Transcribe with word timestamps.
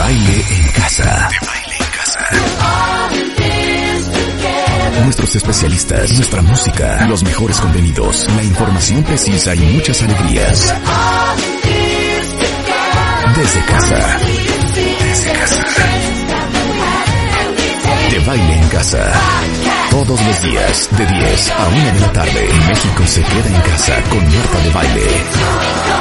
Baile 0.00 0.44
en 0.48 0.66
casa. 0.72 1.28
De 1.28 1.46
baile 1.46 1.76
en 1.78 1.90
casa. 1.98 2.20
Nuestros 5.04 5.36
especialistas, 5.36 6.12
nuestra 6.14 6.40
música, 6.40 7.06
los 7.06 7.22
mejores 7.22 7.60
contenidos, 7.60 8.26
la 8.34 8.42
información 8.42 9.02
precisa 9.02 9.54
y 9.54 9.58
muchas 9.58 10.02
alegrías. 10.02 10.74
Desde 13.36 13.64
casa. 13.66 14.18
Desde 15.10 15.32
casa. 15.32 15.64
De 18.10 18.18
baile 18.20 18.54
en 18.54 18.68
casa. 18.68 19.69
Todos 19.90 20.24
los 20.24 20.42
días, 20.42 20.88
de 20.96 21.04
10 21.04 21.50
a 21.50 21.68
1 21.68 21.94
de 21.94 22.00
la 22.00 22.12
tarde, 22.12 22.48
México 22.68 23.06
se 23.06 23.22
queda 23.22 23.46
en 23.48 23.60
casa 23.62 24.00
con 24.08 24.22
Marta 24.22 24.58
de 24.60 24.70
Baile. 24.70 25.06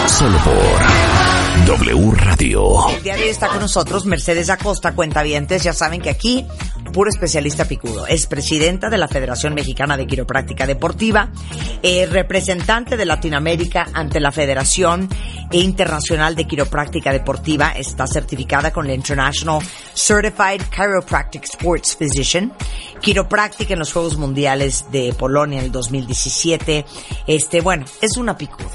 Solo 0.08 0.38
por 0.44 1.76
W 1.78 2.12
Radio. 2.16 2.90
El 2.90 3.04
día 3.04 3.16
de 3.16 3.24
hoy 3.24 3.30
está 3.30 3.48
con 3.48 3.60
nosotros 3.60 4.06
Mercedes 4.06 4.50
Acosta, 4.50 4.94
cuentavientes. 4.94 5.64
Ya 5.64 5.74
saben 5.74 6.02
que 6.02 6.10
aquí, 6.10 6.46
puro 6.94 7.10
especialista 7.10 7.66
picudo. 7.66 8.06
Es 8.08 8.28
presidenta 8.28 8.90
de 8.90 8.98
la 8.98 9.08
Federación 9.08 9.54
Mexicana 9.56 9.98
de 9.98 10.06
Quiropráctica 10.06 10.68
Deportiva, 10.68 11.32
eh, 11.82 12.06
representante 12.06 12.96
de 12.96 13.06
Latinoamérica 13.06 13.88
ante 13.94 14.20
la 14.20 14.32
Federación 14.32 15.10
Internacional 15.52 16.36
de 16.36 16.46
Quiropráctica 16.46 17.12
Deportiva. 17.12 17.72
Está 17.72 18.06
certificada 18.06 18.72
con 18.72 18.88
la 18.88 18.94
International 18.94 19.60
Certified 19.94 20.62
Chiropractic 20.72 21.44
Sports 21.46 21.96
Physician. 21.96 22.54
Quiropráctica 23.02 23.76
en 23.80 23.82
los 23.82 23.94
Juegos 23.94 24.18
Mundiales 24.18 24.88
de 24.92 25.14
Polonia 25.18 25.60
en 25.60 25.66
el 25.66 25.72
2017. 25.72 26.86
Este, 27.28 27.62
bueno, 27.62 27.86
es 28.02 28.18
una 28.18 28.38
picuda. 28.38 28.68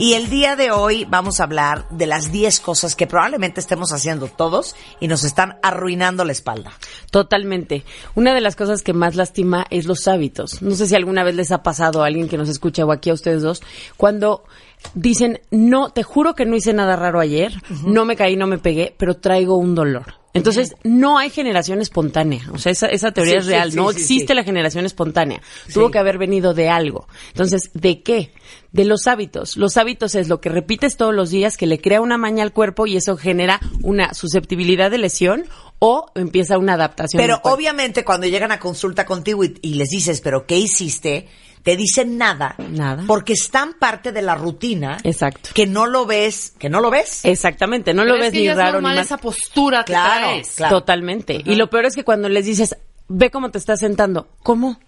Y 0.00 0.12
el 0.12 0.28
día 0.28 0.54
de 0.54 0.70
hoy 0.70 1.06
vamos 1.08 1.40
a 1.40 1.44
hablar 1.44 1.86
de 1.88 2.06
las 2.06 2.30
10 2.30 2.60
cosas 2.60 2.94
que 2.94 3.06
probablemente 3.06 3.60
estemos 3.60 3.90
haciendo 3.92 4.28
todos 4.28 4.76
y 5.00 5.08
nos 5.08 5.24
están 5.24 5.56
arruinando 5.62 6.24
la 6.24 6.32
espalda. 6.32 6.72
Totalmente. 7.10 7.84
Una 8.14 8.34
de 8.34 8.42
las 8.42 8.54
cosas 8.54 8.82
que 8.82 8.92
más 8.92 9.14
lastima 9.14 9.66
es 9.70 9.86
los 9.86 10.06
hábitos. 10.08 10.60
No 10.60 10.74
sé 10.74 10.86
si 10.86 10.94
alguna 10.94 11.24
vez 11.24 11.34
les 11.34 11.50
ha 11.50 11.62
pasado 11.62 12.02
a 12.02 12.06
alguien 12.06 12.28
que 12.28 12.38
nos 12.38 12.50
escucha 12.50 12.84
o 12.84 12.92
aquí 12.92 13.08
a 13.08 13.14
ustedes 13.14 13.42
dos, 13.42 13.62
cuando 13.96 14.44
dicen, 14.92 15.40
no, 15.50 15.90
te 15.90 16.02
juro 16.02 16.34
que 16.34 16.44
no 16.44 16.56
hice 16.56 16.74
nada 16.74 16.96
raro 16.96 17.18
ayer, 17.18 17.54
no 17.84 18.04
me 18.04 18.16
caí, 18.16 18.36
no 18.36 18.46
me 18.46 18.58
pegué, 18.58 18.94
pero 18.98 19.16
traigo 19.16 19.56
un 19.56 19.74
dolor. 19.74 20.23
Entonces, 20.34 20.74
no 20.82 21.16
hay 21.16 21.30
generación 21.30 21.80
espontánea. 21.80 22.42
O 22.52 22.58
sea, 22.58 22.72
esa, 22.72 22.88
esa 22.88 23.12
teoría 23.12 23.34
Sí, 23.34 23.38
es 23.38 23.46
real. 23.46 23.70
sí, 23.70 23.76
no 23.76 23.90
existe 23.90 24.34
la 24.34 24.42
generación 24.42 24.84
espontánea. 24.84 25.40
Tuvo 25.72 25.90
que 25.92 25.98
haber 25.98 26.18
venido 26.18 26.54
de 26.54 26.68
algo. 26.68 27.06
Entonces, 27.28 27.70
¿de 27.72 28.02
qué? 28.02 28.32
De 28.72 28.84
los 28.84 29.06
hábitos. 29.06 29.56
Los 29.56 29.76
hábitos 29.76 30.16
es 30.16 30.28
lo 30.28 30.40
que 30.40 30.48
repites 30.48 30.96
todos 30.96 31.14
los 31.14 31.30
días 31.30 31.56
que 31.56 31.68
le 31.68 31.80
crea 31.80 32.00
una 32.00 32.18
maña 32.18 32.42
al 32.42 32.52
cuerpo 32.52 32.86
y 32.86 32.96
eso 32.96 33.16
genera 33.16 33.60
una 33.82 34.12
susceptibilidad 34.12 34.90
de 34.90 34.98
lesión 34.98 35.44
o 35.78 36.10
empieza 36.16 36.58
una 36.58 36.74
adaptación. 36.74 37.22
Pero 37.22 37.40
obviamente 37.44 38.04
cuando 38.04 38.26
llegan 38.26 38.50
a 38.50 38.58
consulta 38.58 39.06
contigo 39.06 39.44
y, 39.44 39.56
y 39.62 39.74
les 39.74 39.88
dices, 39.90 40.20
pero 40.20 40.46
¿qué 40.46 40.56
hiciste? 40.58 41.28
Te 41.64 41.76
dicen 41.76 42.16
nada. 42.18 42.54
Nada. 42.58 43.02
Porque 43.06 43.32
están 43.32 43.72
parte 43.74 44.12
de 44.12 44.22
la 44.22 44.36
rutina. 44.36 44.98
Exacto. 45.02 45.50
Que 45.54 45.66
no 45.66 45.86
lo 45.86 46.06
ves, 46.06 46.52
que 46.58 46.68
no 46.68 46.80
lo 46.80 46.90
ves. 46.90 47.24
Exactamente, 47.24 47.92
no 47.94 48.04
lo 48.04 48.14
ves 48.14 48.26
es 48.26 48.32
que 48.34 48.38
ni 48.38 48.44
ya 48.44 48.50
es 48.52 48.56
raro 48.58 48.68
ni 48.68 48.74
normal 48.74 48.94
mal. 48.96 49.04
esa 49.04 49.16
postura 49.16 49.82
que 49.84 49.92
Claro, 49.94 50.26
traes. 50.26 50.52
claro. 50.56 50.78
Totalmente. 50.78 51.40
Y 51.44 51.56
lo 51.56 51.68
peor 51.70 51.86
es 51.86 51.96
que 51.96 52.04
cuando 52.04 52.28
les 52.28 52.44
dices, 52.44 52.76
ve 53.08 53.30
cómo 53.30 53.50
te 53.50 53.58
estás 53.58 53.80
sentando, 53.80 54.28
¿cómo? 54.42 54.78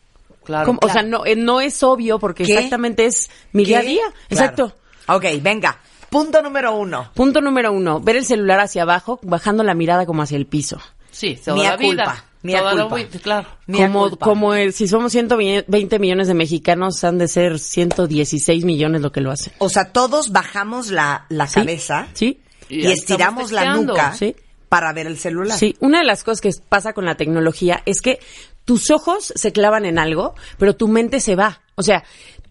Claro, 0.44 0.66
¿Cómo? 0.66 0.78
O 0.82 0.88
sea, 0.90 1.02
no, 1.02 1.26
eh, 1.26 1.34
no 1.34 1.60
es 1.60 1.82
obvio 1.82 2.18
porque 2.20 2.44
¿Qué? 2.44 2.52
exactamente 2.54 3.06
es 3.06 3.30
mi 3.52 3.64
día 3.64 3.78
a 3.80 3.82
día. 3.82 4.02
Claro. 4.04 4.24
Exacto. 4.28 4.76
Ok, 5.08 5.24
venga. 5.42 5.78
Punto 6.10 6.40
número 6.42 6.76
uno. 6.76 7.10
Punto 7.14 7.40
número 7.40 7.72
uno, 7.72 8.00
ver 8.00 8.16
el 8.16 8.24
celular 8.26 8.60
hacia 8.60 8.82
abajo, 8.82 9.18
bajando 9.22 9.64
la 9.64 9.74
mirada 9.74 10.06
como 10.06 10.22
hacia 10.22 10.36
el 10.36 10.46
piso. 10.46 10.78
Sí, 11.10 11.40
toda 11.42 11.56
Mía 11.56 11.70
la 11.70 11.76
vida. 11.78 12.04
culpa, 12.04 12.24
mía 12.46 12.60
Toda 12.60 12.74
la 12.74 12.82
culpa. 12.84 12.96
vida, 12.96 13.08
claro. 13.22 13.48
Mía 13.66 13.86
como, 13.88 14.08
culpa. 14.08 14.24
como 14.24 14.54
el- 14.54 14.72
si 14.72 14.88
somos 14.88 15.12
120 15.12 15.98
millones 15.98 16.28
de 16.28 16.34
mexicanos, 16.34 17.04
han 17.04 17.18
de 17.18 17.28
ser 17.28 17.58
116 17.58 18.64
millones 18.64 19.02
lo 19.02 19.12
que 19.12 19.20
lo 19.20 19.30
hacen. 19.30 19.52
O 19.58 19.68
sea, 19.68 19.92
todos 19.92 20.30
bajamos 20.32 20.90
la, 20.90 21.26
la 21.28 21.46
Sí, 21.46 21.54
cabeza 21.54 22.08
Sí. 22.14 22.40
y, 22.68 22.86
Y 22.86 22.92
estiramos 22.92 23.52
la 23.52 23.74
nuca 23.76 24.14
Sí. 24.14 24.34
para 24.68 24.92
ver 24.92 25.06
el 25.06 25.18
celular. 25.18 25.58
Sí, 25.58 25.76
una 25.80 25.98
de 26.00 26.04
las 26.06 26.24
cosas 26.24 26.40
que 26.40 26.50
pasa 26.68 26.92
con 26.92 27.04
la 27.04 27.16
tecnología 27.16 27.82
es 27.86 28.00
que 28.00 28.18
tus 28.64 28.90
ojos 28.90 29.32
se 29.36 29.52
clavan 29.52 29.84
en 29.84 29.98
algo, 29.98 30.34
pero 30.58 30.74
tu 30.74 30.88
mente 30.88 31.20
se 31.20 31.36
va. 31.36 31.60
O 31.76 31.82
sea, 31.82 32.02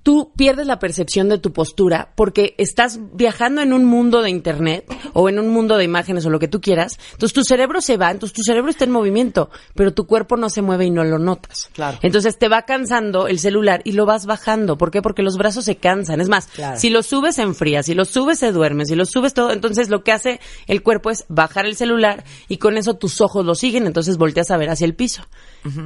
tú 0.05 0.31
pierdes 0.38 0.67
la 0.67 0.77
percepción 0.77 1.29
de 1.29 1.39
tu 1.39 1.51
postura 1.51 2.13
porque 2.16 2.53
estás 2.59 2.99
viajando 3.13 3.63
en 3.63 3.73
un 3.73 3.85
mundo 3.85 4.21
de 4.21 4.29
internet 4.29 4.85
o 5.13 5.29
en 5.29 5.39
un 5.39 5.49
mundo 5.49 5.77
de 5.77 5.83
imágenes 5.83 6.23
o 6.27 6.29
lo 6.29 6.38
que 6.38 6.47
tú 6.47 6.61
quieras. 6.61 6.99
Entonces 7.13 7.33
tu 7.33 7.43
cerebro 7.43 7.81
se 7.81 7.97
va, 7.97 8.11
entonces 8.11 8.35
tu 8.35 8.43
cerebro 8.43 8.69
está 8.69 8.83
en 8.85 8.91
movimiento, 8.91 9.49
pero 9.73 9.95
tu 9.95 10.05
cuerpo 10.05 10.38
no 10.38 10.51
se 10.51 10.61
mueve 10.61 10.85
y 10.85 10.91
no 10.91 11.03
lo 11.03 11.17
notas. 11.17 11.71
Claro. 11.73 11.97
Entonces 12.03 12.38
te 12.38 12.49
va 12.49 12.61
cansando 12.61 13.27
el 13.27 13.39
celular 13.39 13.81
y 13.83 13.93
lo 13.93 14.05
vas 14.05 14.27
bajando. 14.27 14.77
¿Por 14.77 14.91
qué? 14.91 15.01
Porque 15.01 15.23
los 15.23 15.38
brazos 15.38 15.66
se 15.66 15.77
cansan. 15.77 16.22
Es 16.22 16.29
más, 16.29 16.45
Claro. 16.53 16.79
si 16.79 16.91
lo 16.91 17.01
subes 17.01 17.37
se 17.37 17.41
enfría, 17.41 17.81
si 17.81 17.95
lo 17.95 18.05
subes 18.05 18.37
se 18.37 18.51
duerme, 18.51 18.85
si 18.85 18.93
lo 18.93 19.05
subes 19.05 19.33
todo, 19.33 19.51
entonces 19.51 19.89
lo 19.89 20.03
que 20.03 20.11
hace 20.11 20.39
el 20.67 20.83
cuerpo 20.83 21.09
es 21.09 21.25
bajar 21.29 21.66
el 21.66 21.75
celular 21.75 22.25
y 22.47 22.57
con 22.57 22.77
eso 22.77 22.93
tus 22.93 23.22
ojos 23.22 23.43
lo 23.43 23.55
siguen, 23.55 23.87
entonces 23.87 24.17
volteas 24.17 24.51
a 24.51 24.57
ver 24.57 24.69
hacia 24.69 24.85
el 24.85 24.93
piso. 24.93 25.23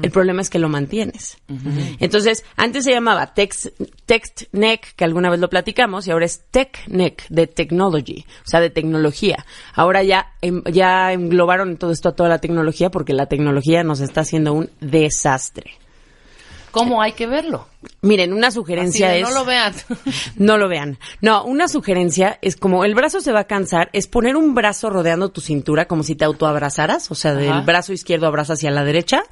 El 0.01 0.11
problema 0.11 0.41
es 0.41 0.49
que 0.49 0.59
lo 0.59 0.67
mantienes. 0.69 1.37
Entonces, 1.99 2.43
antes 2.57 2.83
se 2.83 2.91
llamaba 2.91 3.33
text, 3.33 3.67
text 4.05 4.43
neck, 4.51 4.93
que 4.95 5.05
alguna 5.05 5.29
vez 5.29 5.39
lo 5.39 5.49
platicamos, 5.49 6.05
y 6.07 6.11
ahora 6.11 6.25
es 6.25 6.41
tech 6.51 6.85
neck, 6.87 7.27
de 7.29 7.47
technology, 7.47 8.25
o 8.45 8.49
sea, 8.49 8.59
de 8.59 8.69
tecnología. 8.69 9.45
Ahora 9.73 10.03
ya, 10.03 10.33
em- 10.41 10.63
ya 10.65 11.13
englobaron 11.13 11.77
todo 11.77 11.91
esto 11.91 12.09
a 12.09 12.15
toda 12.15 12.29
la 12.29 12.39
tecnología 12.39 12.91
porque 12.91 13.13
la 13.13 13.27
tecnología 13.27 13.83
nos 13.83 14.01
está 14.01 14.21
haciendo 14.21 14.53
un 14.53 14.69
desastre. 14.81 15.71
¿Cómo 16.71 17.01
hay 17.01 17.13
que 17.13 17.27
verlo? 17.27 17.67
Miren, 18.01 18.33
una 18.33 18.51
sugerencia 18.51 19.09
de, 19.09 19.21
es... 19.21 19.29
no 19.29 19.33
lo 19.33 19.45
vean. 19.45 19.73
No 20.37 20.57
lo 20.57 20.67
vean. 20.67 20.97
No, 21.21 21.43
una 21.45 21.67
sugerencia 21.67 22.37
es 22.41 22.55
como 22.55 22.83
el 22.83 22.95
brazo 22.95 23.21
se 23.21 23.31
va 23.31 23.41
a 23.41 23.43
cansar, 23.45 23.89
es 23.93 24.07
poner 24.07 24.35
un 24.35 24.53
brazo 24.53 24.89
rodeando 24.89 25.29
tu 25.29 25.41
cintura 25.41 25.85
como 25.85 26.03
si 26.03 26.15
te 26.15 26.25
autoabrazaras, 26.25 27.09
o 27.11 27.15
sea, 27.15 27.33
del 27.33 27.61
brazo 27.61 27.93
izquierdo 27.93 28.27
abrazas 28.27 28.59
hacia 28.59 28.71
la 28.71 28.83
derecha 28.83 29.23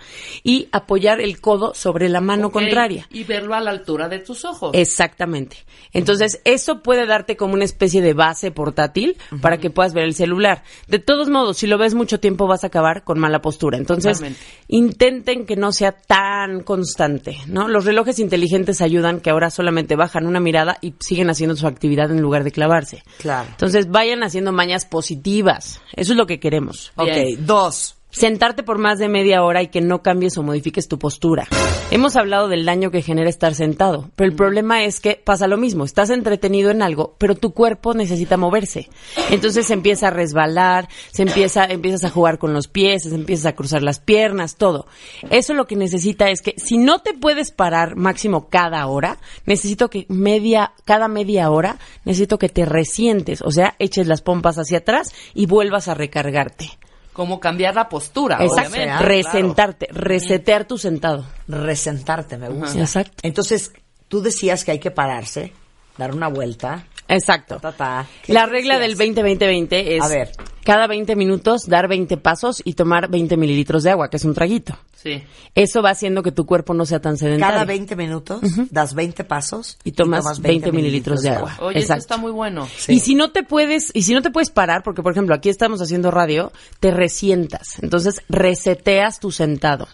y 0.43 0.69
apoyar 0.71 1.19
el 1.19 1.41
codo 1.41 1.73
sobre 1.73 2.07
la 2.07 2.21
mano 2.21 2.51
contraria. 2.51 3.07
Y 3.11 3.23
verlo 3.23 3.53
a 3.53 3.59
la 3.59 3.71
altura 3.71 4.07
de 4.07 4.19
tus 4.19 4.45
ojos. 4.45 4.71
Exactamente. 4.73 5.57
Entonces, 5.93 6.41
eso 6.45 6.81
puede 6.83 7.05
darte 7.05 7.35
como 7.35 7.53
una 7.53 7.65
especie 7.65 8.01
de 8.01 8.13
base 8.13 8.51
portátil 8.51 9.17
para 9.41 9.57
que 9.57 9.69
puedas 9.69 9.93
ver 9.93 10.05
el 10.05 10.13
celular. 10.13 10.63
De 10.87 10.99
todos 10.99 11.29
modos, 11.29 11.57
si 11.57 11.67
lo 11.67 11.77
ves 11.77 11.95
mucho 11.95 12.19
tiempo 12.19 12.47
vas 12.47 12.63
a 12.63 12.67
acabar 12.67 13.03
con 13.03 13.19
mala 13.19 13.41
postura. 13.41 13.77
Entonces, 13.77 14.21
intenten 14.67 15.45
que 15.45 15.55
no 15.55 15.71
sea 15.71 15.91
tan 15.91 16.63
constante, 16.63 17.26
¿no? 17.47 17.67
Los 17.67 17.85
relojes 17.85 18.19
inteligentes 18.19 18.81
ayudan 18.81 19.19
que 19.19 19.29
ahora 19.29 19.49
solamente 19.49 19.95
bajan 19.95 20.25
una 20.25 20.39
mirada 20.39 20.77
y 20.81 20.93
siguen 20.99 21.29
haciendo 21.29 21.55
su 21.55 21.67
actividad 21.67 22.11
en 22.11 22.21
lugar 22.21 22.43
de 22.43 22.51
clavarse. 22.51 23.03
Claro. 23.19 23.49
Entonces, 23.51 23.89
vayan 23.89 24.23
haciendo 24.23 24.51
mañas 24.51 24.85
positivas. 24.85 25.81
Eso 25.93 26.13
es 26.13 26.17
lo 26.17 26.25
que 26.25 26.39
queremos. 26.39 26.91
Ok, 26.96 27.05
Bien. 27.07 27.46
dos. 27.46 27.97
Sentarte 28.09 28.63
por 28.63 28.77
más 28.77 28.99
de 28.99 29.09
media 29.09 29.43
hora 29.43 29.61
y 29.61 29.67
que 29.67 29.81
no 29.81 30.01
cambies 30.01 30.37
o 30.37 30.43
modifiques 30.43 30.87
tu 30.87 30.97
postura. 30.97 31.47
Hemos 31.91 32.15
hablado 32.15 32.47
del 32.47 32.65
daño 32.65 32.89
que 32.89 33.01
genera 33.01 33.29
estar 33.29 33.53
sentado, 33.53 34.09
pero 34.15 34.29
el 34.29 34.35
problema 34.35 34.83
es 34.83 34.99
que 34.99 35.21
pasa 35.23 35.47
lo 35.47 35.57
mismo. 35.57 35.83
Estás 35.83 36.09
entretenido 36.09 36.71
en 36.71 36.81
algo, 36.81 37.15
pero 37.17 37.35
tu 37.35 37.51
cuerpo 37.53 37.93
necesita 37.93 38.37
moverse. 38.37 38.89
Entonces 39.29 39.67
se 39.67 39.73
empieza 39.73 40.07
a 40.07 40.11
resbalar, 40.11 40.87
se 41.11 41.23
empieza, 41.23 41.65
empiezas 41.65 42.05
a 42.05 42.09
jugar 42.09 42.39
con 42.39 42.53
los 42.53 42.67
pies, 42.67 43.03
se 43.03 43.13
empiezas 43.13 43.45
a 43.45 43.55
cruzar 43.55 43.83
las 43.83 43.99
piernas, 43.99 44.55
todo. 44.55 44.87
Eso 45.29 45.53
lo 45.53 45.67
que 45.67 45.75
necesita 45.75 46.29
es 46.29 46.41
que 46.41 46.55
si 46.57 46.77
no 46.77 46.99
te 46.99 47.13
puedes 47.13 47.51
parar 47.51 47.97
máximo 47.97 48.49
cada 48.49 48.85
hora, 48.87 49.17
necesito 49.45 49.89
que 49.89 50.05
media, 50.09 50.73
cada 50.85 51.07
media 51.07 51.51
hora, 51.51 51.77
necesito 52.05 52.39
que 52.39 52.49
te 52.49 52.65
resientes, 52.65 53.41
o 53.41 53.51
sea, 53.51 53.75
eches 53.79 54.07
las 54.07 54.21
pompas 54.21 54.57
hacia 54.57 54.79
atrás 54.79 55.13
y 55.33 55.45
vuelvas 55.45 55.87
a 55.87 55.93
recargarte. 55.93 56.77
Cómo 57.17 57.40
cambiar 57.40 57.73
la 57.73 57.90
postura, 57.90 58.37
Exacto. 58.40 58.69
obviamente. 58.69 59.03
Resentarte, 59.03 59.87
resetear 59.90 60.66
tu 60.66 60.78
sentado. 60.78 61.25
Resentarte, 61.47 62.37
me 62.37 62.47
gusta. 62.47 62.79
Exacto. 62.79 63.17
Entonces, 63.23 63.73
tú 64.08 64.22
decías 64.22 64.64
que 64.64 64.69
hay 64.69 64.79
que 64.79 64.91
pararse, 64.91 65.52
dar 65.97 66.14
una 66.14 66.28
vuelta, 66.28 66.85
Exacto. 67.08 67.59
Ta, 67.59 67.72
ta. 67.72 68.05
¿Qué 68.22 68.34
La 68.34 68.46
regla 68.46 68.79
del 68.79 68.96
decías? 68.96 69.16
20-20-20 69.17 69.67
es 69.72 70.03
A 70.03 70.08
ver. 70.08 70.31
Cada 70.67 70.85
20 70.85 71.16
minutos 71.16 71.61
dar 71.66 71.87
20 71.87 72.17
pasos 72.17 72.61
y 72.66 72.73
tomar 72.73 73.09
20 73.09 73.37
mililitros 73.37 73.84
de 73.84 73.91
agua, 73.91 74.09
que 74.09 74.17
es 74.17 74.25
un 74.25 74.34
traguito. 74.34 74.78
Sí. 75.02 75.23
Eso 75.55 75.81
va 75.81 75.91
haciendo 75.91 76.22
que 76.23 76.34
tu 76.34 76.46
cuerpo 76.46 76.73
no 76.73 76.85
sea 76.85 76.99
tan 76.99 77.16
sedentario. 77.17 77.53
Cada 77.53 77.64
20 77.64 77.96
minutos 77.96 78.41
das 78.69 78.93
20 78.93 79.23
pasos 79.23 79.78
y 79.85 79.93
tomas 79.93 80.41
20, 80.41 80.73
mililitros 80.73 81.22
de 81.22 81.29
agua. 81.29 81.55
Oye, 81.61 81.78
eso 81.79 81.93
Exacto. 81.93 82.02
está 82.02 82.17
muy 82.17 82.31
bueno. 82.34 82.67
Y 82.90 82.99
si 82.99 83.16
no 83.16 83.31
te 83.31 83.43
puedes, 83.43 83.91
y 83.93 84.02
si 84.02 84.14
no 84.14 84.22
te 84.22 84.29
puedes 84.29 84.49
parar, 84.49 84.84
porque 84.84 85.02
por 85.02 85.14
ejemplo 85.14 85.34
aquí 85.34 85.47
estamos 85.47 85.81
haciendo 85.81 86.11
radio, 86.11 86.52
te 86.81 86.91
resientas. 86.91 87.79
Entonces 87.81 88.22
reseteas 88.28 89.22
tu 89.22 89.31
sentado. 89.31 89.87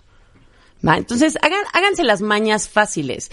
¿Va? 0.86 0.98
Entonces 0.98 1.38
hagan, 1.44 1.62
háganse 1.74 2.04
las 2.04 2.22
mañas 2.22 2.68
fáciles. 2.68 3.30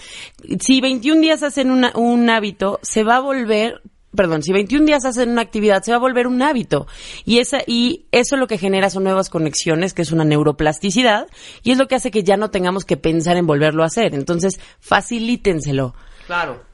Si 0.61 0.83
21 0.83 1.23
días 1.23 1.43
hacen 1.43 1.71
una- 1.71 1.93
un 1.97 2.29
hábito, 2.29 2.79
se 2.83 3.03
va 3.03 3.17
a 3.17 3.21
volver, 3.21 3.81
perdón, 4.15 4.43
si 4.43 4.53
21 4.53 4.87
días 4.87 5.05
hacen 5.05 5.31
una 5.31 5.43
actividad, 5.43 5.83
se 5.83 5.93
va 5.93 5.97
a 5.97 6.01
volver 6.01 6.27
un 6.27 6.43
hábito. 6.43 6.87
Y 7.25 7.39
esa, 7.39 7.59
y 7.67 8.07
eso 8.13 8.37
lo 8.37 8.47
que 8.47 8.59
genera 8.59 8.91
son 8.91 9.05
nuevas 9.05 9.31
conexiones, 9.31 9.95
que 9.95 10.03
es 10.03 10.13
una 10.13 10.25
neuroplasticidad, 10.25 11.29
y 11.63 11.73
es 11.73 11.79
lo 11.79 11.87
que 11.87 11.95
hace 11.95 12.11
que 12.11 12.25
ya 12.25 12.37
no 12.37 12.51
tengamos 12.51 12.85
que 12.85 12.97
pensar 12.97 13.37
en 13.37 13.47
volverlo 13.47 13.83
a 13.83 13.87
hacer. 13.87 14.15
Entonces, 14.15 14.61
facilítenselo. 14.81 15.95
Claro. 16.27 16.70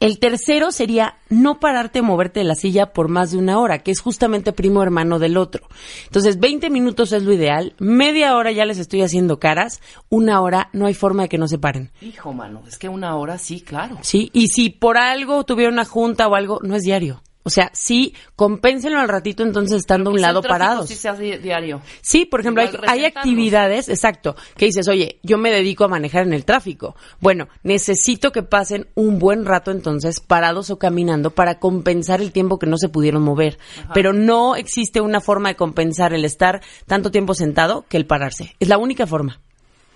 El 0.00 0.18
tercero 0.18 0.72
sería 0.72 1.18
no 1.28 1.60
pararte 1.60 2.00
o 2.00 2.02
moverte 2.02 2.40
de 2.40 2.44
la 2.44 2.54
silla 2.54 2.94
por 2.94 3.08
más 3.08 3.32
de 3.32 3.36
una 3.36 3.58
hora, 3.58 3.80
que 3.80 3.90
es 3.90 4.00
justamente 4.00 4.54
primo 4.54 4.82
hermano 4.82 5.18
del 5.18 5.36
otro. 5.36 5.68
Entonces, 6.06 6.40
20 6.40 6.70
minutos 6.70 7.12
es 7.12 7.22
lo 7.22 7.34
ideal, 7.34 7.74
media 7.78 8.34
hora 8.34 8.50
ya 8.50 8.64
les 8.64 8.78
estoy 8.78 9.02
haciendo 9.02 9.38
caras, 9.38 9.82
una 10.08 10.40
hora 10.40 10.70
no 10.72 10.86
hay 10.86 10.94
forma 10.94 11.24
de 11.24 11.28
que 11.28 11.36
no 11.36 11.48
se 11.48 11.58
paren. 11.58 11.92
Hijo, 12.00 12.32
mano, 12.32 12.62
es 12.66 12.78
que 12.78 12.88
una 12.88 13.14
hora 13.16 13.36
sí, 13.36 13.60
claro. 13.60 13.98
¿Sí? 14.00 14.30
Y 14.32 14.48
si 14.48 14.70
por 14.70 14.96
algo 14.96 15.44
tuvieron 15.44 15.74
una 15.74 15.84
junta 15.84 16.28
o 16.28 16.34
algo, 16.34 16.60
no 16.62 16.76
es 16.76 16.82
diario. 16.82 17.22
O 17.42 17.48
sea, 17.48 17.70
sí, 17.72 18.14
compénsenlo 18.36 19.00
al 19.00 19.08
ratito 19.08 19.42
entonces 19.42 19.78
estando 19.78 20.10
a 20.10 20.12
un 20.12 20.20
lado 20.20 20.42
parados. 20.42 20.88
Sí 20.88 20.94
se 20.94 21.08
hace 21.08 21.38
diario. 21.38 21.80
Sí, 22.02 22.26
por 22.26 22.40
ejemplo, 22.40 22.62
hay, 22.62 22.70
hay 22.86 23.04
actividades, 23.06 23.88
exacto, 23.88 24.36
que 24.56 24.66
dices, 24.66 24.88
oye, 24.88 25.18
yo 25.22 25.38
me 25.38 25.50
dedico 25.50 25.84
a 25.84 25.88
manejar 25.88 26.26
en 26.26 26.34
el 26.34 26.44
tráfico. 26.44 26.96
Bueno, 27.18 27.48
necesito 27.62 28.30
que 28.30 28.42
pasen 28.42 28.88
un 28.94 29.18
buen 29.18 29.46
rato 29.46 29.70
entonces 29.70 30.20
parados 30.20 30.68
o 30.68 30.78
caminando 30.78 31.30
para 31.30 31.58
compensar 31.58 32.20
el 32.20 32.32
tiempo 32.32 32.58
que 32.58 32.66
no 32.66 32.76
se 32.76 32.90
pudieron 32.90 33.22
mover. 33.22 33.58
Pero 33.94 34.12
no 34.12 34.54
existe 34.54 35.00
una 35.00 35.20
forma 35.20 35.48
de 35.48 35.56
compensar 35.56 36.12
el 36.12 36.26
estar 36.26 36.60
tanto 36.86 37.10
tiempo 37.10 37.34
sentado 37.34 37.86
que 37.88 37.96
el 37.96 38.06
pararse. 38.06 38.54
Es 38.60 38.68
la 38.68 38.76
única 38.76 39.06
forma. 39.06 39.40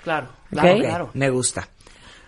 Claro, 0.02 0.29
claro, 0.50 0.79
claro. 0.79 1.11
Me 1.14 1.31
gusta. 1.31 1.69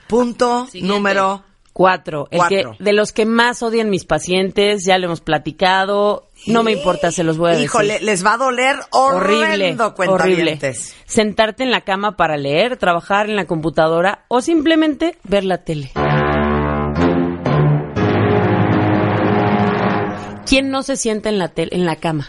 Punto 0.07 0.67
Siguiente. 0.67 0.95
número 0.95 1.45
Cuatro, 1.77 2.27
el 2.31 2.39
Cuatro. 2.39 2.75
que 2.79 2.83
de 2.85 2.95
los 2.95 3.13
que 3.13 3.27
más 3.27 3.63
odian 3.63 3.91
mis 3.91 4.07
pacientes, 4.07 4.87
ya 4.87 4.97
lo 4.97 5.09
hemos 5.09 5.21
platicado, 5.21 6.31
no 6.47 6.63
me 6.63 6.73
importa, 6.73 7.13
se 7.13 7.23
los 7.23 7.37
voy 7.37 7.49
a 7.49 7.53
decir. 7.53 7.67
Híjole, 7.67 8.01
les 8.01 8.25
va 8.25 8.33
a 8.33 8.37
doler 8.39 8.77
horrible, 8.93 9.77
horrible. 9.79 10.59
Sentarte 11.05 11.65
en 11.65 11.71
la 11.71 11.83
cama 11.83 12.17
para 12.17 12.39
leer, 12.39 12.79
trabajar 12.79 13.29
en 13.29 13.37
la 13.37 13.45
computadora 13.45 14.25
o 14.29 14.41
simplemente 14.41 15.19
ver 15.25 15.45
la 15.45 15.65
tele. 15.65 15.93
¿Quién 20.47 20.71
no 20.71 20.83
se 20.83 20.97
sienta 20.97 21.29
en 21.29 21.39
la 21.39 21.49
tele, 21.49 21.73
en 21.75 21.85
la 21.85 21.97
cama? 21.97 22.27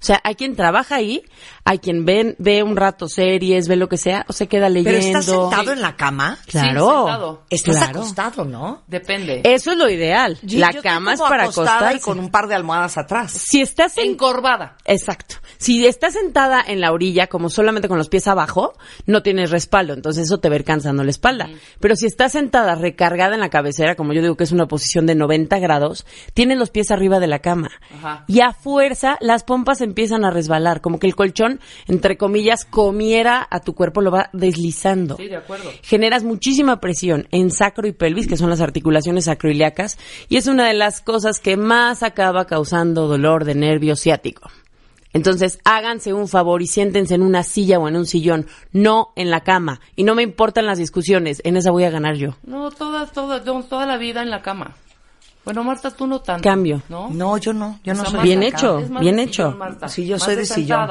O 0.00 0.04
sea, 0.06 0.20
hay 0.24 0.36
quien 0.36 0.56
trabaja 0.56 0.96
ahí, 0.96 1.22
hay 1.66 1.78
quien 1.80 2.04
ve, 2.06 2.34
ve 2.38 2.62
un 2.62 2.76
rato 2.76 3.08
series, 3.08 3.68
ve 3.68 3.76
lo 3.76 3.88
que 3.88 3.98
sea, 3.98 4.24
o 4.28 4.32
se 4.32 4.46
queda 4.46 4.68
leyendo. 4.70 4.98
Pero 4.98 5.18
estás 5.18 5.24
sentado 5.26 5.72
en 5.72 5.82
la 5.82 5.96
cama. 5.96 6.38
Claro. 6.46 6.68
Sí, 6.70 6.86
sentado. 6.96 7.42
Estás 7.50 7.76
Claro. 7.76 7.98
acostado, 7.98 8.44
¿no? 8.44 8.82
Depende. 8.86 9.42
Eso 9.44 9.72
es 9.72 9.76
lo 9.76 9.90
ideal. 9.90 10.38
Yo- 10.42 10.60
la 10.60 10.70
yo 10.70 10.80
cama 10.80 11.12
es 11.14 11.20
para 11.20 11.42
acostada 11.44 11.70
acostarse. 11.90 11.96
y 11.98 12.00
con 12.00 12.18
un 12.18 12.30
par 12.30 12.46
de 12.48 12.54
almohadas 12.54 12.96
atrás. 12.96 13.32
Si 13.32 13.60
estás 13.60 13.98
en 13.98 14.12
Encorvada. 14.12 14.76
Exacto. 14.86 15.34
Si 15.58 15.86
estás 15.86 16.14
sentada 16.14 16.62
en 16.66 16.80
la 16.80 16.92
orilla, 16.92 17.26
como 17.26 17.50
solamente 17.50 17.88
con 17.88 17.98
los 17.98 18.08
pies 18.08 18.26
abajo, 18.28 18.74
no 19.06 19.22
tienes 19.22 19.50
respaldo, 19.50 19.92
entonces 19.94 20.24
eso 20.24 20.38
te 20.38 20.48
va 20.48 20.54
a 20.54 20.58
ir 20.58 20.64
cansando 20.64 21.02
la 21.02 21.10
espalda. 21.10 21.48
Pero 21.80 21.96
si 21.96 22.06
estás 22.06 22.32
sentada 22.32 22.74
recargada 22.76 23.34
en 23.34 23.40
la 23.40 23.50
cabecera, 23.50 23.94
como 23.96 24.12
yo 24.12 24.22
digo 24.22 24.36
que 24.36 24.44
es 24.44 24.52
una 24.52 24.66
posición 24.68 25.06
de 25.06 25.14
90 25.16 25.58
grados, 25.58 26.06
tienes 26.34 26.58
los 26.58 26.70
pies 26.70 26.90
arriba 26.90 27.18
de 27.20 27.26
la 27.26 27.40
cama. 27.40 27.70
Ajá. 27.98 28.24
Y 28.28 28.40
a 28.40 28.52
fuerza, 28.52 29.16
las 29.20 29.42
pompas 29.44 29.80
empiezan 29.80 30.24
a 30.24 30.30
resbalar, 30.30 30.80
como 30.80 30.98
que 30.98 31.06
el 31.06 31.16
colchón, 31.16 31.55
entre 31.88 32.16
comillas, 32.16 32.64
comiera 32.64 33.46
a 33.50 33.60
tu 33.60 33.74
cuerpo, 33.74 34.00
lo 34.00 34.10
va 34.10 34.30
deslizando. 34.32 35.16
Sí, 35.16 35.28
de 35.28 35.36
acuerdo. 35.36 35.70
Generas 35.82 36.24
muchísima 36.24 36.80
presión 36.80 37.28
en 37.30 37.50
sacro 37.50 37.86
y 37.86 37.92
pelvis, 37.92 38.26
que 38.26 38.36
son 38.36 38.50
las 38.50 38.60
articulaciones 38.60 39.26
sacroiliacas, 39.26 39.98
y 40.28 40.36
es 40.36 40.46
una 40.46 40.66
de 40.66 40.74
las 40.74 41.00
cosas 41.00 41.40
que 41.40 41.56
más 41.56 42.02
acaba 42.02 42.46
causando 42.46 43.06
dolor 43.06 43.44
de 43.44 43.54
nervio 43.54 43.96
ciático. 43.96 44.50
Entonces, 45.12 45.60
háganse 45.64 46.12
un 46.12 46.28
favor 46.28 46.60
y 46.60 46.66
siéntense 46.66 47.14
en 47.14 47.22
una 47.22 47.42
silla 47.42 47.78
o 47.78 47.88
en 47.88 47.96
un 47.96 48.04
sillón, 48.04 48.46
no 48.72 49.14
en 49.16 49.30
la 49.30 49.40
cama. 49.40 49.80
Y 49.96 50.04
no 50.04 50.14
me 50.14 50.22
importan 50.22 50.66
las 50.66 50.76
discusiones, 50.76 51.40
en 51.44 51.56
esa 51.56 51.70
voy 51.70 51.84
a 51.84 51.90
ganar 51.90 52.16
yo. 52.16 52.36
No, 52.44 52.70
toda, 52.70 53.06
toda, 53.06 53.40
no, 53.40 53.62
toda 53.62 53.86
la 53.86 53.96
vida 53.96 54.22
en 54.22 54.28
la 54.28 54.42
cama. 54.42 54.76
Bueno, 55.46 55.62
Marta, 55.62 55.90
tú 55.92 56.06
no 56.08 56.20
tanto. 56.20 56.42
Cambio. 56.42 56.82
¿No? 56.88 57.08
No, 57.08 57.38
yo 57.38 57.52
no. 57.52 57.78
Yo 57.84 57.94
no 57.94 58.04
soy 58.04 58.20
Bien 58.20 58.42
hecho, 58.42 58.78
bien 59.00 59.18
hecho. 59.20 59.56
Sí, 59.86 60.04
yo 60.04 60.16
Más 60.16 60.24
soy 60.24 60.34
de 60.34 60.44
sillón. 60.44 60.90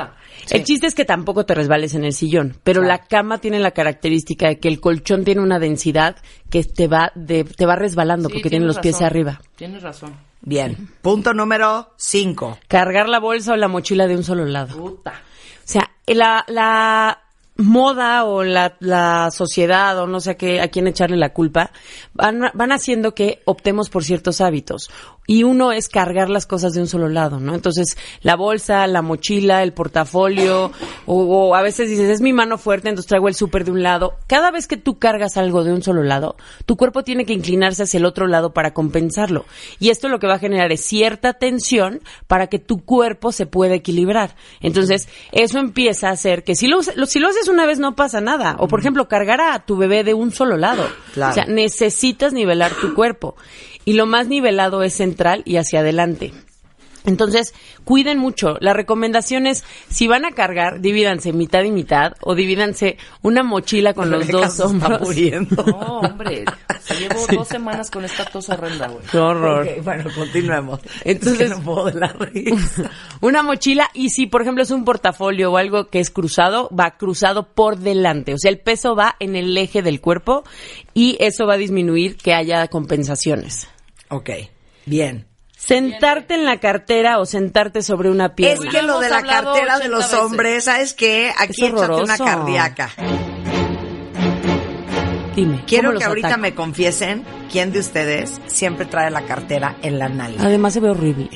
El 0.49 0.63
chiste 0.63 0.87
es 0.87 0.95
que 0.95 1.03
tampoco 1.03 1.45
te 1.45 1.53
resbales 1.53 1.93
en 1.93 2.05
el 2.05 2.13
sillón, 2.13 2.55
pero 2.63 2.79
Claro. 2.81 2.87
la 3.01 3.05
cama 3.05 3.39
tiene 3.39 3.59
la 3.59 3.71
característica 3.71 4.47
de 4.47 4.59
que 4.59 4.69
el 4.69 4.79
colchón 4.79 5.25
tiene 5.25 5.41
una 5.41 5.59
densidad 5.59 6.15
que 6.49 6.63
te 6.63 6.87
va 6.87 7.11
de, 7.15 7.43
te 7.43 7.65
va 7.65 7.75
resbalando 7.75 8.29
Sí, 8.29 8.35
porque 8.35 8.49
tiene 8.49 8.63
tienes 8.63 8.75
los 8.77 8.81
pies 8.81 9.01
arriba. 9.01 9.41
Tienes 9.57 9.83
razón. 9.83 10.15
Bien. 10.41 10.89
Punto 11.01 11.33
número 11.33 11.91
cinco. 11.97 12.57
Cargar 12.69 13.09
la 13.09 13.19
bolsa 13.19 13.51
o 13.53 13.55
la 13.57 13.67
mochila 13.67 14.07
de 14.07 14.15
un 14.15 14.23
solo 14.23 14.45
lado. 14.45 14.77
Puta. 14.77 15.11
O 15.11 15.67
sea, 15.67 15.91
la, 16.07 16.45
la 16.47 17.19
moda 17.57 18.25
o 18.25 18.43
la, 18.43 18.75
la 18.79 19.31
sociedad 19.31 19.97
o 19.99 20.07
no 20.07 20.19
sé 20.19 20.31
a, 20.31 20.37
qué, 20.37 20.61
a 20.61 20.67
quién 20.67 20.87
echarle 20.87 21.17
la 21.17 21.33
culpa, 21.33 21.71
van, 22.13 22.51
van 22.53 22.71
haciendo 22.71 23.15
que 23.15 23.41
optemos 23.45 23.89
por 23.89 24.03
ciertos 24.03 24.41
hábitos. 24.41 24.89
Y 25.27 25.43
uno 25.43 25.71
es 25.71 25.89
cargar 25.89 26.29
las 26.29 26.45
cosas 26.45 26.73
de 26.73 26.81
un 26.81 26.87
solo 26.87 27.09
lado, 27.09 27.39
¿no? 27.39 27.55
Entonces, 27.55 27.97
la 28.21 28.35
bolsa, 28.35 28.85
la 28.87 29.01
mochila, 29.01 29.63
el 29.63 29.73
portafolio, 29.73 30.71
o, 31.07 31.15
o 31.23 31.55
a 31.55 31.61
veces 31.63 31.89
dices, 31.89 32.09
es 32.09 32.21
mi 32.21 32.31
mano 32.33 32.57
fuerte, 32.57 32.89
entonces 32.89 33.07
traigo 33.09 33.27
el 33.27 33.33
súper 33.35 33.65
de 33.65 33.71
un 33.71 33.81
lado. 33.81 34.13
Cada 34.27 34.51
vez 34.51 34.67
que 34.67 34.77
tú 34.77 34.99
cargas 34.99 35.37
algo 35.37 35.63
de 35.63 35.73
un 35.73 35.81
solo 35.81 36.03
lado, 36.03 36.35
tu 36.65 36.77
cuerpo 36.77 37.03
tiene 37.03 37.25
que 37.25 37.33
inclinarse 37.33 37.83
hacia 37.83 37.97
el 37.97 38.05
otro 38.05 38.27
lado 38.27 38.53
para 38.53 38.73
compensarlo. 38.73 39.45
Y 39.79 39.89
esto 39.89 40.09
lo 40.09 40.19
que 40.19 40.27
va 40.27 40.35
a 40.35 40.39
generar 40.39 40.71
es 40.71 40.81
cierta 40.81 41.33
tensión 41.33 42.01
para 42.27 42.47
que 42.47 42.59
tu 42.59 42.83
cuerpo 42.85 43.31
se 43.31 43.45
pueda 43.47 43.73
equilibrar. 43.73 44.35
Entonces, 44.61 45.07
eso 45.31 45.57
empieza 45.59 46.09
a 46.09 46.11
hacer 46.11 46.43
que 46.43 46.55
si 46.55 46.67
lo, 46.67 46.79
lo- 46.95 47.05
si 47.07 47.19
lo 47.19 47.27
haces 47.29 47.47
una 47.47 47.65
vez 47.65 47.79
no 47.79 47.95
pasa 47.95 48.21
nada. 48.21 48.57
O, 48.59 48.67
por 48.67 48.79
ejemplo, 48.79 49.07
cargar 49.07 49.41
a 49.41 49.65
tu 49.65 49.75
bebé 49.77 50.03
de 50.03 50.13
un 50.13 50.31
solo 50.31 50.55
lado. 50.57 50.87
Claro. 51.13 51.31
O 51.31 51.33
sea, 51.33 51.45
necesitas 51.45 52.31
nivelar 52.33 52.71
tu 52.73 52.93
cuerpo. 52.93 53.35
Y 53.85 53.93
lo 53.93 54.05
más 54.07 54.27
nivelado 54.27 54.83
es 54.83 54.93
central 54.95 55.43
y 55.45 55.57
hacia 55.57 55.79
adelante. 55.81 56.33
Entonces, 57.07 57.53
cuiden 57.83 58.17
mucho. 58.17 58.57
La 58.61 58.73
recomendación 58.73 59.45
es, 59.45 59.63
si 59.91 60.07
van 60.07 60.25
a 60.25 60.31
cargar, 60.31 60.81
divídanse 60.81 61.33
mitad 61.33 61.61
y 61.61 61.69
mitad, 61.69 62.13
o 62.21 62.33
divídanse 62.33 62.97
una 63.21 63.43
mochila 63.43 63.93
con 63.93 64.09
los 64.09 64.27
dos 64.27 64.53
está 64.53 64.65
hombros. 64.65 65.01
muriendo. 65.01 65.63
No, 65.63 65.99
hombre. 65.99 66.45
Llevo 66.99 67.27
dos 67.31 67.47
semanas 67.47 67.91
con 67.91 68.05
esta 68.05 68.25
tos 68.25 68.49
horrenda, 68.49 68.87
güey. 68.87 69.05
Qué 69.11 69.19
horror. 69.19 69.67
Bueno, 69.83 70.05
continuemos. 70.15 70.79
Entonces- 71.03 71.41
Es 71.41 71.49
que 71.49 71.55
no 71.55 71.61
puedo 71.61 71.85
de 71.91 71.99
la 71.99 72.07
risa. 72.07 72.89
una 73.21 73.43
mochila 73.43 73.87
y 73.93 74.09
si 74.09 74.25
por 74.25 74.41
ejemplo 74.41 74.63
es 74.63 74.71
un 74.71 74.83
portafolio 74.83 75.51
o 75.51 75.57
algo 75.57 75.89
que 75.89 75.99
es 75.99 76.09
cruzado, 76.09 76.69
va 76.75 76.97
cruzado 76.97 77.49
por 77.53 77.77
delante, 77.77 78.33
o 78.33 78.39
sea, 78.39 78.49
el 78.49 78.57
peso 78.59 78.95
va 78.95 79.15
en 79.19 79.35
el 79.35 79.55
eje 79.55 79.83
del 79.83 80.01
cuerpo 80.01 80.43
y 80.95 81.17
eso 81.19 81.45
va 81.45 81.53
a 81.53 81.57
disminuir 81.57 82.17
que 82.17 82.33
haya 82.33 82.67
compensaciones. 82.67 83.67
Ok, 84.09 84.29
bien. 84.85 85.27
Sentarte 85.57 86.35
en 86.35 86.45
la 86.45 86.59
cartera 86.59 87.17
o 87.19 87.25
sentarte 87.25 87.81
sobre 87.81 88.09
una 88.11 88.25
Es 88.27 88.31
pierna. 88.33 88.69
que 88.69 88.81
lo 88.83 88.99
de 88.99 89.09
la 89.09 89.23
cartera 89.23 89.79
de 89.79 89.85
80 89.85 89.87
los 89.87 90.03
veces. 90.03 90.19
hombres, 90.19 90.63
¿sabes 90.65 90.93
qué? 90.93 91.31
Aquí 91.37 91.65
Es 91.65 91.71
échate 91.73 91.93
una 92.03 92.17
cardíaca. 92.17 92.91
Dime, 95.35 95.63
Quiero 95.67 95.89
¿cómo 95.89 95.99
que 95.99 96.05
ahorita 96.05 96.37
me 96.37 96.53
confiesen 96.55 97.23
quién 97.51 97.71
de 97.73 97.79
ustedes 97.79 98.39
siempre 98.45 98.85
trae 98.85 99.09
la 99.11 99.23
cartera 99.23 99.75
en 99.81 99.99
la 99.99 100.07
nalga. 100.07 100.43
Además 100.45 100.73
se 100.73 100.79
ve 100.79 100.89
horrible. 100.91 101.29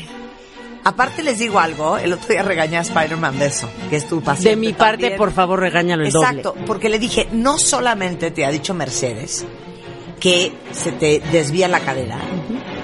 Aparte 0.85 1.21
les 1.23 1.39
digo 1.39 1.59
algo, 1.59 1.97
el 1.97 2.13
otro 2.13 2.29
día 2.29 2.41
regañé 2.41 2.77
a 2.77 2.81
Spider-Man 2.81 3.38
de 3.39 3.47
eso, 3.47 3.69
que 3.89 3.97
es 3.97 4.07
tu 4.07 4.21
paciente 4.21 4.51
De 4.51 4.55
mi 4.55 4.71
parte, 4.71 4.97
también. 5.01 5.17
por 5.17 5.33
favor, 5.33 5.59
regáñalo 5.59 6.03
el 6.03 6.09
Exacto, 6.09 6.51
doble. 6.53 6.63
porque 6.65 6.88
le 6.88 6.99
dije, 6.99 7.27
no 7.33 7.57
solamente 7.57 8.31
te 8.31 8.45
ha 8.45 8.49
dicho 8.51 8.73
Mercedes 8.73 9.45
que 10.19 10.51
se 10.71 10.91
te 10.91 11.21
desvía 11.31 11.67
la 11.67 11.79
cadera, 11.79 12.17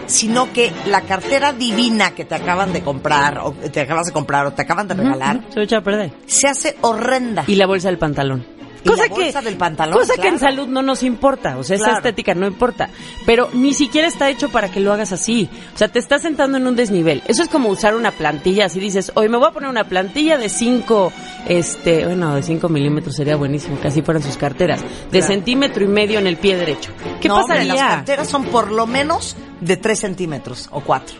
sino 0.08 0.52
que 0.54 0.72
la 0.88 1.02
cartera 1.02 1.54
divina 1.54 2.12
que 2.12 2.26
te 2.26 2.36
acaban 2.36 2.74
de 2.74 2.82
comprar, 2.82 3.40
o 3.40 3.52
te 3.52 3.82
acabas 3.82 4.06
de 4.08 4.12
comprar, 4.12 4.46
o 4.46 4.54
te 4.54 4.62
acaban 4.62 4.88
de 4.88 4.94
regalar, 4.96 5.42
Se 5.50 5.56
lo 5.60 5.64
echa 5.64 5.78
a 5.78 5.82
perder. 5.82 6.12
se 6.26 6.48
hace 6.48 6.78
horrenda. 6.82 7.44
Y 7.48 7.56
la 7.56 7.66
bolsa 7.68 7.90
del 7.90 7.98
pantalón. 7.98 8.46
Cosa 8.86 9.04
la 9.04 9.10
bolsa 9.10 9.40
que 9.40 9.46
del 9.46 9.58
pantalón, 9.58 9.98
cosa 10.00 10.14
que 10.22 10.28
en 10.28 10.40
salud 10.40 10.68
no 10.68 10.82
nos 10.82 11.04
importa, 11.04 11.58
o 11.58 11.64
sea, 11.64 11.76
esa 11.76 11.94
estética 11.98 12.34
no 12.36 12.46
importa, 12.48 12.90
pero 13.26 13.50
ni 13.54 13.74
siquiera 13.74 14.08
está 14.08 14.30
hecho 14.30 14.50
para 14.50 14.70
que 14.70 14.80
lo 14.80 14.94
hagas 14.94 15.12
así. 15.12 15.50
O 15.74 15.78
sea, 15.78 15.88
te 15.88 16.00
estás 16.00 16.22
sentando 16.22 16.58
en 16.58 16.68
un 16.68 16.76
desnivel. 16.76 17.24
Eso 17.28 17.44
es 17.44 17.50
como 17.50 17.70
usar 17.70 17.96
una 17.96 18.12
plantilla, 18.12 18.66
así 18.66 18.80
dices, 18.80 19.12
"Hoy 19.16 19.28
me 19.30 19.38
voy 19.38 19.48
a 19.48 19.52
poner 19.52 19.70
una 19.70 19.86
plantilla 19.86 20.38
de 20.38 20.50
5 20.50 21.12
este, 21.48 22.06
bueno, 22.06 22.36
de 22.36 22.44
5 22.44 22.70
milímetros 22.70 23.16
sería 23.16 23.36
buenísimo, 23.36 23.80
que 23.80 23.88
así 23.88 24.02
fueran 24.02 24.24
sus 24.24 24.38
carteras, 24.38 24.82
de 24.82 24.88
Claro. 25.20 25.28
centímetro 25.28 25.84
y 25.84 25.88
medio 25.88 26.20
en 26.20 26.28
el 26.28 26.38
pie 26.38 26.56
derecho. 26.58 26.92
¿Qué 27.22 27.28
no, 27.28 27.38
hombre, 27.42 27.58
pasaría? 27.60 27.74
las 27.76 27.96
carteras 27.96 28.28
son 28.30 28.46
por 28.46 28.72
lo 28.72 28.86
menos 28.88 29.36
de 29.62 29.78
3 29.78 30.00
centímetros 30.00 30.70
o 30.72 30.82
4. 30.82 31.16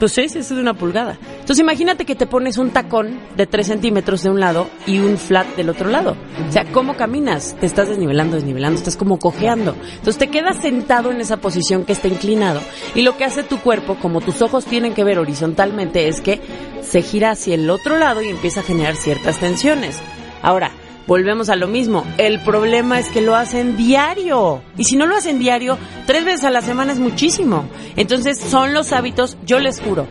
Pues 0.00 0.12
sí, 0.12 0.22
es 0.22 0.48
de 0.48 0.58
una 0.58 0.72
pulgada. 0.72 1.18
Entonces 1.32 1.58
imagínate 1.58 2.06
que 2.06 2.14
te 2.14 2.26
pones 2.26 2.56
un 2.56 2.70
tacón 2.70 3.20
de 3.36 3.46
3 3.46 3.66
centímetros 3.66 4.22
de 4.22 4.30
un 4.30 4.40
lado 4.40 4.66
y 4.86 4.98
un 4.98 5.18
flat 5.18 5.46
del 5.56 5.68
otro 5.68 5.90
lado. 5.90 6.16
O 6.48 6.50
sea, 6.50 6.64
¿cómo 6.72 6.96
caminas? 6.96 7.54
Te 7.60 7.66
estás 7.66 7.90
desnivelando, 7.90 8.36
desnivelando, 8.36 8.78
estás 8.78 8.96
como 8.96 9.18
cojeando. 9.18 9.76
Entonces 9.96 10.16
te 10.16 10.28
quedas 10.28 10.56
sentado 10.62 11.10
en 11.10 11.20
esa 11.20 11.36
posición 11.36 11.84
que 11.84 11.92
está 11.92 12.08
inclinado 12.08 12.62
y 12.94 13.02
lo 13.02 13.18
que 13.18 13.26
hace 13.26 13.42
tu 13.42 13.58
cuerpo, 13.58 13.96
como 14.00 14.22
tus 14.22 14.40
ojos 14.40 14.64
tienen 14.64 14.94
que 14.94 15.04
ver 15.04 15.18
horizontalmente, 15.18 16.08
es 16.08 16.22
que 16.22 16.40
se 16.80 17.02
gira 17.02 17.32
hacia 17.32 17.54
el 17.54 17.68
otro 17.68 17.98
lado 17.98 18.22
y 18.22 18.28
empieza 18.28 18.60
a 18.60 18.64
generar 18.64 18.96
ciertas 18.96 19.38
tensiones. 19.38 19.98
Ahora, 20.40 20.72
Volvemos 21.10 21.48
a 21.48 21.56
lo 21.56 21.66
mismo. 21.66 22.06
El 22.18 22.38
problema 22.38 23.00
es 23.00 23.08
que 23.08 23.20
lo 23.20 23.34
hacen 23.34 23.76
diario. 23.76 24.62
Y 24.76 24.84
si 24.84 24.94
no 24.94 25.06
lo 25.06 25.16
hacen 25.16 25.40
diario, 25.40 25.76
tres 26.06 26.24
veces 26.24 26.44
a 26.44 26.52
la 26.52 26.62
semana 26.62 26.92
es 26.92 27.00
muchísimo. 27.00 27.68
Entonces 27.96 28.38
son 28.38 28.74
los 28.74 28.92
hábitos, 28.92 29.36
yo 29.44 29.58
les 29.58 29.80
juro. 29.80 30.06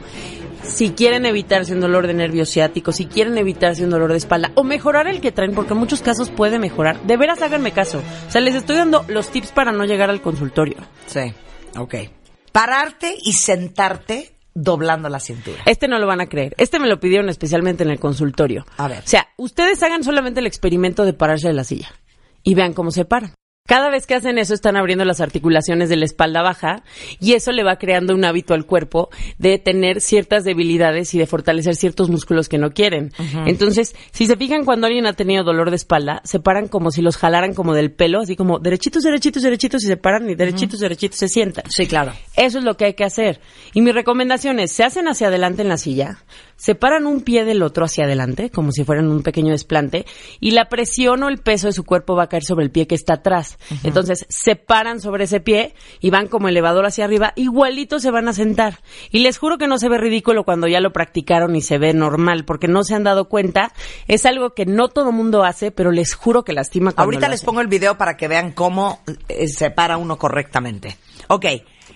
Si 0.62 0.90
quieren 0.90 1.26
evitarse 1.26 1.72
un 1.74 1.80
dolor 1.80 2.06
de 2.06 2.16
nervio 2.16 2.46
ciático, 2.46 2.92
si 2.92 3.06
quieren 3.06 3.38
evitarse 3.38 3.86
un 3.86 3.92
dolor 3.92 4.12
de 4.12 4.18
espalda 4.18 4.52
o 4.56 4.66
mejorar 4.66 5.08
el 5.08 5.22
que 5.22 5.32
traen, 5.32 5.56
porque 5.56 5.72
en 5.72 5.80
muchos 5.80 6.02
casos 6.02 6.32
puede 6.32 6.60
mejorar, 6.60 7.02
de 7.04 7.16
veras 7.16 7.42
háganme 7.42 7.72
caso. 7.72 8.04
O 8.28 8.30
sea, 8.30 8.42
les 8.42 8.56
estoy 8.56 8.76
dando 8.76 9.06
los 9.08 9.30
tips 9.30 9.54
para 9.54 9.72
no 9.72 9.86
llegar 9.86 10.10
al 10.10 10.22
consultorio. 10.22 10.80
Sí, 11.06 11.34
ok. 11.78 11.96
Pararte 12.52 13.16
y 13.24 13.32
sentarte 13.32 14.34
doblando 14.54 15.10
la 15.10 15.20
cintura. 15.20 15.60
Este 15.66 15.88
no 15.88 16.00
lo 16.00 16.08
van 16.08 16.22
a 16.22 16.28
creer. 16.28 16.56
Este 16.58 16.80
me 16.80 16.88
lo 16.88 17.00
pidieron 17.00 17.30
especialmente 17.30 17.84
en 17.84 17.90
el 17.90 18.00
consultorio. 18.00 18.66
A 18.78 18.88
ver. 18.88 19.00
O 19.00 19.08
sea, 19.08 19.28
ustedes 19.38 19.82
hagan 19.84 20.04
solamente 20.04 20.40
el 20.40 20.48
experimento 20.48 21.06
de 21.06 21.14
pararse 21.14 21.48
de 21.48 21.54
la 21.54 21.64
silla 21.64 21.90
y 22.44 22.56
vean 22.56 22.74
cómo 22.74 22.92
se 22.92 23.06
paran. 23.06 23.34
Cada 23.70 23.92
vez 23.92 24.08
que 24.08 24.16
hacen 24.16 24.40
eso 24.40 24.56
están 24.56 24.78
abriendo 24.78 25.06
las 25.06 25.22
articulaciones 25.22 25.90
de 25.90 25.96
la 25.96 26.06
espalda 26.06 26.42
baja 26.42 26.82
y 27.20 27.34
eso 27.34 27.52
le 27.52 27.64
va 27.64 27.76
creando 27.76 28.16
un 28.16 28.26
hábito 28.26 28.56
al 28.56 28.66
cuerpo 28.66 29.10
de 29.38 29.60
tener 29.60 30.02
ciertas 30.02 30.44
debilidades 30.44 31.14
y 31.14 31.20
de 31.20 31.28
fortalecer 31.28 31.76
ciertos 31.76 32.10
músculos 32.10 32.50
que 32.50 32.58
no 32.58 32.72
quieren. 32.72 33.12
Entonces, 33.46 33.96
si 34.12 34.26
se 34.26 34.38
fijan 34.38 34.66
cuando 34.66 34.88
alguien 34.88 35.06
ha 35.06 35.14
tenido 35.14 35.44
dolor 35.44 35.70
de 35.70 35.76
espalda, 35.76 36.20
se 36.24 36.40
paran 36.40 36.68
como 36.68 36.90
si 36.90 37.04
los 37.04 37.16
jalaran 37.16 37.54
como 37.54 37.76
del 37.76 37.92
pelo, 37.92 38.22
así 38.22 38.36
como 38.36 38.58
derechitos, 38.58 39.04
derechitos, 39.04 39.44
derechitos 39.44 39.84
y 39.84 39.88
se 39.88 39.98
paran 39.98 40.28
y 40.28 40.34
derechitos, 40.34 40.80
derechitos 40.80 41.20
se 41.20 41.28
sientan. 41.28 41.66
Sí, 41.70 41.86
claro. 41.86 42.14
Eso 42.36 42.58
es 42.58 42.64
lo 42.64 42.76
que 42.76 42.86
hay 42.86 42.94
que 42.96 43.04
hacer. 43.04 43.40
Y 43.76 43.84
mi 43.84 43.92
recomendación 43.92 44.60
es, 44.60 44.72
se 44.72 44.84
hacen 44.84 45.08
hacia 45.08 45.28
adelante 45.28 45.62
en 45.62 45.70
la 45.70 45.78
silla, 45.78 46.24
separan 46.60 47.08
un 47.08 47.22
pie 47.22 47.46
del 47.46 47.64
otro 47.64 47.86
hacia 47.86 48.04
adelante, 48.04 48.50
como 48.50 48.72
si 48.72 48.84
fueran 48.84 49.08
un 49.08 49.24
pequeño 49.24 49.52
desplante, 49.52 50.06
y 50.40 50.52
la 50.52 50.66
presión 50.66 51.24
o 51.24 51.30
el 51.30 51.38
peso 51.38 51.68
de 51.68 51.74
su 51.74 51.86
cuerpo 51.86 52.16
va 52.16 52.24
a 52.24 52.28
caer 52.28 52.44
sobre 52.44 52.66
el 52.66 52.72
pie 52.72 52.86
que 52.86 52.96
está 52.96 53.16
atrás. 53.16 53.58
Entonces, 53.84 54.26
se 54.30 54.56
paran 54.56 55.00
sobre 55.00 55.24
ese 55.24 55.40
pie 55.40 55.74
y 56.02 56.10
van 56.10 56.28
como 56.28 56.50
elevador 56.50 56.86
hacia 56.86 57.06
arriba, 57.06 57.32
igualito 57.36 58.00
se 58.00 58.12
van 58.12 58.28
a 58.28 58.34
sentar. 58.34 58.80
Y 59.10 59.20
les 59.20 59.38
juro 59.38 59.58
que 59.58 59.68
no 59.68 59.78
se 59.80 59.88
ve 59.88 59.98
ridículo 59.98 60.44
cuando 60.44 60.68
ya 60.68 60.82
lo 60.82 60.92
practicaron 60.92 61.56
y 61.56 61.62
se 61.62 61.78
ve 61.78 61.94
normal, 61.94 62.44
porque 62.44 62.68
no 62.68 62.84
se 62.84 62.94
han 62.94 63.04
dado 63.04 63.30
cuenta. 63.30 63.72
Es 64.08 64.26
algo 64.26 64.54
que 64.54 64.66
no 64.66 64.90
todo 64.90 65.14
mundo 65.14 65.44
hace, 65.44 65.72
pero 65.72 65.92
les 65.92 66.14
juro 66.14 66.44
que 66.44 66.52
lastima 66.52 66.92
cuando 66.92 67.04
Ahorita 67.04 67.30
les 67.30 67.40
hacen. 67.40 67.46
pongo 67.46 67.62
el 67.62 67.68
video 67.68 67.98
para 67.98 68.18
que 68.18 68.28
vean 68.28 68.52
cómo 68.52 69.00
eh, 69.30 69.48
se 69.48 69.72
para 69.72 69.98
uno 69.98 70.18
correctamente. 70.18 70.98
Ok, 71.28 71.46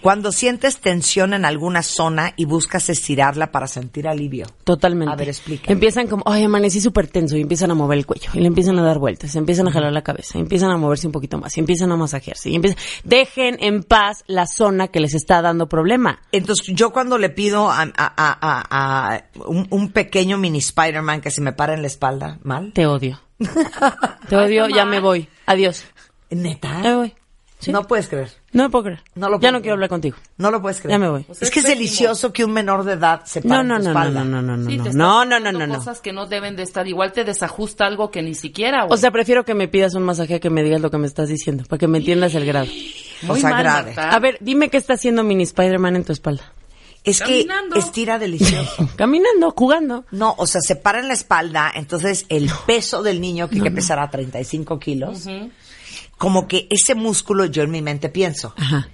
cuando 0.04 0.32
sientes 0.32 0.78
tensión 0.78 1.34
en 1.34 1.46
alguna 1.46 1.82
zona 1.82 2.34
y 2.36 2.46
buscas 2.46 2.90
estirarla 2.90 3.52
para 3.52 3.68
sentir 3.68 4.08
alivio. 4.08 4.46
Totalmente. 4.66 5.12
A 5.12 5.16
ver, 5.16 5.30
explícame. 5.30 5.72
Empiezan 5.74 6.08
como, 6.08 6.24
ay, 6.28 6.44
amanecí 6.44 6.82
súper 6.82 7.08
tenso 7.08 7.38
y 7.38 7.42
empiezan 7.42 7.72
a 7.72 7.74
mover 7.74 7.98
el 7.98 8.06
cuello 8.06 8.30
y 8.34 8.40
le 8.42 8.48
empiezan 8.48 8.78
a 8.78 8.84
dar 8.84 9.00
vueltas, 9.00 9.36
empiezan 9.36 9.68
a 9.68 9.72
jalar 9.72 9.92
la 9.94 10.02
cabeza, 10.04 10.38
empiezan 10.38 10.70
a 10.72 10.78
moverse 10.78 11.08
un 11.08 11.14
poquito 11.14 11.38
más 11.40 11.56
y 11.58 11.62
empiezan 11.62 11.92
a 11.92 11.96
masajearse 11.96 12.50
y 12.50 12.56
empiezan... 12.56 12.78
Dejen 13.04 13.58
en 13.62 13.82
paz 13.84 14.24
la 14.28 14.46
zona 14.46 14.90
que 14.90 15.00
les 15.00 15.14
está 15.14 15.42
dando 15.42 15.68
problema. 15.70 16.20
Entonces, 16.32 16.68
yo 16.76 16.92
cuando 16.92 17.18
le 17.18 17.30
pido 17.30 17.72
a, 17.72 17.82
a- 17.82 17.88
a- 17.96 18.38
a- 18.42 19.16
a 19.16 19.24
un, 19.48 19.68
un 19.70 19.92
pequeño 19.92 20.38
mini 20.38 20.60
Spider-Man 20.60 21.22
que 21.22 21.32
se 21.32 21.40
me 21.42 21.54
para 21.54 21.74
en 21.74 21.82
la 21.82 21.88
espalda, 21.88 22.40
¿mal? 22.44 22.72
Te 22.74 22.86
odio. 22.86 23.22
Te 24.30 24.36
odio, 24.36 24.68
ya 24.70 24.86
me 24.86 25.00
voy. 25.00 25.28
Adiós. 25.46 25.86
¿Neta? 26.30 26.80
Me 26.80 26.96
voy. 26.96 27.14
Sí. 27.60 27.72
No 27.72 27.84
puedes 27.88 28.08
creer. 28.10 28.43
No 28.54 28.64
me 28.64 28.70
puedo 28.70 28.86
creer. 28.86 29.02
No 29.16 29.30
lo 29.30 29.38
ya 29.38 29.40
puedo 29.40 29.52
no 29.52 29.58
creer. 29.58 29.62
quiero 29.64 29.74
hablar 29.74 29.90
contigo. 29.90 30.18
No 30.38 30.52
lo 30.52 30.62
puedes 30.62 30.80
creer. 30.80 30.92
Ya 30.92 31.00
me 31.00 31.10
voy. 31.10 31.26
Es 31.42 31.50
que 31.52 31.60
es 31.60 31.66
delicioso 31.66 32.32
que 32.32 32.46
un 32.46 32.54
menor 32.54 32.84
de 32.84 32.94
edad 32.94 33.24
se 33.26 33.42
No, 33.42 33.50
pare 33.50 33.64
no, 33.64 33.76
en 33.78 33.82
tu 33.82 33.88
no, 33.90 33.94
no, 33.94 34.00
espalda. 34.00 34.24
no, 34.24 34.42
no, 34.42 34.58
no, 34.58 34.70
Sí, 34.70 34.78
no, 34.78 34.84
está 34.86 34.98
no, 34.98 35.26
no, 35.26 35.40
no, 35.40 35.44
pasando 35.46 35.60
no, 35.60 35.68
no. 35.68 35.80
cosas 35.80 36.00
que 36.02 36.14
no 36.14 36.26
deben 36.28 36.56
de 36.56 36.64
estar. 36.64 36.88
Igual 36.88 37.12
te 37.12 37.24
desajusta 37.24 37.86
algo 37.86 38.12
que 38.12 38.22
ni 38.22 38.36
siquiera, 38.36 38.84
güey. 38.86 38.94
O 38.94 38.98
sea, 38.98 39.12
prefiero 39.12 39.44
que 39.44 39.54
me 39.56 39.68
pidas 39.68 39.96
un 39.96 40.04
masaje 40.04 40.36
a 40.36 40.40
que 40.40 40.50
me 40.50 40.64
digas 40.64 40.82
lo 40.82 40.92
que 40.92 40.98
me 40.98 41.08
estás 41.08 41.30
diciendo, 41.30 41.64
para 41.68 41.80
que 41.80 41.88
me 41.88 41.98
entiendas 41.98 42.36
el 42.36 42.46
grado. 42.46 42.68
Muy 43.24 43.38
o 43.38 43.42
sea, 43.42 43.50
mal, 43.50 43.64
grave. 43.64 43.94
Marta. 43.96 44.16
A 44.16 44.20
ver, 44.20 44.38
dime 44.42 44.70
qué 44.70 44.78
está 44.78 44.94
haciendo 44.94 45.24
Mini 45.24 45.44
Spider-Man 45.44 45.96
en 45.96 46.04
tu 46.04 46.14
espalda. 46.14 46.44
Es 47.06 47.20
que 47.20 47.46
Caminando. 47.46 47.76
estira 47.76 48.18
delicioso. 48.18 48.90
Caminando, 48.96 49.52
jugando. 49.52 50.06
No, 50.12 50.36
o 50.38 50.48
sea, 50.48 50.62
se 50.62 50.78
para 50.78 51.00
en 51.00 51.10
la 51.10 51.14
espalda, 51.14 51.70
entonces 51.76 52.26
el 52.30 52.50
peso 52.66 53.04
del 53.04 53.20
niño, 53.20 53.50
que, 53.50 53.60
que 53.62 53.72
pesará 53.72 54.10
35 54.10 54.80
kilos, 54.80 55.26
como 56.18 56.48
que 56.48 56.68
ese 56.70 56.96
músculo, 56.96 57.46
yo 57.46 57.64
en 57.64 57.72
mi 57.72 57.82
mente 57.82 58.10
pienso, 58.10 58.54
Ajá. 58.58 58.88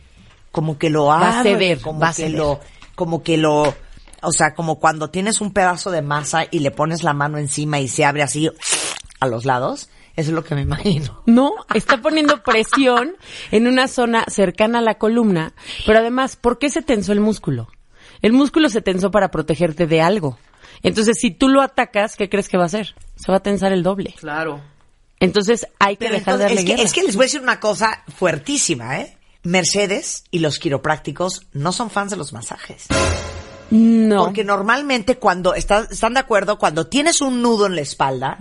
como 0.52 0.78
que 0.78 0.90
lo 0.90 1.06
Va 1.06 1.40
a 1.40 1.44
ceder, 1.44 1.80
como 1.82 2.00
va 2.00 2.10
a 2.10 2.12
que 2.12 2.24
ceder. 2.24 2.38
lo, 2.38 2.60
como 2.96 3.24
que 3.24 3.38
lo, 3.38 3.76
o 4.22 4.32
sea, 4.32 4.54
como 4.56 4.80
cuando 4.80 5.10
tienes 5.10 5.42
un 5.42 5.52
pedazo 5.54 5.92
de 5.92 6.02
masa 6.02 6.46
y 6.50 6.60
le 6.60 6.72
pones 6.72 7.04
la 7.04 7.14
mano 7.14 7.38
encima 7.38 7.80
y 7.80 7.88
se 7.88 8.06
abre 8.06 8.24
así 8.24 8.50
a 9.20 9.28
los 9.28 9.46
lados, 9.46 9.90
eso 10.16 10.32
es 10.32 10.36
lo 10.36 10.44
que 10.44 10.56
me 10.56 10.62
imagino. 10.62 11.22
No, 11.26 11.52
está 11.74 12.02
poniendo 12.02 12.42
presión 12.44 13.16
en 13.52 13.68
una 13.68 13.88
zona 13.88 14.26
cercana 14.28 14.80
a 14.80 14.82
la 14.82 14.96
columna, 14.98 15.54
pero 15.86 16.00
además, 16.00 16.36
¿por 16.36 16.58
qué 16.58 16.70
se 16.70 16.82
tensó 16.82 17.12
el 17.14 17.20
músculo? 17.20 17.68
El 18.22 18.34
músculo 18.34 18.68
se 18.70 18.82
tensó 18.82 19.12
para 19.12 19.32
protegerte 19.32 19.88
de 19.88 20.02
algo. 20.02 20.38
Entonces, 20.84 21.18
si 21.20 21.32
tú 21.32 21.48
lo 21.48 21.62
atacas, 21.62 22.16
¿qué 22.18 22.30
crees 22.30 22.50
que 22.50 22.58
va 22.58 22.64
a 22.64 22.66
hacer? 22.66 22.96
Se 23.16 23.32
va 23.32 23.38
a 23.38 23.44
tensar 23.44 23.72
el 23.72 23.84
doble. 23.84 24.14
Claro. 24.20 24.60
Entonces, 25.20 25.68
hay 25.80 25.96
que 25.98 26.06
Pero 26.06 26.14
dejar 26.20 26.38
de 26.38 26.44
entonces, 26.46 26.66
darle 26.66 26.72
es, 26.74 26.78
que, 26.78 26.84
es 26.88 26.94
que 26.94 27.04
les 27.04 27.16
voy 27.16 27.24
a 27.24 27.28
decir 27.28 27.42
una 27.42 27.60
cosa 27.60 28.04
fuertísima, 28.16 29.00
¿eh? 29.00 29.18
Mercedes 29.44 30.24
y 30.32 30.40
los 30.40 30.60
quiroprácticos 30.60 31.48
no 31.54 31.72
son 31.72 31.90
fans 31.90 32.12
de 32.12 32.18
los 32.18 32.34
masajes. 32.34 32.88
No. 33.72 34.26
Porque 34.26 34.44
normalmente 34.44 35.18
cuando 35.18 35.54
está- 35.54 35.88
están 35.92 36.16
de 36.16 36.20
acuerdo, 36.22 36.58
cuando 36.58 36.88
tienes 36.88 37.22
un 37.22 37.44
nudo 37.44 37.68
en 37.68 37.76
la 37.76 37.82
espalda 37.82 38.36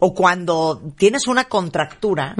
o 0.00 0.12
cuando 0.12 0.82
tienes 0.98 1.28
una 1.28 1.44
contractura, 1.44 2.34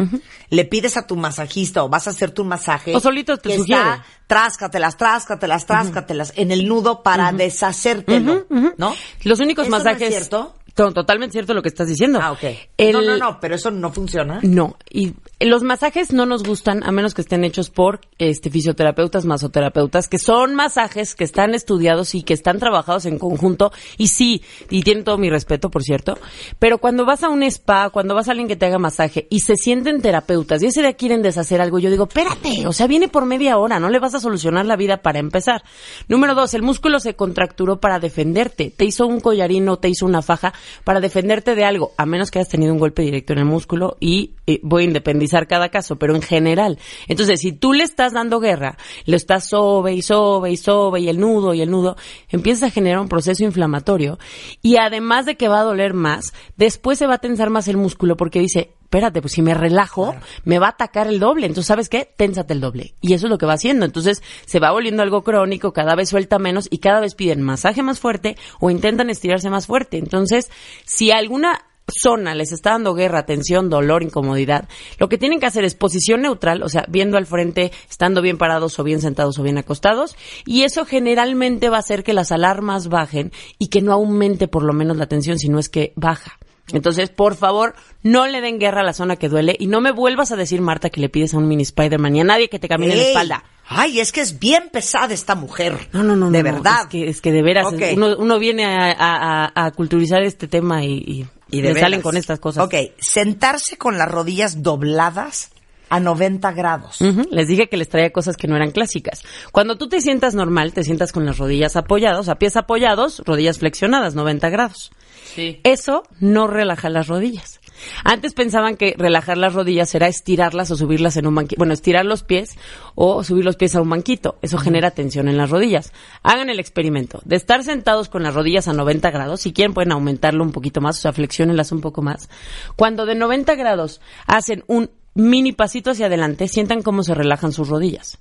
le 0.51 0.65
pides 0.65 0.97
a 0.97 1.07
tu 1.07 1.15
masajista 1.15 1.85
o 1.85 1.89
vas 1.89 2.09
a 2.09 2.11
hacerte 2.11 2.43
un 2.43 2.49
masaje. 2.49 2.97
O 2.97 3.01
solito 3.01 3.37
te 3.37 3.51
que 3.51 3.57
sugiere. 3.59 3.81
Está, 3.81 4.05
tráscatelas, 4.27 4.97
tráscatelas, 4.97 5.67
tráscatelas 5.67 6.33
en 6.35 6.51
el 6.51 6.67
nudo 6.67 7.03
para 7.05 7.31
deshacértelo, 7.33 8.47
¿no? 8.77 8.95
Los 9.23 9.39
únicos 9.39 9.67
¿Eso 9.69 9.71
no 9.71 9.79
es 9.79 9.85
masajes. 9.85 10.09
cierto? 10.09 10.57
To- 10.75 10.93
Totalmente 10.93 11.33
cierto 11.33 11.55
lo 11.55 11.63
que 11.63 11.69
estás 11.69 11.89
diciendo. 11.89 12.19
Ah, 12.23 12.33
ok. 12.33 12.45
El- 12.79 12.93
No, 12.93 13.03
no, 13.03 13.17
no, 13.19 13.41
pero 13.41 13.55
eso 13.55 13.71
no 13.71 13.93
funciona. 13.93 14.41
No, 14.43 14.77
y 14.91 15.15
los 15.41 15.63
masajes 15.63 16.13
no 16.13 16.25
nos 16.27 16.43
gustan 16.45 16.83
a 16.85 16.93
menos 16.93 17.15
que 17.15 17.21
estén 17.23 17.45
hechos 17.45 17.69
por 17.71 18.01
este 18.19 18.49
fisioterapeutas, 18.51 19.25
masoterapeutas, 19.25 20.09
que 20.09 20.19
son 20.19 20.55
masajes 20.55 21.15
que 21.15 21.25
están 21.25 21.55
estudiados 21.55 22.15
y 22.15 22.23
que 22.23 22.33
están 22.35 22.59
trabajados 22.59 23.05
en 23.07 23.19
conjunto 23.19 23.73
y 23.99 24.09
sí, 24.09 24.43
y 24.71 24.83
tienen 24.83 25.05
todo 25.05 25.19
mi 25.19 25.29
respeto, 25.31 25.71
por 25.71 25.83
cierto, 25.83 26.17
pero 26.59 26.79
cuando 26.79 27.05
vas 27.05 27.23
a 27.25 27.29
un 27.29 27.43
spa, 27.43 27.91
cuando 27.91 28.15
vas 28.15 28.29
a 28.29 28.31
alguien 28.33 28.49
que 28.49 28.57
te 28.57 28.67
haga 28.67 28.79
masaje 28.79 29.27
y 29.31 29.41
se 29.41 29.57
sienten 29.57 30.01
terapeutas 30.01 30.63
y 30.63 30.67
ese 30.67 30.81
día 30.81 30.93
quieren 30.95 31.23
deshacer 31.23 31.61
algo, 31.61 31.79
yo 31.79 31.91
digo, 31.91 32.05
espérate, 32.05 32.67
o 32.67 32.73
sea, 32.73 32.87
viene 32.87 33.09
por 33.09 33.27
media 33.27 33.59
hora, 33.59 33.79
no 33.81 33.91
le 33.91 33.99
vas 33.99 34.15
a 34.15 34.21
solucionar 34.21 34.65
la 34.67 34.77
vida 34.77 34.99
para 35.03 35.19
empezar. 35.19 35.63
Número 36.09 36.35
dos, 36.35 36.55
el 36.55 36.63
músculo 36.63 37.01
se 37.01 37.15
contracturó 37.15 37.81
para 37.81 37.99
defenderte, 37.99 38.73
te 38.75 38.85
hizo 38.85 39.07
un 39.07 39.21
collarino, 39.21 39.79
te 39.79 39.89
hizo 39.89 40.07
una 40.07 40.23
faja 40.23 40.53
para 40.85 41.01
defenderte 41.01 41.55
de 41.55 41.65
algo, 41.65 41.93
a 41.97 42.07
menos 42.07 42.31
que 42.31 42.39
hayas 42.39 42.49
tenido 42.49 42.73
un 42.73 42.79
golpe 42.79 43.03
directo 43.03 43.33
en 43.33 43.41
el 43.41 43.45
músculo 43.45 43.97
y 44.01 44.35
eh, 44.47 44.61
voy 44.63 44.83
a 44.83 44.87
independizar 44.87 45.47
cada 45.47 45.71
caso, 45.71 45.97
pero 45.97 46.15
en 46.15 46.23
general. 46.23 46.79
Entonces, 47.09 47.41
si 47.41 47.53
tú 47.53 47.73
le 47.73 47.85
estás 47.85 48.13
dando 48.13 48.41
guerra, 48.41 48.77
lo 49.07 49.17
estás 49.17 49.49
sobe 49.49 49.95
y 49.95 50.03
sobe 50.03 50.51
y 50.51 50.57
sobe 50.57 51.01
y 51.01 51.09
el 51.09 51.19
nudo 51.19 51.55
y 51.55 51.63
el 51.63 51.71
nudo, 51.71 51.97
empiezas 52.29 52.65
a 52.65 52.71
generar 52.71 53.01
un 53.01 53.09
proceso 53.09 53.45
inflamatorio 53.45 54.19
y 54.63 54.77
además 54.77 55.27
de 55.27 55.37
que 55.37 55.49
va 55.49 55.61
a 55.61 55.65
doler 55.65 55.95
más, 55.95 56.33
después 56.57 56.99
se 56.99 57.07
va 57.07 57.15
a 57.15 57.19
tensar 57.19 57.51
más 57.51 57.69
el 57.69 57.77
músculo 57.77 58.17
porque 58.17 58.41
dice, 58.41 58.75
espérate, 58.93 59.23
pues 59.23 59.33
si 59.33 59.41
me 59.41 59.55
relajo, 59.55 60.15
me 60.45 60.59
va 60.59 60.67
a 60.67 60.71
atacar 60.71 61.07
el 61.07 61.19
doble. 61.19 61.47
Entonces, 61.47 61.67
¿sabes 61.67 61.89
qué? 61.89 62.13
Ténsate 62.15 62.53
el 62.53 62.61
doble. 62.61 62.95
Y 63.01 63.15
eso 63.15 63.27
es 63.27 63.31
lo 63.31 63.39
que 63.39 63.47
va 63.47 63.55
haciendo. 63.55 63.87
Entonces, 63.87 64.23
se 64.45 64.61
va 64.61 64.71
volviendo 64.71 65.03
algo 65.03 65.23
crónico, 65.25 65.73
cada 65.73 65.95
vez 65.95 66.11
suelta 66.11 66.39
menos 66.39 66.69
y 66.71 66.77
cada 66.77 67.01
vez 67.01 67.15
piden 67.15 67.41
masaje 67.41 67.83
más 67.83 68.01
fuerte 68.01 68.37
o 68.61 68.71
intentan 68.71 69.09
estirarse 69.09 69.49
más 69.49 69.67
fuerte. 69.67 69.97
Entonces, 69.97 70.51
si 70.85 71.11
alguna 71.11 71.65
zona 71.89 72.35
les 72.35 72.53
está 72.53 72.73
dando 72.73 72.95
guerra, 72.95 73.25
tensión, 73.25 73.71
dolor, 73.71 74.03
incomodidad, 74.03 74.69
lo 74.99 75.09
que 75.09 75.17
tienen 75.17 75.41
que 75.41 75.47
hacer 75.47 75.65
es 75.65 75.75
posición 75.75 76.21
neutral, 76.21 76.63
o 76.63 76.69
sea, 76.69 76.85
viendo 76.87 77.17
al 77.17 77.25
frente, 77.25 77.73
estando 77.89 78.21
bien 78.21 78.37
parados 78.37 78.79
o 78.79 78.85
bien 78.85 79.01
sentados 79.01 79.39
o 79.39 79.43
bien 79.43 79.57
acostados, 79.57 80.17
y 80.45 80.65
eso 80.65 80.85
generalmente 80.85 81.71
va 81.71 81.79
a 81.79 81.81
hacer 81.81 82.05
que 82.05 82.13
las 82.13 82.31
alarmas 82.31 82.89
bajen 82.89 83.33
y 83.59 83.69
que 83.69 83.81
no 83.81 83.95
aumente 83.95 84.49
por 84.49 84.65
lo 84.65 84.75
menos 84.75 84.99
la 84.99 85.07
tensión, 85.07 85.39
sino 85.39 85.59
es 85.59 85.71
que 85.71 85.95
baja. 85.97 86.39
Entonces, 86.73 87.11
por 87.11 87.35
favor, 87.37 87.75
no 88.03 88.27
le 88.27 88.41
den 88.41 88.59
guerra 88.59 88.81
a 88.81 88.85
la 88.85 88.93
zona 88.93 89.17
que 89.17 89.29
duele 89.29 89.57
y 89.59 89.67
no 89.67 89.81
me 89.81 89.91
vuelvas 89.93 90.33
a 90.33 90.37
decir, 90.37 90.61
Marta, 90.61 90.91
que 90.91 91.01
le 91.01 91.09
pides 91.09 91.35
a 91.35 91.39
un 91.39 91.49
mini 91.49 91.63
Spider-Man 91.65 92.17
y 92.17 92.21
a 92.21 92.25
nadie 92.25 92.49
que 92.49 92.59
te 92.59 92.69
camine 92.69 92.97
la 92.97 93.03
espalda. 93.03 93.45
Ay, 93.67 94.01
es 94.01 94.13
que 94.13 94.21
es 94.21 94.39
bien 94.39 94.69
pesada 94.73 95.13
esta 95.15 95.35
mujer. 95.35 95.89
No, 95.93 96.03
no, 96.03 96.15
no. 96.17 96.31
De 96.31 96.43
no, 96.43 96.45
verdad. 96.53 96.83
Es 96.83 96.87
que, 96.89 97.09
es 97.09 97.21
que 97.21 97.33
de 97.33 97.43
veras, 97.43 97.67
uno, 97.95 98.17
uno 98.19 98.39
viene 98.39 98.65
a, 98.65 98.93
a- 98.93 99.53
a- 99.67 99.71
culturizar 99.71 100.23
este 100.23 100.47
tema 100.49 100.85
y, 100.85 100.93
y, 100.95 101.27
Y 101.51 101.61
de 101.63 101.73
le 101.75 101.81
salen 101.81 102.01
con 102.03 102.17
estas 102.17 102.39
cosas. 102.39 102.65
Ok, 102.65 102.75
sentarse 102.99 103.77
con 103.79 103.99
las 103.99 104.11
rodillas 104.11 104.63
dobladas 104.63 105.51
a 105.93 106.01
90 106.01 106.53
grados. 106.53 107.03
Les 107.31 107.49
dije 107.49 107.69
que 107.69 107.77
les 107.77 107.91
traía 107.91 108.11
cosas 108.13 108.39
que 108.39 108.49
no 108.49 108.57
eran 108.57 108.71
clásicas. 108.71 109.23
Cuando 109.53 109.77
tú 109.77 109.91
te 109.91 110.01
sientas 110.01 110.35
normal, 110.35 110.73
te 110.73 110.85
sientas 110.85 111.13
con 111.13 111.27
las 111.27 111.37
rodillas 111.37 111.77
apoyadas, 111.77 112.21
o 112.21 112.23
sea, 112.23 112.37
pies 112.37 112.57
apoyados, 112.57 113.21
rodillas 113.27 113.59
flexionadas, 113.59 114.15
90 114.15 114.49
grados. 114.49 114.91
Sí. 115.35 115.61
Eso 115.65 116.05
no 116.19 116.47
relaja 116.47 116.89
las 116.89 117.09
rodillas. 117.09 117.61
Antes 118.05 118.33
pensaban 118.33 118.77
que 118.77 118.95
relajar 118.97 119.37
las 119.37 119.53
rodillas 119.53 119.95
era 119.95 120.09
estirarlas 120.09 120.71
o 120.71 120.77
subirlas 120.77 121.19
en 121.19 121.27
un 121.27 121.35
banquito. 121.35 121.59
Bueno, 121.59 121.75
estirar 121.75 122.07
los 122.07 122.23
pies 122.23 122.57
o 122.95 123.23
subir 123.23 123.45
los 123.45 123.57
pies 123.57 123.75
a 123.75 123.83
un 123.83 123.91
banquito. 123.91 124.39
Eso 124.41 124.57
genera 124.57 124.93
tensión 124.93 125.29
en 125.29 125.37
las 125.37 125.51
rodillas. 125.51 125.93
Hagan 126.23 126.49
el 126.49 126.59
experimento 126.59 127.21
de 127.27 127.37
estar 127.37 127.65
sentados 127.65 128.09
con 128.09 128.23
las 128.23 128.35
rodillas 128.35 128.67
a 128.67 128.73
90 128.73 129.11
grados. 129.11 129.43
Si 129.43 129.53
quieren 129.53 129.75
pueden 129.75 129.93
aumentarlo 129.93 130.43
un 130.43 130.53
poquito 130.53 130.81
más, 130.81 130.99
o 130.99 131.03
sea, 131.03 131.13
flexiónenlas 131.13 131.71
un 131.71 131.83
poco 131.83 132.01
más. 132.01 132.31
Cuando 132.77 133.05
de 133.05 133.15
90 133.15 133.55
grados 133.57 134.01
hacen 134.27 134.65
un 134.69 134.91
mini 135.15 135.53
pasito 135.53 135.91
hacia 135.91 136.07
adelante, 136.07 136.49
sientan 136.49 136.83
cómo 136.83 137.03
se 137.03 137.15
relajan 137.15 137.53
sus 137.53 137.69
rodillas. 137.69 138.19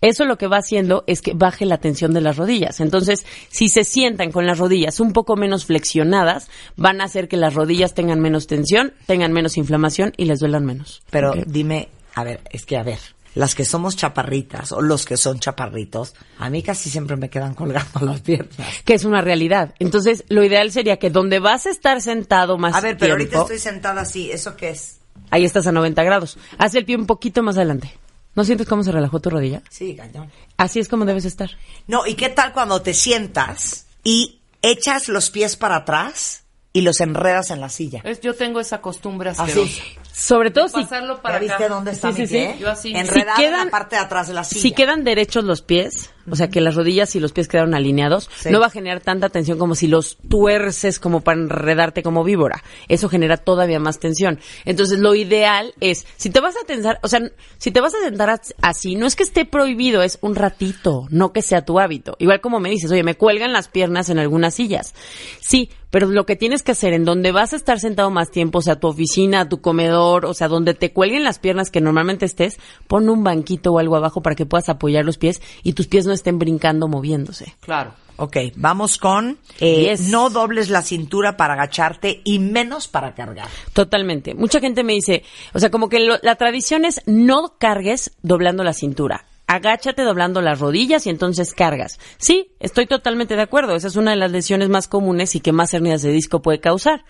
Eso 0.00 0.24
lo 0.24 0.38
que 0.38 0.46
va 0.46 0.58
haciendo 0.58 1.04
es 1.06 1.20
que 1.20 1.34
baje 1.34 1.66
la 1.66 1.78
tensión 1.78 2.14
de 2.14 2.22
las 2.22 2.38
rodillas. 2.38 2.80
Entonces, 2.80 3.26
si 3.50 3.68
se 3.68 3.84
sientan 3.84 4.32
con 4.32 4.46
las 4.46 4.58
rodillas 4.58 4.98
un 4.98 5.12
poco 5.12 5.36
menos 5.36 5.66
flexionadas, 5.66 6.48
van 6.76 7.02
a 7.02 7.04
hacer 7.04 7.28
que 7.28 7.36
las 7.36 7.54
rodillas 7.54 7.92
tengan 7.92 8.20
menos 8.20 8.46
tensión, 8.46 8.94
tengan 9.06 9.32
menos 9.32 9.58
inflamación 9.58 10.12
y 10.16 10.24
les 10.24 10.40
duelan 10.40 10.64
menos. 10.64 11.02
Pero 11.10 11.34
dime, 11.46 11.90
a 12.14 12.24
ver, 12.24 12.40
es 12.50 12.64
que 12.64 12.78
a 12.78 12.82
ver, 12.82 12.98
las 13.34 13.54
que 13.54 13.66
somos 13.66 13.94
chaparritas 13.94 14.72
o 14.72 14.80
los 14.80 15.04
que 15.04 15.18
son 15.18 15.38
chaparritos, 15.38 16.14
a 16.38 16.48
mí 16.48 16.62
casi 16.62 16.88
siempre 16.88 17.16
me 17.16 17.28
quedan 17.28 17.54
colgando 17.54 18.00
las 18.00 18.22
piernas. 18.22 18.56
que 18.86 18.94
es 18.94 19.04
una 19.04 19.20
realidad. 19.20 19.74
Entonces, 19.80 20.24
lo 20.28 20.42
ideal 20.42 20.72
sería 20.72 20.96
que 20.98 21.10
donde 21.10 21.40
vas 21.40 21.66
a 21.66 21.70
estar 21.70 22.00
sentado 22.00 22.56
más 22.56 22.74
A 22.74 22.80
ver, 22.80 22.96
pero 22.96 23.16
tiempo, 23.16 23.36
ahorita 23.36 23.54
estoy 23.54 23.72
sentada 23.72 24.00
así, 24.00 24.32
¿eso 24.32 24.56
qué 24.56 24.70
es? 24.70 24.99
Ahí 25.30 25.44
estás 25.44 25.66
a 25.66 25.72
90 25.72 26.02
grados. 26.02 26.38
Haz 26.58 26.74
el 26.74 26.84
pie 26.84 26.96
un 26.96 27.06
poquito 27.06 27.42
más 27.42 27.56
adelante. 27.56 27.92
¿No 28.34 28.44
sientes 28.44 28.68
cómo 28.68 28.84
se 28.84 28.92
relajó 28.92 29.20
tu 29.20 29.28
rodilla? 29.30 29.62
Sí, 29.70 29.96
cañón. 29.96 30.30
Así 30.56 30.78
es 30.78 30.88
como 30.88 31.04
debes 31.04 31.24
estar. 31.24 31.50
No, 31.88 32.06
¿y 32.06 32.14
qué 32.14 32.28
tal 32.28 32.52
cuando 32.52 32.80
te 32.80 32.94
sientas 32.94 33.86
y 34.04 34.40
echas 34.62 35.08
los 35.08 35.30
pies 35.30 35.56
para 35.56 35.76
atrás 35.76 36.44
y 36.72 36.82
los 36.82 37.00
enredas 37.00 37.50
en 37.50 37.60
la 37.60 37.68
silla? 37.68 38.00
Es, 38.04 38.20
yo 38.20 38.34
tengo 38.34 38.60
esa 38.60 38.80
costumbre 38.80 39.30
Así. 39.30 39.42
asquerosa. 39.42 39.82
Sobre 40.12 40.50
todo 40.50 40.68
si 40.68 40.74
Pasarlo 40.74 41.20
para 41.22 41.36
¿Ya 41.40 41.40
viste 41.56 41.68
dónde 41.68 41.90
está 41.92 42.12
Sí, 42.12 42.20
mi 42.22 42.26
sí, 42.28 42.32
pie? 42.34 42.52
sí. 42.54 42.58
Yo 42.60 42.70
así. 42.70 42.88
Si 42.90 42.94
en 42.96 43.06
quedan- 43.08 43.64
la 43.66 43.70
parte 43.70 43.96
de 43.96 44.02
atrás 44.02 44.28
de 44.28 44.34
la 44.34 44.44
silla. 44.44 44.60
Si 44.60 44.72
quedan 44.72 45.02
derechos 45.02 45.44
los 45.44 45.62
pies, 45.62 46.10
o 46.30 46.36
sea 46.36 46.48
que 46.48 46.60
las 46.60 46.74
rodillas 46.74 47.14
y 47.16 47.20
los 47.20 47.32
pies 47.32 47.48
quedaron 47.48 47.74
alineados, 47.74 48.30
Sí. 48.38 48.50
no 48.50 48.60
va 48.60 48.66
a 48.66 48.70
generar 48.70 49.00
tanta 49.00 49.28
tensión 49.28 49.58
como 49.58 49.74
si 49.74 49.86
los 49.86 50.16
tuerces 50.28 50.98
como 50.98 51.20
para 51.20 51.40
enredarte 51.40 52.02
como 52.02 52.24
víbora. 52.24 52.62
Eso 52.88 53.08
genera 53.08 53.36
todavía 53.36 53.78
más 53.80 53.98
tensión. 53.98 54.38
Entonces 54.64 54.98
lo 54.98 55.14
ideal 55.14 55.74
es, 55.80 56.06
si 56.16 56.30
te 56.30 56.40
vas 56.40 56.54
a 56.56 56.66
tensar, 56.66 56.98
o 57.02 57.08
sea, 57.08 57.20
si 57.58 57.70
te 57.70 57.80
vas 57.80 57.94
a 57.94 58.00
sentar 58.04 58.30
as- 58.30 58.54
así, 58.62 58.94
no 58.96 59.06
es 59.06 59.16
que 59.16 59.22
esté 59.22 59.44
prohibido, 59.44 60.02
es 60.02 60.18
un 60.20 60.34
ratito, 60.34 61.06
no 61.10 61.32
que 61.32 61.42
sea 61.42 61.64
tu 61.64 61.78
hábito. 61.80 62.16
Igual 62.18 62.40
como 62.40 62.60
me 62.60 62.70
dices, 62.70 62.90
oye, 62.90 63.02
me 63.02 63.16
cuelgan 63.16 63.52
las 63.52 63.68
piernas 63.68 64.08
en 64.10 64.18
algunas 64.18 64.54
sillas. 64.54 64.94
Sí, 65.40 65.70
pero 65.90 66.06
lo 66.06 66.24
que 66.24 66.36
tienes 66.36 66.62
que 66.62 66.70
hacer 66.72 66.92
en 66.92 67.04
donde 67.04 67.32
vas 67.32 67.52
a 67.52 67.56
estar 67.56 67.80
sentado 67.80 68.10
más 68.10 68.30
tiempo, 68.30 68.58
o 68.58 68.62
sea, 68.62 68.76
tu 68.78 68.86
oficina, 68.86 69.48
tu 69.48 69.60
comedor, 69.60 70.24
o 70.24 70.34
sea, 70.34 70.46
donde 70.46 70.72
te 70.74 70.92
cuelguen 70.92 71.24
las 71.24 71.40
piernas 71.40 71.70
que 71.70 71.80
normalmente 71.80 72.24
estés, 72.26 72.58
pon 72.86 73.08
un 73.08 73.24
banquito 73.24 73.72
o 73.72 73.78
algo 73.80 73.96
abajo 73.96 74.22
para 74.22 74.36
que 74.36 74.46
puedas 74.46 74.68
apoyar 74.68 75.04
los 75.04 75.18
pies 75.18 75.42
y 75.64 75.72
tus 75.72 75.88
pies 75.88 76.06
no 76.06 76.12
estén 76.20 76.38
brincando 76.38 76.86
moviéndose. 76.88 77.54
Claro. 77.60 77.92
Ok, 78.16 78.36
vamos 78.56 78.98
con 78.98 79.38
eh, 79.60 79.96
no 80.10 80.28
dobles 80.28 80.68
la 80.68 80.82
cintura 80.82 81.38
para 81.38 81.54
agacharte 81.54 82.20
y 82.22 82.38
menos 82.38 82.86
para 82.86 83.14
cargar. 83.14 83.48
Totalmente. 83.72 84.34
Mucha 84.34 84.60
gente 84.60 84.84
me 84.84 84.92
dice, 84.92 85.22
o 85.54 85.58
sea, 85.58 85.70
como 85.70 85.88
que 85.88 86.00
lo- 86.00 86.18
la 86.22 86.36
tradición 86.36 86.84
es 86.84 87.00
no 87.06 87.54
cargues 87.58 88.12
doblando 88.22 88.62
la 88.62 88.74
cintura. 88.74 89.24
Agáchate 89.46 90.02
doblando 90.02 90.42
las 90.42 90.60
rodillas 90.60 91.06
y 91.06 91.10
entonces 91.10 91.54
cargas. 91.54 91.98
Sí, 92.18 92.52
estoy 92.60 92.86
totalmente 92.86 93.34
de 93.36 93.42
acuerdo. 93.42 93.74
Esa 93.74 93.88
es 93.88 93.96
una 93.96 94.10
de 94.12 94.16
las 94.18 94.30
lesiones 94.30 94.68
más 94.68 94.86
comunes 94.86 95.34
y 95.34 95.40
que 95.40 95.50
más 95.50 95.72
hernias 95.74 96.02
de 96.02 96.12
disco 96.12 96.40
puede 96.42 96.60
causar. 96.60 97.04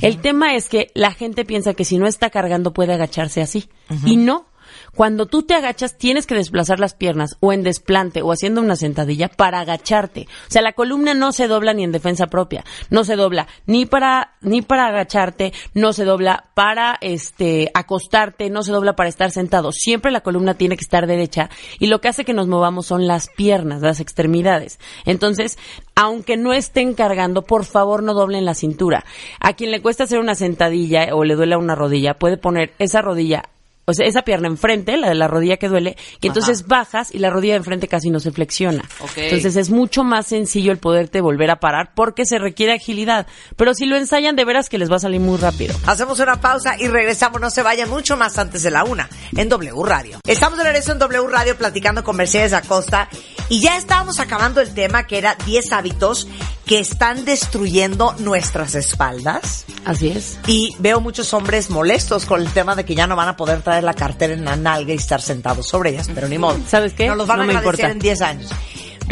El 0.00 0.18
tema 0.20 0.56
es 0.56 0.68
que 0.70 0.90
la 0.94 1.12
gente 1.12 1.44
piensa 1.44 1.74
que 1.74 1.84
si 1.84 1.98
no 1.98 2.06
está 2.08 2.30
cargando 2.30 2.72
puede 2.72 2.94
agacharse 2.94 3.42
así. 3.42 3.68
Y 4.06 4.16
no. 4.16 4.46
Cuando 4.94 5.26
tú 5.26 5.42
te 5.42 5.54
agachas, 5.54 5.98
tienes 5.98 6.26
que 6.26 6.34
desplazar 6.34 6.78
las 6.78 6.94
piernas 6.94 7.36
o 7.40 7.52
en 7.52 7.62
desplante 7.62 8.22
o 8.22 8.32
haciendo 8.32 8.60
una 8.60 8.76
sentadilla 8.76 9.28
para 9.28 9.60
agacharte. 9.60 10.28
O 10.48 10.50
sea, 10.50 10.62
la 10.62 10.72
columna 10.72 11.14
no 11.14 11.32
se 11.32 11.48
dobla 11.48 11.74
ni 11.74 11.84
en 11.84 11.92
defensa 11.92 12.28
propia. 12.28 12.64
No 12.90 13.04
se 13.04 13.16
dobla 13.16 13.48
ni 13.66 13.86
para, 13.86 14.34
ni 14.40 14.62
para 14.62 14.86
agacharte, 14.86 15.52
no 15.74 15.92
se 15.92 16.04
dobla 16.04 16.50
para, 16.54 16.96
este, 17.00 17.70
acostarte, 17.74 18.50
no 18.50 18.62
se 18.62 18.72
dobla 18.72 18.94
para 18.94 19.08
estar 19.08 19.30
sentado. 19.30 19.72
Siempre 19.72 20.12
la 20.12 20.20
columna 20.20 20.54
tiene 20.54 20.76
que 20.76 20.84
estar 20.84 21.06
derecha 21.06 21.50
y 21.78 21.86
lo 21.86 22.00
que 22.00 22.08
hace 22.08 22.24
que 22.24 22.34
nos 22.34 22.46
movamos 22.46 22.86
son 22.86 23.06
las 23.06 23.28
piernas, 23.28 23.82
las 23.82 24.00
extremidades. 24.00 24.78
Entonces, 25.04 25.58
aunque 25.96 26.36
no 26.36 26.52
estén 26.52 26.94
cargando, 26.94 27.42
por 27.42 27.64
favor 27.64 28.02
no 28.02 28.14
doblen 28.14 28.44
la 28.44 28.54
cintura. 28.54 29.04
A 29.40 29.54
quien 29.54 29.70
le 29.70 29.82
cuesta 29.82 30.04
hacer 30.04 30.20
una 30.20 30.34
sentadilla 30.34 31.14
o 31.14 31.24
le 31.24 31.34
duele 31.34 31.56
una 31.56 31.74
rodilla, 31.74 32.14
puede 32.14 32.36
poner 32.36 32.72
esa 32.78 33.02
rodilla 33.02 33.44
o 33.86 33.92
sea, 33.92 34.06
esa 34.06 34.22
pierna 34.22 34.48
enfrente, 34.48 34.96
la 34.96 35.08
de 35.08 35.14
la 35.14 35.28
rodilla 35.28 35.56
que 35.56 35.68
duele, 35.68 35.96
y 36.20 36.28
entonces 36.28 36.66
bajas 36.66 37.14
y 37.14 37.18
la 37.18 37.30
rodilla 37.30 37.54
de 37.54 37.58
enfrente 37.58 37.88
casi 37.88 38.10
no 38.10 38.20
se 38.20 38.30
flexiona. 38.30 38.84
Entonces 39.16 39.56
es 39.56 39.70
mucho 39.70 40.04
más 40.04 40.26
sencillo 40.26 40.72
el 40.72 40.78
poderte 40.78 41.20
volver 41.20 41.50
a 41.50 41.60
parar 41.60 41.92
porque 41.94 42.24
se 42.24 42.38
requiere 42.38 42.72
agilidad. 42.72 43.26
Pero 43.56 43.74
si 43.74 43.86
lo 43.86 43.96
ensayan 43.96 44.36
de 44.36 44.44
veras 44.44 44.68
que 44.68 44.78
les 44.78 44.90
va 44.90 44.96
a 44.96 45.00
salir 45.00 45.20
muy 45.20 45.38
rápido. 45.38 45.74
Hacemos 45.86 46.18
una 46.20 46.40
pausa 46.40 46.76
y 46.78 46.88
regresamos, 46.88 47.40
no 47.40 47.50
se 47.50 47.62
vayan 47.62 47.90
mucho 47.90 48.16
más 48.16 48.38
antes 48.38 48.62
de 48.62 48.70
la 48.70 48.84
una, 48.84 49.08
en 49.36 49.48
W 49.48 49.82
Radio. 49.84 50.18
Estamos 50.26 50.58
de 50.58 50.64
regreso 50.64 50.92
en 50.92 50.98
W 50.98 51.26
Radio 51.28 51.56
platicando 51.56 52.02
con 52.02 52.16
Mercedes 52.16 52.52
Acosta 52.52 53.08
y 53.48 53.60
ya 53.60 53.76
estábamos 53.76 54.18
acabando 54.20 54.60
el 54.60 54.72
tema 54.72 55.06
que 55.06 55.18
era 55.18 55.36
10 55.44 55.72
hábitos 55.72 56.28
que 56.66 56.78
están 56.78 57.24
destruyendo 57.24 58.14
nuestras 58.18 58.74
espaldas. 58.74 59.64
Así 59.84 60.08
es. 60.08 60.38
Y 60.46 60.74
veo 60.78 61.00
muchos 61.00 61.34
hombres 61.34 61.68
molestos 61.70 62.24
con 62.24 62.40
el 62.40 62.48
tema 62.52 62.74
de 62.74 62.84
que 62.84 62.94
ya 62.94 63.06
no 63.06 63.16
van 63.16 63.28
a 63.28 63.36
poder 63.36 63.60
traer 63.62 63.84
la 63.84 63.94
cartera 63.94 64.32
en 64.32 64.44
la 64.44 64.56
nalga 64.56 64.92
y 64.92 64.96
estar 64.96 65.20
sentados 65.20 65.68
sobre 65.68 65.90
ellas, 65.90 66.08
pero 66.14 66.26
ni 66.28 66.38
modo. 66.38 66.58
¿Sabes 66.66 66.94
qué? 66.94 67.06
Nos 67.08 67.18
los 67.18 67.26
van 67.26 67.38
No 67.38 67.42
a 67.44 67.46
me 67.46 67.52
agradecer 67.56 67.90
importa. 67.90 67.92
en 67.92 67.98
10 67.98 68.22
años. 68.22 68.50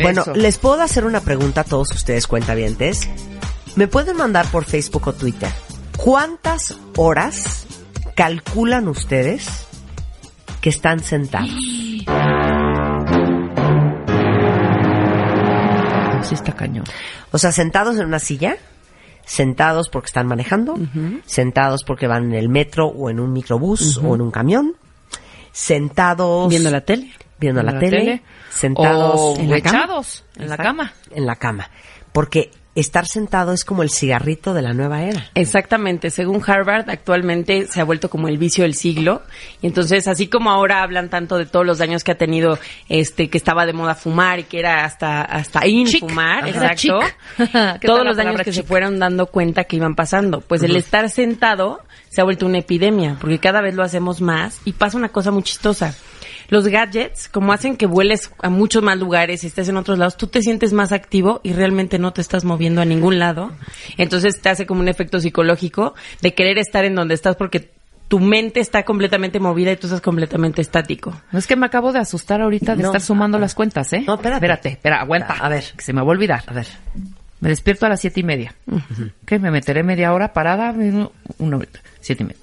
Bueno, 0.00 0.22
Eso. 0.22 0.34
les 0.34 0.56
puedo 0.58 0.80
hacer 0.80 1.04
una 1.04 1.20
pregunta 1.20 1.60
a 1.60 1.64
todos 1.64 1.88
ustedes, 1.94 2.26
cuentavientes. 2.26 3.08
Me 3.76 3.88
pueden 3.88 4.16
mandar 4.16 4.46
por 4.46 4.64
Facebook 4.64 5.08
o 5.08 5.12
Twitter. 5.12 5.50
¿Cuántas 5.98 6.74
horas 6.96 7.66
calculan 8.14 8.88
ustedes 8.88 9.46
que 10.62 10.70
están 10.70 11.00
sentados? 11.00 11.50
Sí 16.22 16.34
está 16.34 16.52
cañón. 16.52 16.84
O 17.32 17.38
sea, 17.38 17.50
sentados 17.52 17.96
en 17.98 18.06
una 18.06 18.18
silla, 18.18 18.56
sentados 19.24 19.88
porque 19.88 20.06
están 20.06 20.26
manejando, 20.26 20.74
sentados 21.26 21.82
porque 21.84 22.06
van 22.06 22.24
en 22.26 22.34
el 22.34 22.48
metro 22.48 22.86
o 22.86 23.10
en 23.10 23.18
un 23.20 23.32
microbús 23.32 23.98
o 23.98 24.14
en 24.14 24.20
un 24.20 24.30
camión, 24.30 24.74
sentados 25.52 26.48
Viendo 26.48 26.70
la 26.70 26.80
tele. 26.82 27.12
viendo 27.38 27.62
la, 27.62 27.72
la 27.72 27.78
tele, 27.78 27.98
tele, 27.98 28.22
sentados 28.50 29.20
O 29.20 29.36
en 29.38 29.50
la 29.50 29.60
cama. 29.60 30.02
en 30.36 30.48
la 30.48 30.56
cama. 30.56 30.92
En 31.10 31.26
la 31.26 31.36
cama. 31.36 31.70
Porque 32.12 32.50
estar 32.74 33.06
sentado 33.06 33.52
es 33.52 33.64
como 33.64 33.82
el 33.82 33.90
cigarrito 33.90 34.54
de 34.54 34.62
la 34.62 34.72
nueva 34.72 35.02
era. 35.02 35.30
Exactamente, 35.35 36.11
según 36.11 36.42
Harvard, 36.46 36.88
actualmente 36.88 37.66
se 37.66 37.80
ha 37.80 37.85
vuelto 37.85 38.08
como 38.08 38.28
el 38.28 38.38
vicio 38.38 38.64
del 38.64 38.74
siglo. 38.74 39.22
Y 39.61 39.66
entonces, 39.66 40.08
así 40.08 40.28
como 40.28 40.50
ahora 40.50 40.82
hablan 40.82 41.11
tanto 41.11 41.37
de 41.38 41.46
todos 41.46 41.66
los 41.66 41.78
daños 41.78 42.04
que 42.04 42.12
ha 42.12 42.18
tenido, 42.18 42.58
este, 42.88 43.28
que 43.28 43.38
estaba 43.38 43.66
de 43.66 43.72
moda 43.72 43.94
fumar 43.94 44.38
y 44.38 44.44
que 44.44 44.58
era 44.58 44.85
hasta, 44.85 45.22
hasta 45.22 45.66
in 45.66 45.87
Chic. 45.87 46.00
fumar, 46.00 46.48
Era 46.48 46.72
exacto. 46.72 47.00
chic. 47.00 47.16
¿Qué 47.37 47.46
tal 47.52 47.80
todos 47.80 48.04
los 48.04 48.16
daños 48.16 48.40
que 48.42 48.52
se 48.52 48.62
fueron 48.62 48.98
dando 48.98 49.26
cuenta 49.26 49.64
que 49.64 49.76
iban 49.76 49.94
pasando. 49.94 50.40
Pues 50.40 50.62
el 50.62 50.76
estar 50.76 51.08
sentado 51.11 51.80
se 52.08 52.20
ha 52.20 52.24
vuelto 52.24 52.46
una 52.46 52.58
epidemia, 52.58 53.16
porque 53.20 53.38
cada 53.38 53.61
vez 53.61 53.74
lo 53.74 53.82
hacemos 53.82 54.20
más 54.20 54.61
y 54.64 54.72
pasa 54.72 54.96
una 54.98 55.08
cosa 55.08 55.30
muy 55.30 55.42
chistosa. 55.42 55.94
Los 56.52 56.68
gadgets, 56.68 57.28
como 57.30 57.54
hacen 57.54 57.78
que 57.78 57.86
vueles 57.86 58.30
a 58.42 58.50
muchos 58.50 58.82
más 58.82 58.98
lugares 58.98 59.42
y 59.42 59.46
estés 59.46 59.70
en 59.70 59.78
otros 59.78 59.98
lados, 59.98 60.18
tú 60.18 60.26
te 60.26 60.42
sientes 60.42 60.74
más 60.74 60.92
activo 60.92 61.40
y 61.42 61.54
realmente 61.54 61.98
no 61.98 62.12
te 62.12 62.20
estás 62.20 62.44
moviendo 62.44 62.82
a 62.82 62.84
ningún 62.84 63.18
lado. 63.18 63.52
Entonces 63.96 64.38
te 64.42 64.50
hace 64.50 64.66
como 64.66 64.82
un 64.82 64.88
efecto 64.88 65.18
psicológico 65.18 65.94
de 66.20 66.34
querer 66.34 66.58
estar 66.58 66.84
en 66.84 66.94
donde 66.94 67.14
estás 67.14 67.36
porque 67.36 67.70
tu 68.06 68.20
mente 68.20 68.60
está 68.60 68.82
completamente 68.82 69.40
movida 69.40 69.72
y 69.72 69.76
tú 69.78 69.86
estás 69.86 70.02
completamente 70.02 70.60
estático. 70.60 71.18
No 71.30 71.38
es 71.38 71.46
que 71.46 71.56
me 71.56 71.64
acabo 71.64 71.90
de 71.90 72.00
asustar 72.00 72.42
ahorita 72.42 72.76
de 72.76 72.82
No. 72.82 72.88
estar 72.90 73.00
sumando 73.00 73.38
las 73.38 73.54
cuentas, 73.54 73.90
¿eh? 73.94 74.04
No, 74.06 74.16
espérate. 74.16 74.36
Espérate, 74.36 74.68
espera, 74.68 75.00
aguanta. 75.00 75.32
A 75.40 75.48
ver. 75.48 75.64
Que 75.74 75.82
se 75.82 75.94
me 75.94 76.02
va 76.02 76.08
a 76.08 76.10
olvidar. 76.10 76.42
A 76.48 76.52
ver. 76.52 76.66
Me 77.40 77.48
despierto 77.48 77.86
a 77.86 77.88
las 77.88 78.00
siete 78.00 78.20
y 78.20 78.24
media. 78.24 78.54
¿Qué? 79.24 79.38
Me 79.38 79.50
meteré 79.50 79.82
media 79.82 80.12
hora 80.12 80.34
parada. 80.34 80.72
Uno- 81.38 81.62
siete 82.02 82.22
y 82.24 82.26
media. 82.26 82.40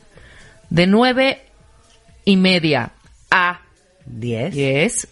De 0.71 0.87
nueve 0.87 1.43
y 2.25 2.35
media 2.37 2.91
a 3.29 3.61
10. 4.09 4.53
diez, 4.53 5.07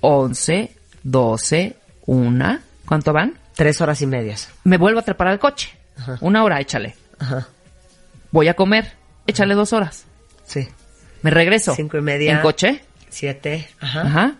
once, 0.00 0.74
doce, 1.02 1.76
una. 2.06 2.62
¿Cuánto 2.86 3.12
van? 3.12 3.34
Tres 3.54 3.80
horas 3.80 4.00
y 4.02 4.06
medias. 4.06 4.48
Me 4.64 4.78
vuelvo 4.78 5.00
a 5.00 5.02
trepar 5.02 5.28
al 5.28 5.38
coche. 5.38 5.70
Una 6.20 6.44
hora, 6.44 6.60
échale. 6.60 6.96
Ajá. 7.18 7.48
Voy 8.30 8.48
a 8.48 8.54
comer. 8.54 8.92
Échale 9.26 9.54
dos 9.54 9.72
horas. 9.72 10.04
Sí. 10.44 10.68
Me 11.22 11.30
regreso. 11.30 11.74
Cinco 11.74 11.98
y 11.98 12.02
media. 12.02 12.32
En 12.32 12.40
coche. 12.40 12.82
Siete. 13.08 13.68
Ajá. 13.80 14.02
Ajá. 14.02 14.34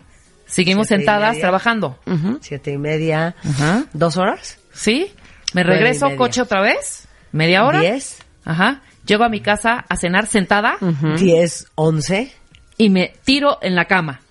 Seguimos 0.45 0.87
Siete 0.87 1.01
sentadas 1.01 1.39
trabajando. 1.39 1.99
Siete 2.41 2.71
y 2.71 2.77
media. 2.77 3.35
Ajá. 3.43 3.85
¿Dos 3.93 4.17
horas? 4.17 4.59
¿Sí? 4.73 5.11
Me 5.53 5.63
regreso 5.63 6.15
coche 6.15 6.41
otra 6.41 6.61
vez. 6.61 7.07
Media 7.31 7.65
hora. 7.65 7.79
Diez. 7.79 8.17
Ajá. 8.43 8.81
Llego 9.05 9.23
a 9.23 9.29
mi 9.29 9.41
casa 9.41 9.85
a 9.87 9.97
cenar 9.97 10.27
sentada 10.27 10.77
Diez, 11.17 11.67
once. 11.75 12.33
Y 12.77 12.89
me 12.89 13.13
tiro 13.23 13.57
en 13.61 13.75
la 13.75 13.85
cama. 13.85 14.21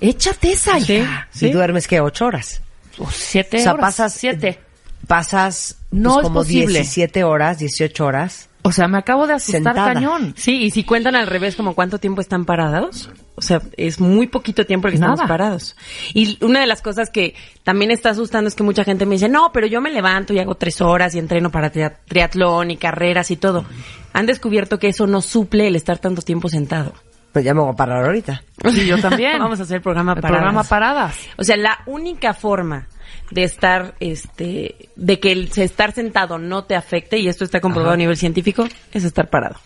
Échate 0.00 0.52
esa, 0.52 0.78
hija. 0.78 1.28
Y 1.40 1.50
duermes, 1.50 1.86
¿qué? 1.86 2.00
Ocho 2.00 2.26
horas. 2.26 2.60
Oh, 2.98 3.08
siete 3.10 3.58
O 3.58 3.62
sea, 3.62 3.72
horas. 3.74 3.82
pasas- 3.84 4.14
Siete. 4.14 4.58
Pasas 5.06 5.76
pues, 5.90 6.00
No 6.02 6.18
es 6.20 6.22
como 6.22 6.34
posible. 6.40 6.74
17 6.80 7.24
horas, 7.24 7.58
18 7.58 8.04
horas. 8.06 8.48
O 8.64 8.70
sea, 8.70 8.86
me 8.86 8.98
acabo 8.98 9.26
de 9.26 9.34
asustar 9.34 9.74
Sentada. 9.74 9.92
cañón. 9.94 10.34
Sí, 10.36 10.62
y 10.62 10.70
si 10.70 10.84
cuentan 10.84 11.16
al 11.16 11.26
revés, 11.26 11.56
como 11.56 11.74
cuánto 11.74 11.98
tiempo 11.98 12.20
están 12.20 12.44
parados, 12.44 13.10
o 13.34 13.42
sea, 13.42 13.60
es 13.76 13.98
muy 13.98 14.28
poquito 14.28 14.64
tiempo 14.64 14.86
el 14.86 14.92
que 14.92 14.96
estamos 14.98 15.18
parados. 15.26 15.74
Y 16.14 16.38
una 16.44 16.60
de 16.60 16.68
las 16.68 16.80
cosas 16.80 17.10
que 17.10 17.34
también 17.64 17.90
está 17.90 18.10
asustando 18.10 18.46
es 18.46 18.54
que 18.54 18.62
mucha 18.62 18.84
gente 18.84 19.04
me 19.04 19.16
dice, 19.16 19.28
no, 19.28 19.50
pero 19.52 19.66
yo 19.66 19.80
me 19.80 19.90
levanto 19.90 20.32
y 20.32 20.38
hago 20.38 20.54
tres 20.54 20.80
horas 20.80 21.16
y 21.16 21.18
entreno 21.18 21.50
para 21.50 21.72
tria- 21.72 21.98
triatlón 22.06 22.70
y 22.70 22.76
carreras 22.76 23.32
y 23.32 23.36
todo. 23.36 23.64
Han 24.12 24.26
descubierto 24.26 24.78
que 24.78 24.88
eso 24.88 25.08
no 25.08 25.20
suple 25.22 25.66
el 25.66 25.74
estar 25.74 25.98
tanto 25.98 26.22
tiempo 26.22 26.48
sentado. 26.48 26.94
Pues 27.32 27.44
ya 27.44 27.54
me 27.54 27.60
voy 27.60 27.72
a 27.72 27.76
parar 27.76 28.04
ahorita. 28.04 28.42
Sí, 28.70 28.86
yo 28.86 29.00
también. 29.00 29.38
Vamos 29.38 29.58
a 29.60 29.62
hacer 29.62 29.76
el 29.76 29.82
programa 29.82 30.12
El 30.12 30.20
paradas. 30.20 30.38
programa 30.42 30.64
paradas. 30.64 31.16
O 31.38 31.44
sea, 31.44 31.56
la 31.56 31.78
única 31.86 32.34
forma 32.34 32.86
de 33.30 33.44
estar, 33.44 33.94
este, 34.00 34.90
de 34.96 35.18
que 35.20 35.32
el 35.32 35.50
estar 35.56 35.92
sentado 35.92 36.38
no 36.38 36.64
te 36.64 36.76
afecte, 36.76 37.18
y 37.18 37.28
esto 37.28 37.44
está 37.44 37.60
comprobado 37.60 37.94
a 37.94 37.96
nivel 37.96 38.16
científico, 38.16 38.68
es 38.92 39.04
estar 39.04 39.30
parado. 39.30 39.56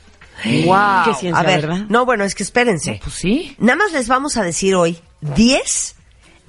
Wow. 0.44 1.05
Qué 1.07 1.14
ciencia, 1.14 1.40
a 1.40 1.42
ver, 1.42 1.62
¿verdad? 1.66 1.87
no, 1.88 2.05
bueno, 2.05 2.22
es 2.24 2.35
que 2.35 2.42
espérense. 2.42 3.00
Pues 3.02 3.14
sí. 3.16 3.57
Nada 3.59 3.76
más 3.76 3.92
les 3.92 4.07
vamos 4.07 4.37
a 4.37 4.42
decir 4.44 4.74
hoy 4.74 4.98
10 5.20 5.96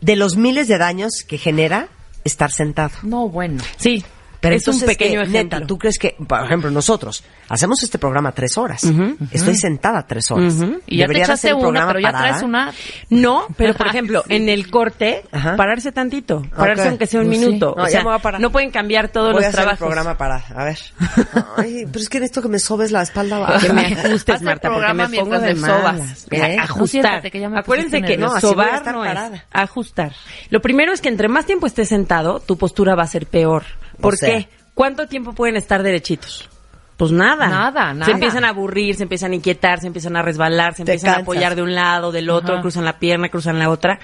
de 0.02 0.16
los 0.16 0.36
miles 0.36 0.68
de 0.68 0.78
daños 0.78 1.24
que 1.28 1.38
genera 1.38 1.88
estar 2.24 2.52
sentado. 2.52 2.92
No, 3.04 3.30
bueno. 3.30 3.64
Sí, 3.78 4.04
Pero 4.50 4.56
es 4.56 4.68
un 4.68 4.80
pequeño 4.82 5.22
¿qué? 5.22 5.28
ejemplo. 5.30 5.58
Neta, 5.60 5.68
¿tú 5.68 5.78
crees 5.78 5.98
que, 6.00 6.16
por 6.28 6.44
ejemplo, 6.44 6.72
nosotros 6.72 7.24
hacemos 7.50 7.82
este 7.84 7.98
programa 8.00 8.32
tres 8.32 8.58
horas? 8.58 8.84
Estoy 9.32 9.56
sentada 9.56 10.06
tres 10.06 10.30
horas. 10.32 10.54
Ujú. 10.56 10.80
Y 10.88 10.98
ya 10.98 11.04
te 11.06 11.14
Debería 11.14 11.26
de 11.28 11.34
echaste 11.34 11.48
hacer 11.48 11.52
el 11.52 11.56
una, 11.58 11.64
programa 11.88 11.88
pero 11.88 12.00
ya 12.00 12.12
parada. 12.12 12.28
traes 12.30 12.44
una. 12.44 12.74
No, 13.10 13.46
pero 13.58 13.74
por 13.74 13.88
ejemplo, 13.88 14.24
en 14.30 14.50
el 14.50 14.70
corte, 14.70 15.24
Ajá. 15.32 15.56
pararse 15.56 15.92
tantito, 15.92 16.42
pararse 16.56 16.84
Ok. 16.84 16.88
aunque 16.90 17.08
sea 17.08 17.22
un 17.22 17.28
Pues 17.28 17.40
sí. 17.40 17.46
minuto. 17.46 17.74
No, 17.78 17.84
o 17.84 17.88
sea, 17.88 18.02
a 18.02 18.40
no 18.40 18.52
pueden 18.52 18.72
cambiar 18.72 19.10
todos 19.10 19.34
Voy 19.34 19.44
a 19.44 19.48
los 19.48 19.50
hacer 19.50 19.60
el 19.60 19.64
trabajos. 19.66 19.80
programa 19.80 20.18
para, 20.18 20.36
a 20.56 20.64
ver. 20.64 20.80
Ay, 21.58 21.86
pero 21.92 22.00
es 22.00 22.10
que 22.10 22.20
necesito 22.20 22.42
que 22.42 22.50
me 22.50 22.60
sobes 22.60 22.92
la 22.92 23.02
espalda. 23.02 23.58
Que 23.60 23.72
me 23.74 23.86
ajustes, 23.86 24.40
el 24.40 24.46
Marta, 24.46 24.70
porque 24.72 24.94
me 24.94 25.10
pongo 25.10 25.40
de 25.40 25.56
sobas. 25.56 26.28
¿Eh? 26.32 26.42
A- 26.42 26.56
No, 26.58 26.64
Ajustar. 26.64 27.22
que 27.32 27.40
ya 27.40 27.50
me 27.50 27.60
Acuérdense 27.60 28.02
que. 28.02 28.18
No, 28.18 28.34
a 28.34 28.42
sobar 28.42 28.86
no 28.94 29.04
es 29.06 29.42
ajustar. 29.52 30.14
Lo 30.50 30.62
primero 30.62 30.94
es 30.94 31.02
que 31.02 31.10
entre 31.10 31.28
más 31.28 31.46
tiempo 31.46 31.68
estés 31.68 31.90
sentado, 31.90 32.40
tu 32.40 32.58
postura 32.58 32.96
va 32.96 33.04
a 33.04 33.08
ser 33.08 33.26
peor. 33.28 33.64
¿Por 34.00 34.14
O 34.14 34.18
sea. 34.18 34.30
qué? 34.30 34.50
¿Cuánto 34.74 35.08
tiempo 35.08 35.34
pueden 35.34 35.56
estar 35.56 35.82
derechitos? 35.84 36.50
Pues 36.98 37.12
nada. 37.12 37.48
Nada, 37.48 37.94
nada. 37.94 38.06
Se 38.06 38.12
empiezan 38.12 38.44
a 38.44 38.50
aburrir, 38.50 38.96
se 38.96 39.04
empiezan 39.04 39.32
a 39.32 39.36
inquietar, 39.36 39.80
se 39.80 39.86
empiezan 39.86 40.16
a 40.16 40.24
resbalar, 40.24 40.74
se 40.74 40.84
Te 40.84 40.94
empiezan 40.94 41.20
a 41.20 41.22
apoyar 41.22 41.56
de 41.56 41.62
un 41.62 41.76
lado, 41.76 42.12
del 42.12 42.32
otro, 42.32 42.54
Ajá. 42.56 42.62
cruzan 42.64 42.86
la 42.86 42.98
pierna, 42.98 43.30
cruzan 43.30 43.60
la 43.60 43.70
otra. 43.70 44.00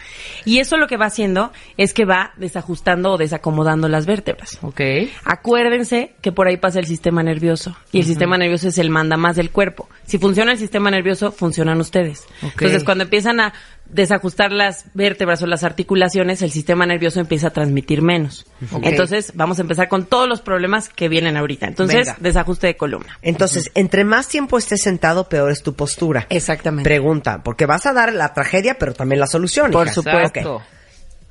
Y 0.45 0.59
eso 0.59 0.77
lo 0.77 0.85
que 0.85 0.95
va 0.97 1.07
haciendo 1.07 1.51
es 1.77 1.91
que 1.95 2.05
va 2.05 2.33
desajustando 2.37 3.13
o 3.13 3.17
desacomodando 3.17 3.89
las 3.89 4.05
vértebras. 4.05 4.59
Ok. 4.61 4.79
Acuérdense 5.25 6.13
que 6.21 6.31
por 6.31 6.47
ahí 6.47 6.57
pasa 6.57 6.77
el 6.79 6.85
sistema 6.85 7.23
nervioso 7.23 7.75
y 7.91 7.99
el 7.99 8.05
sistema 8.05 8.37
nervioso 8.37 8.67
es 8.67 8.77
el 8.77 8.91
manda 8.91 9.17
más 9.17 9.35
del 9.35 9.49
cuerpo. 9.49 9.89
Si 10.05 10.19
funciona 10.19 10.51
el 10.51 10.59
sistema 10.59 10.91
nervioso, 10.91 11.31
funcionan 11.31 11.79
ustedes. 11.79 12.23
Entonces, 12.43 12.83
cuando 12.83 13.05
empiezan 13.05 13.39
a 13.39 13.53
desajustar 13.85 14.51
las 14.51 14.85
vértebras 14.93 15.41
o 15.43 15.45
las 15.45 15.63
articulaciones, 15.63 16.41
el 16.41 16.51
sistema 16.51 16.85
nervioso 16.85 17.19
empieza 17.19 17.47
a 17.47 17.49
transmitir 17.51 18.01
menos. 18.01 18.45
Entonces, 18.81 19.33
vamos 19.35 19.59
a 19.59 19.61
empezar 19.61 19.87
con 19.87 20.05
todos 20.05 20.27
los 20.27 20.41
problemas 20.41 20.89
que 20.89 21.09
vienen 21.09 21.37
ahorita. 21.37 21.67
Entonces, 21.67 22.07
Venga. 22.07 22.17
desajuste 22.19 22.67
de 22.67 22.77
columna. 22.77 23.19
Entonces, 23.21 23.71
entre 23.75 24.03
más 24.03 24.27
tiempo 24.27 24.57
estés 24.57 24.81
sentado, 24.81 25.29
peor 25.29 25.51
es 25.51 25.61
tu 25.61 25.73
postura. 25.75 26.25
Exactamente. 26.29 26.87
Pregunta, 26.89 27.43
porque 27.43 27.65
vas 27.65 27.85
a 27.85 27.93
dar 27.93 28.13
la 28.13 28.33
tragedia, 28.33 28.77
pero 28.79 28.93
también 28.93 29.19
la 29.19 29.27
solución. 29.27 29.69
Por 29.71 29.85
hija. 29.87 29.93
supuesto. 29.93 30.61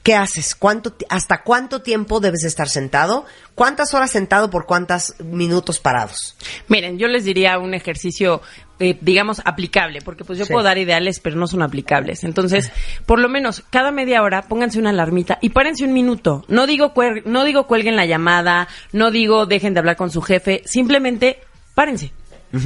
¿Qué 0.03 0.17
haces? 0.17 0.57
¿Cuánto, 0.57 0.93
ti- 0.93 1.05
¿Hasta 1.09 1.43
cuánto 1.45 1.83
tiempo 1.83 2.19
debes 2.19 2.43
estar 2.43 2.69
sentado? 2.69 3.25
¿Cuántas 3.55 3.95
horas 3.95 4.11
sentado 4.11 4.51
por 4.51 4.67
cuántos 4.67 5.15
minutos 5.21 5.79
parados? 5.79 6.37
Miren, 6.67 6.99
yo 6.99 7.07
les 7.07 7.25
diría 7.25 7.57
un 7.61 7.73
ejercicio, 7.73 8.43
eh, 8.83 8.99
digamos, 9.01 9.41
aplicable, 9.45 10.01
porque 10.03 10.25
pues 10.25 10.39
yo 10.39 10.45
Sí. 10.45 10.53
puedo 10.53 10.65
dar 10.65 10.77
ideales, 10.79 11.21
pero 11.21 11.37
no 11.37 11.47
son 11.47 11.63
aplicables. 11.63 12.25
Entonces, 12.25 12.71
por 13.07 13.19
lo 13.19 13.29
menos 13.29 13.63
cada 13.71 13.91
media 13.93 14.23
hora 14.23 14.43
pónganse 14.43 14.79
una 14.79 14.91
alarmita 14.91 15.39
y 15.41 15.51
párense 15.51 15.85
un 15.85 15.93
minuto. 15.93 16.45
No 16.49 16.67
digo, 16.67 16.93
no 17.25 17.45
digo 17.45 17.67
cuelguen 17.67 17.97
la 17.97 18.07
llamada, 18.07 18.69
no 18.93 19.11
digo 19.11 19.47
dejen 19.47 19.73
de 19.75 19.81
hablar 19.81 19.97
con 19.97 20.11
su 20.11 20.21
jefe, 20.23 20.63
simplemente 20.65 21.39
párense. 21.75 22.13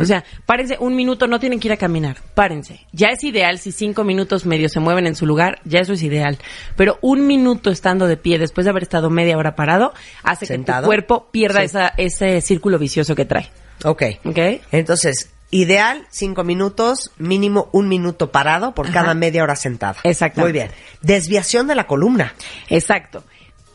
O 0.01 0.05
sea, 0.05 0.25
párense 0.47 0.77
un 0.81 0.97
minuto, 0.97 1.29
no 1.29 1.39
tienen 1.39 1.61
que 1.61 1.69
ir 1.69 1.73
a 1.73 1.77
caminar, 1.77 2.17
párense. 2.35 2.81
Ya 2.91 3.11
es 3.11 3.23
ideal 3.23 3.61
si 3.61 3.71
cinco 3.71 4.03
minutos 4.03 4.45
medio 4.45 4.69
se 4.69 4.81
mueven 4.81 5.07
en 5.07 5.15
su 5.15 5.27
lugar, 5.27 5.61
ya 5.65 5.79
eso 5.79 5.93
es 5.93 6.03
ideal. 6.03 6.39
Pero 6.75 6.99
un 7.03 7.29
minuto 7.29 7.71
estando 7.71 8.09
de 8.09 8.17
pie 8.17 8.41
después 8.41 8.65
de 8.65 8.71
haber 8.71 8.83
estado 8.83 9.11
media 9.11 9.39
hora 9.39 9.55
parado, 9.55 9.95
hace 10.25 10.45
que 10.49 10.59
tu 10.59 10.73
cuerpo 10.85 11.29
pierda 11.31 11.61
Sí. 11.61 11.67
esa, 11.67 11.93
ese 11.99 12.41
círculo 12.41 12.81
vicioso 12.81 13.15
que 13.15 13.27
trae. 13.27 13.49
Ok. 13.85 14.03
¿Ok? 14.25 14.39
Entonces, 14.73 15.31
ideal, 15.51 16.07
cinco 16.11 16.45
minutos, 16.45 17.13
mínimo 17.19 17.69
un 17.73 17.89
minuto 17.89 18.31
parado 18.33 18.75
por 18.75 18.91
cada 18.91 19.15
media 19.15 19.43
hora 19.43 19.57
sentada. 19.57 19.97
Exactamente. 20.03 20.43
Muy 20.43 20.53
bien. 20.53 20.71
Desviación 21.03 21.67
de 21.67 21.75
la 21.75 21.87
columna. 21.87 22.35
Exacto. 22.69 23.25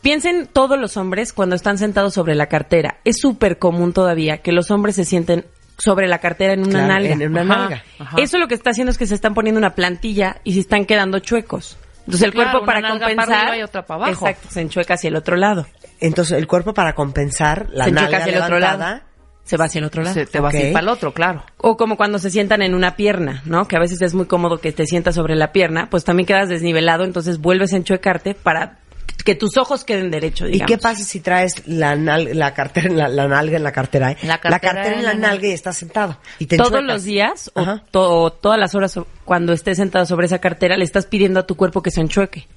Piensen 0.02 0.48
todos 0.52 0.78
los 0.78 0.96
hombres 0.96 1.32
cuando 1.32 1.54
están 1.54 1.78
sentados 1.78 2.14
sobre 2.14 2.34
la 2.34 2.46
cartera. 2.46 2.98
Es 3.04 3.18
súper 3.20 3.58
común 3.58 3.92
todavía 3.92 4.38
que 4.38 4.50
los 4.52 4.70
hombres 4.70 4.96
se 4.96 5.04
sienten 5.04 5.46
sobre 5.78 6.08
la 6.08 6.18
cartera 6.18 6.52
en 6.54 6.60
una 6.60 6.70
Claro, 6.70 6.88
nalga. 6.88 7.12
en 7.12 7.22
una 7.30 7.40
Ajá. 7.42 7.56
nalga. 7.56 7.82
Ajá. 7.98 8.16
Eso 8.20 8.38
lo 8.38 8.48
que 8.48 8.54
está 8.54 8.70
haciendo 8.70 8.90
es 8.90 8.98
que 8.98 9.06
se 9.06 9.14
están 9.14 9.34
poniendo 9.34 9.58
una 9.58 9.74
plantilla 9.74 10.40
y 10.44 10.54
se 10.54 10.60
están 10.60 10.84
quedando 10.86 11.20
chuecos. 11.20 11.78
Entonces 12.00 12.22
el 12.22 12.32
Claro, 12.32 12.50
cuerpo 12.50 12.66
para 12.66 12.80
para 12.80 12.98
compensar 12.98 13.32
arriba 13.32 13.56
y 13.58 13.62
otra 13.62 13.86
para 13.86 14.04
abajo. 14.06 14.26
Exacto, 14.26 14.48
se 14.50 14.60
enchueca 14.60 14.94
hacia 14.94 15.08
el 15.08 15.16
otro 15.16 15.36
lado. 15.36 15.66
Entonces, 16.00 16.36
el 16.36 16.48
cuerpo 16.48 16.74
para 16.74 16.94
compensar 16.96 17.68
la 17.70 17.84
se 17.84 17.90
enchueca 17.90 18.10
nalga 18.10 18.18
hacia 18.24 18.36
el 18.38 18.42
otro 18.42 18.58
levantada, 18.58 18.90
lado. 18.90 19.02
Se 19.44 19.56
va 19.56 19.64
hacia 19.66 19.80
el 19.80 19.84
otro 19.86 20.02
lado. 20.02 20.14
Se 20.14 20.24
te 20.26 20.38
vas 20.40 20.54
a 20.54 20.58
Ok. 20.58 20.64
ir 20.64 20.72
para 20.72 20.82
el 20.84 20.88
otro, 20.88 21.12
claro. 21.12 21.44
O 21.58 21.76
como 21.76 21.96
cuando 21.96 22.18
se 22.18 22.30
sientan 22.30 22.62
en 22.62 22.74
una 22.74 22.94
pierna, 22.96 23.42
¿no? 23.44 23.66
Que 23.68 23.76
a 23.76 23.80
veces 23.80 24.00
es 24.00 24.14
muy 24.14 24.26
cómodo 24.26 24.58
que 24.58 24.72
te 24.72 24.86
sientas 24.86 25.14
sobre 25.16 25.34
la 25.36 25.52
pierna, 25.52 25.88
pues 25.90 26.04
también 26.04 26.26
quedas 26.26 26.48
desnivelado, 26.48 27.04
entonces 27.04 27.38
vuelves 27.38 27.72
a 27.72 27.76
enchuecarte 27.76 28.34
para 28.34 28.78
que 29.24 29.34
tus 29.36 29.56
ojos 29.56 29.84
queden 29.84 30.10
derechos, 30.10 30.48
¿Y 30.48 30.52
digamos. 30.52 30.68
qué 30.68 30.78
pasa 30.78 31.04
si 31.04 31.20
traes 31.20 31.66
la, 31.68 31.94
nal- 31.94 32.30
la 32.34 32.54
cartera 32.54 32.88
en 32.88 32.96
la, 32.98 33.08
la 33.08 33.28
nalga 33.28 33.56
en 33.56 33.62
la 33.62 33.70
cartera? 33.70 34.12
eh? 34.12 34.16
La 34.22 34.38
cartera 34.38 34.86
en 34.88 34.94
en 34.94 35.04
la 35.04 35.12
la 35.14 35.18
nalga 35.18 35.46
y 35.46 35.52
estás 35.52 35.76
sentado. 35.76 36.18
Y 36.40 36.46
te 36.46 36.56
todos 36.56 36.70
enchuecas. 36.70 36.92
los 36.94 37.04
días 37.04 37.50
o, 37.54 37.78
to- 37.92 38.22
o 38.22 38.32
todas 38.32 38.58
las 38.58 38.74
horas 38.74 38.98
cuando 39.24 39.52
estés 39.52 39.76
sentado 39.76 40.06
sobre 40.06 40.26
esa 40.26 40.38
cartera 40.38 40.76
le 40.76 40.84
estás 40.84 41.06
pidiendo 41.06 41.38
a 41.40 41.46
tu 41.46 41.56
cuerpo 41.56 41.82
que 41.82 41.90
se 41.92 42.00
enchueque. 42.00 42.48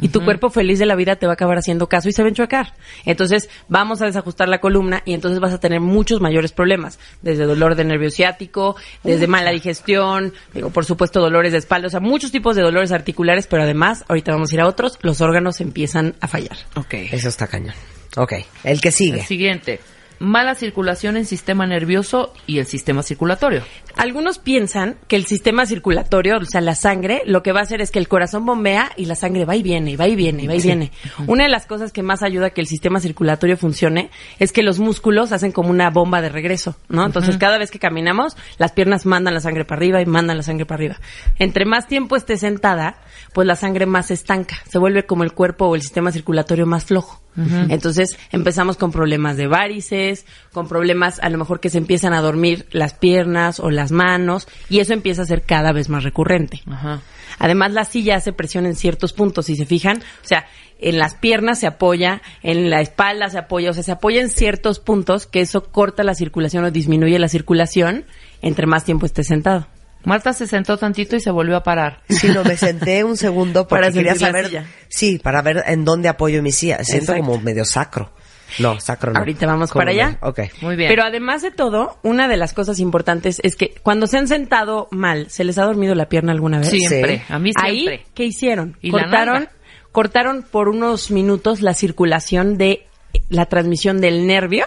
Y 0.00 0.08
tu 0.08 0.24
cuerpo 0.24 0.50
feliz 0.50 0.78
de 0.78 0.86
la 0.86 0.96
vida 0.96 1.16
te 1.16 1.26
va 1.26 1.32
a 1.32 1.34
acabar 1.34 1.56
haciendo 1.56 1.88
caso 1.88 2.08
y 2.08 2.12
se 2.12 2.22
va 2.22 2.26
a 2.26 2.30
enchuecar. 2.30 2.74
Entonces, 3.04 3.48
vamos 3.68 4.02
a 4.02 4.06
desajustar 4.06 4.48
la 4.48 4.60
columna 4.60 5.02
y 5.04 5.14
entonces 5.14 5.40
vas 5.40 5.52
a 5.52 5.60
tener 5.60 5.80
muchos 5.80 6.20
mayores 6.20 6.52
problemas. 6.52 6.98
Desde 7.22 7.44
dolor 7.44 7.74
de 7.76 7.84
nervio 7.84 8.10
ciático, 8.10 8.76
desde 9.02 9.26
mala 9.26 9.50
digestión, 9.50 10.32
digo, 10.52 10.70
por 10.70 10.84
supuesto, 10.84 11.20
dolores 11.20 11.52
de 11.52 11.58
espalda, 11.58 11.86
o 11.86 11.90
sea, 11.90 12.00
muchos 12.00 12.32
tipos 12.32 12.56
de 12.56 12.62
dolores 12.62 12.92
articulares, 12.92 13.46
pero 13.46 13.62
además, 13.62 14.04
ahorita 14.08 14.32
vamos 14.32 14.50
a 14.50 14.54
ir 14.54 14.60
a 14.60 14.66
otros, 14.66 14.98
los 15.02 15.20
órganos 15.20 15.60
empiezan 15.60 16.14
a 16.20 16.28
fallar. 16.28 16.56
Ok. 16.74 16.94
Eso 17.12 17.28
está 17.28 17.46
cañón. 17.46 17.74
Ok. 18.16 18.34
El 18.64 18.80
que 18.80 18.90
sigue. 18.90 19.20
El 19.20 19.26
siguiente. 19.26 19.80
Mala 20.18 20.54
circulación 20.54 21.16
en 21.16 21.26
sistema 21.26 21.66
nervioso 21.66 22.32
y 22.46 22.58
el 22.58 22.66
sistema 22.66 23.02
circulatorio. 23.02 23.62
Algunos 23.96 24.38
piensan 24.38 24.96
que 25.08 25.16
el 25.16 25.26
sistema 25.26 25.66
circulatorio, 25.66 26.38
o 26.38 26.44
sea, 26.44 26.60
la 26.60 26.74
sangre, 26.74 27.22
lo 27.26 27.42
que 27.42 27.52
va 27.52 27.60
a 27.60 27.62
hacer 27.62 27.80
es 27.80 27.90
que 27.90 27.98
el 27.98 28.08
corazón 28.08 28.44
bombea 28.44 28.90
y 28.96 29.06
la 29.06 29.14
sangre 29.14 29.44
va 29.44 29.56
y 29.56 29.62
viene, 29.62 29.92
y 29.92 29.96
va 29.96 30.08
y 30.08 30.16
viene, 30.16 30.44
y 30.44 30.46
va 30.46 30.54
y 30.54 30.60
viene. 30.60 30.90
Una 31.26 31.44
de 31.44 31.50
las 31.50 31.66
cosas 31.66 31.92
que 31.92 32.02
más 32.02 32.22
ayuda 32.22 32.46
a 32.46 32.50
que 32.50 32.60
el 32.60 32.66
sistema 32.66 33.00
circulatorio 33.00 33.56
funcione 33.56 34.10
es 34.38 34.52
que 34.52 34.62
los 34.62 34.78
músculos 34.78 35.32
hacen 35.32 35.52
como 35.52 35.70
una 35.70 35.90
bomba 35.90 36.20
de 36.20 36.28
regreso, 36.28 36.76
¿no? 36.88 37.06
Entonces, 37.06 37.36
cada 37.36 37.58
vez 37.58 37.70
que 37.70 37.78
caminamos, 37.78 38.36
las 38.58 38.72
piernas 38.72 39.06
mandan 39.06 39.34
la 39.34 39.40
sangre 39.40 39.64
para 39.64 39.78
arriba 39.78 40.00
y 40.00 40.06
mandan 40.06 40.36
la 40.36 40.42
sangre 40.42 40.66
para 40.66 40.76
arriba. 40.76 41.00
Entre 41.38 41.64
más 41.64 41.86
tiempo 41.86 42.16
esté 42.16 42.36
sentada, 42.36 42.96
pues 43.32 43.46
la 43.46 43.56
sangre 43.56 43.86
más 43.86 44.06
se 44.06 44.14
estanca, 44.14 44.56
se 44.68 44.78
vuelve 44.78 45.06
como 45.06 45.24
el 45.24 45.32
cuerpo 45.32 45.66
o 45.66 45.74
el 45.74 45.82
sistema 45.82 46.12
circulatorio 46.12 46.66
más 46.66 46.84
flojo. 46.84 47.20
Entonces 47.36 48.16
empezamos 48.30 48.76
con 48.76 48.92
problemas 48.92 49.36
de 49.36 49.48
varices, 49.48 50.24
con 50.52 50.68
problemas 50.68 51.18
a 51.20 51.28
lo 51.30 51.38
mejor 51.38 51.58
que 51.58 51.68
se 51.68 51.78
empiezan 51.78 52.12
a 52.12 52.20
dormir 52.20 52.66
las 52.70 52.94
piernas 52.94 53.58
o 53.58 53.72
las 53.84 53.92
manos 53.92 54.48
y 54.70 54.80
eso 54.80 54.92
empieza 54.94 55.22
a 55.22 55.26
ser 55.26 55.42
cada 55.42 55.72
vez 55.72 55.88
más 55.88 56.04
recurrente. 56.04 56.62
Ajá. 56.66 57.02
Además 57.38 57.72
la 57.72 57.84
silla 57.84 58.16
hace 58.16 58.32
presión 58.32 58.64
en 58.64 58.76
ciertos 58.76 59.12
puntos, 59.12 59.46
si 59.46 59.56
se 59.56 59.66
fijan, 59.66 59.98
o 59.98 60.26
sea, 60.26 60.46
en 60.78 60.98
las 60.98 61.14
piernas 61.14 61.60
se 61.60 61.66
apoya, 61.66 62.22
en 62.42 62.70
la 62.70 62.80
espalda 62.80 63.28
se 63.28 63.38
apoya, 63.38 63.70
o 63.70 63.72
sea, 63.74 63.82
se 63.82 63.92
apoya 63.92 64.20
en 64.20 64.30
ciertos 64.30 64.80
puntos 64.80 65.26
que 65.26 65.40
eso 65.40 65.64
corta 65.64 66.02
la 66.04 66.14
circulación 66.14 66.64
o 66.64 66.70
disminuye 66.70 67.18
la 67.18 67.28
circulación 67.28 68.06
entre 68.42 68.66
más 68.66 68.84
tiempo 68.84 69.06
esté 69.06 69.24
sentado. 69.24 69.66
Marta 70.04 70.34
se 70.34 70.46
sentó 70.46 70.76
tantito 70.76 71.16
y 71.16 71.20
se 71.20 71.30
volvió 71.30 71.56
a 71.56 71.62
parar. 71.62 72.02
Sí, 72.08 72.28
no, 72.28 72.44
me 72.44 72.56
senté 72.56 73.04
un 73.04 73.16
segundo 73.16 73.66
porque 73.66 73.84
Para 73.84 73.92
quería 73.92 74.14
saber. 74.14 74.64
Sí, 74.88 75.18
para 75.18 75.40
ver 75.42 75.64
en 75.66 75.84
dónde 75.84 76.08
apoyo 76.08 76.42
mi 76.42 76.52
silla. 76.52 76.84
Siento 76.84 77.12
Exacto. 77.12 77.22
como 77.22 77.40
medio 77.40 77.64
sacro. 77.64 78.12
No, 78.58 78.78
sacro 78.80 79.12
no. 79.12 79.18
Ahorita 79.18 79.46
vamos 79.46 79.70
para 79.72 79.90
allá. 79.90 80.06
medio- 80.06 80.18
Ok. 80.22 80.40
Muy 80.62 80.76
bien. 80.76 80.88
Pero 80.88 81.02
además 81.02 81.42
de 81.42 81.50
todo, 81.50 81.98
una 82.02 82.28
de 82.28 82.36
las 82.36 82.52
cosas 82.54 82.78
importantes 82.78 83.40
es 83.42 83.56
que 83.56 83.74
cuando 83.82 84.06
se 84.06 84.18
han 84.18 84.28
sentado 84.28 84.88
mal, 84.90 85.30
¿se 85.30 85.44
les 85.44 85.58
ha 85.58 85.64
dormido 85.64 85.94
la 85.94 86.08
pierna 86.08 86.32
alguna 86.32 86.58
vez? 86.58 86.68
siempre. 86.70 87.18
Sí. 87.18 87.22
A 87.32 87.38
mí 87.38 87.52
siempre. 87.52 87.94
Ahí, 87.94 88.00
¿qué 88.14 88.24
hicieron? 88.24 88.76
Y 88.80 88.90
cortaron, 88.90 89.48
cortaron 89.92 90.42
por 90.42 90.68
unos 90.68 91.10
minutos 91.10 91.62
la 91.62 91.74
circulación 91.74 92.56
de 92.58 92.86
la 93.28 93.46
transmisión 93.46 94.00
del 94.00 94.26
nervio 94.26 94.66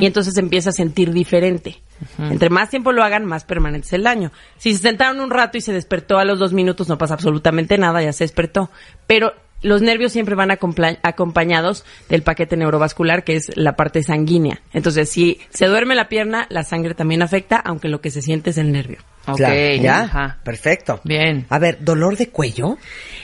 y 0.00 0.06
entonces 0.06 0.32
se 0.34 0.40
empieza 0.40 0.70
a 0.70 0.72
sentir 0.72 1.12
diferente. 1.12 1.82
Entre 2.18 2.48
más 2.50 2.70
tiempo 2.70 2.92
lo 2.92 3.02
hagan, 3.04 3.24
más 3.26 3.44
permanente 3.44 3.86
es 3.86 3.92
el 3.92 4.02
daño. 4.04 4.32
Si 4.56 4.72
se 4.74 4.80
sentaron 4.80 5.20
un 5.20 5.30
rato 5.30 5.58
y 5.58 5.60
se 5.60 5.72
despertó 5.72 6.18
a 6.18 6.24
los 6.24 6.38
dos 6.38 6.52
minutos, 6.54 6.88
no 6.88 6.96
pasa 6.96 7.12
absolutamente 7.14 7.76
nada, 7.78 8.02
ya 8.02 8.12
se 8.12 8.24
despertó. 8.24 8.70
Pero 9.06 9.34
los 9.62 9.82
nervios 9.82 10.12
siempre 10.12 10.34
van 10.34 10.50
acompañados 10.50 11.84
del 12.08 12.22
paquete 12.22 12.56
neurovascular, 12.56 13.24
que 13.24 13.36
es 13.36 13.50
la 13.56 13.74
parte 13.76 14.02
sanguínea. 14.02 14.60
Entonces, 14.72 15.08
si 15.10 15.40
se 15.50 15.66
duerme 15.66 15.94
la 15.94 16.08
pierna, 16.08 16.46
la 16.50 16.62
sangre 16.62 16.94
también 16.94 17.22
afecta, 17.22 17.56
aunque 17.56 17.88
lo 17.88 18.00
que 18.00 18.10
se 18.10 18.22
siente 18.22 18.50
es 18.50 18.58
el 18.58 18.72
nervio. 18.72 18.98
Ok, 19.26 19.38
Claro, 19.38 19.82
¿Ya? 19.82 20.00
ajá. 20.02 20.38
Perfecto. 20.44 21.00
Bien. 21.04 21.46
A 21.48 21.58
ver, 21.58 21.78
¿dolor 21.80 22.16
de 22.16 22.28
cuello? 22.28 22.78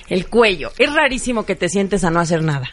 El 0.08 0.26
cuello. 0.26 0.72
Es 0.78 0.92
rarísimo 0.92 1.46
que 1.46 1.54
te 1.54 1.68
sientes 1.68 2.02
a 2.04 2.10
no 2.10 2.18
hacer 2.20 2.42
nada. 2.42 2.70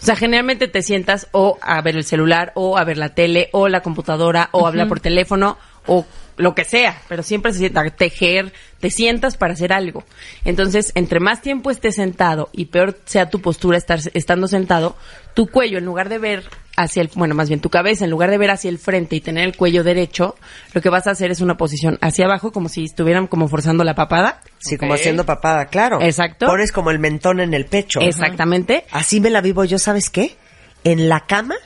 O 0.00 0.04
sea, 0.04 0.14
generalmente 0.14 0.68
te 0.68 0.82
sientas 0.82 1.26
o 1.32 1.58
a 1.60 1.82
ver 1.82 1.96
el 1.96 2.04
celular, 2.04 2.52
o 2.54 2.78
a 2.78 2.84
ver 2.84 2.98
la 2.98 3.14
tele, 3.14 3.48
o 3.52 3.68
la 3.68 3.80
computadora, 3.80 4.48
o 4.52 4.66
hablar 4.68 4.86
por 4.86 5.00
teléfono, 5.00 5.58
o 5.88 6.06
lo 6.38 6.54
que 6.54 6.64
sea, 6.64 6.96
pero 7.08 7.22
siempre 7.22 7.52
se 7.52 7.58
sienta 7.58 7.84
tejer, 7.90 8.52
te 8.80 8.90
sientas 8.90 9.36
para 9.36 9.54
hacer 9.54 9.72
algo. 9.72 10.04
Entonces, 10.44 10.92
entre 10.94 11.20
más 11.20 11.42
tiempo 11.42 11.70
estés 11.70 11.96
sentado 11.96 12.48
y 12.52 12.66
peor 12.66 12.96
sea 13.04 13.28
tu 13.28 13.40
postura 13.40 13.76
estar 13.76 13.98
estando 14.14 14.46
sentado, 14.46 14.96
tu 15.34 15.48
cuello, 15.48 15.78
en 15.78 15.84
lugar 15.84 16.08
de 16.08 16.18
ver 16.18 16.44
hacia 16.76 17.02
el, 17.02 17.10
bueno, 17.14 17.34
más 17.34 17.48
bien 17.48 17.60
tu 17.60 17.70
cabeza, 17.70 18.04
en 18.04 18.10
lugar 18.10 18.30
de 18.30 18.38
ver 18.38 18.50
hacia 18.50 18.70
el 18.70 18.78
frente 18.78 19.16
y 19.16 19.20
tener 19.20 19.44
el 19.44 19.56
cuello 19.56 19.82
derecho, 19.82 20.36
lo 20.74 20.80
que 20.80 20.90
vas 20.90 21.08
a 21.08 21.10
hacer 21.10 21.32
es 21.32 21.40
una 21.40 21.56
posición 21.56 21.98
hacia 22.00 22.26
abajo, 22.26 22.52
como 22.52 22.68
si 22.68 22.84
estuvieran 22.84 23.26
como 23.26 23.48
forzando 23.48 23.82
la 23.82 23.96
papada. 23.96 24.40
Sí, 24.58 24.76
como 24.76 24.94
haciendo 24.94 25.26
papada, 25.26 25.66
claro. 25.66 26.00
Exacto. 26.00 26.46
Pones 26.46 26.70
como 26.70 26.92
el 26.92 27.00
mentón 27.00 27.40
en 27.40 27.52
el 27.52 27.66
pecho. 27.66 28.00
Exactamente. 28.00 28.84
Así 28.92 29.20
me 29.20 29.30
la 29.30 29.40
vivo 29.40 29.64
yo, 29.64 29.80
¿sabes 29.80 30.08
qué? 30.08 30.36
En 30.84 31.08
la 31.08 31.26
cama 31.26 31.56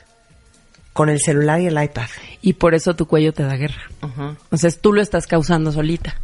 con 0.92 1.08
el 1.08 1.20
celular 1.20 1.60
y 1.60 1.66
el 1.66 1.82
iPad. 1.82 2.08
Y 2.40 2.54
por 2.54 2.74
eso 2.74 2.94
tu 2.94 3.06
cuello 3.06 3.32
te 3.32 3.42
da 3.42 3.56
guerra. 3.56 3.82
Sea, 4.52 4.70
tú 4.80 4.92
lo 4.92 5.00
estás 5.00 5.26
causando 5.26 5.72
solita. 5.72 6.16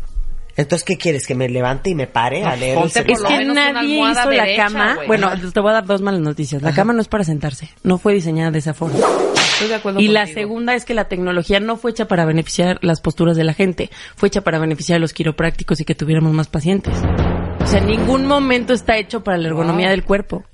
Entonces, 0.56 0.84
¿qué 0.84 0.96
quieres? 0.96 1.24
¿Que 1.24 1.36
me 1.36 1.48
levante 1.48 1.90
y 1.90 1.94
me 1.94 2.08
pare 2.08 2.42
a 2.44 2.56
leer 2.56 2.72
el 2.78 2.82
ponte 2.82 3.02
celular? 3.04 3.32
Es 3.32 3.38
que 3.38 3.44
nadie 3.54 4.10
hizo 4.10 4.30
la 4.30 4.56
cama. 4.56 4.98
Bueno, 5.06 5.30
te 5.52 5.60
voy 5.60 5.70
a 5.70 5.74
dar 5.74 5.86
dos 5.86 6.02
malas 6.02 6.20
noticias. 6.20 6.62
La 6.62 6.72
cama 6.72 6.92
no 6.92 7.00
es 7.00 7.06
para 7.06 7.22
sentarse. 7.22 7.70
No 7.84 7.98
fue 7.98 8.12
diseñada 8.14 8.50
de 8.50 8.58
esa 8.58 8.74
forma. 8.74 8.98
Estoy 9.52 9.68
de 9.68 9.74
acuerdo 9.76 10.00
Y 10.00 10.08
la 10.08 10.26
segunda 10.26 10.74
es 10.74 10.84
que 10.84 10.94
la 10.94 11.04
tecnología 11.06 11.60
no 11.60 11.76
fue 11.76 11.92
hecha 11.92 12.08
para 12.08 12.24
beneficiar 12.24 12.78
las 12.82 13.00
posturas 13.00 13.36
de 13.36 13.44
la 13.44 13.54
gente. 13.54 13.88
Fue 14.16 14.26
hecha 14.28 14.40
para 14.40 14.58
beneficiar 14.58 14.96
a 14.96 14.98
los 15.00 15.12
quiroprácticos 15.12 15.80
y 15.80 15.84
que 15.84 15.94
tuviéramos 15.94 16.32
más 16.32 16.48
pacientes. 16.48 16.94
O 17.60 17.66
sea, 17.66 17.78
en 17.78 17.86
ningún 17.86 18.26
momento 18.26 18.72
está 18.72 18.96
hecho 18.98 19.22
para 19.22 19.38
la 19.38 19.46
ergonomía 19.48 19.86
Wow. 19.86 19.90
del 19.92 20.04
cuerpo. 20.04 20.44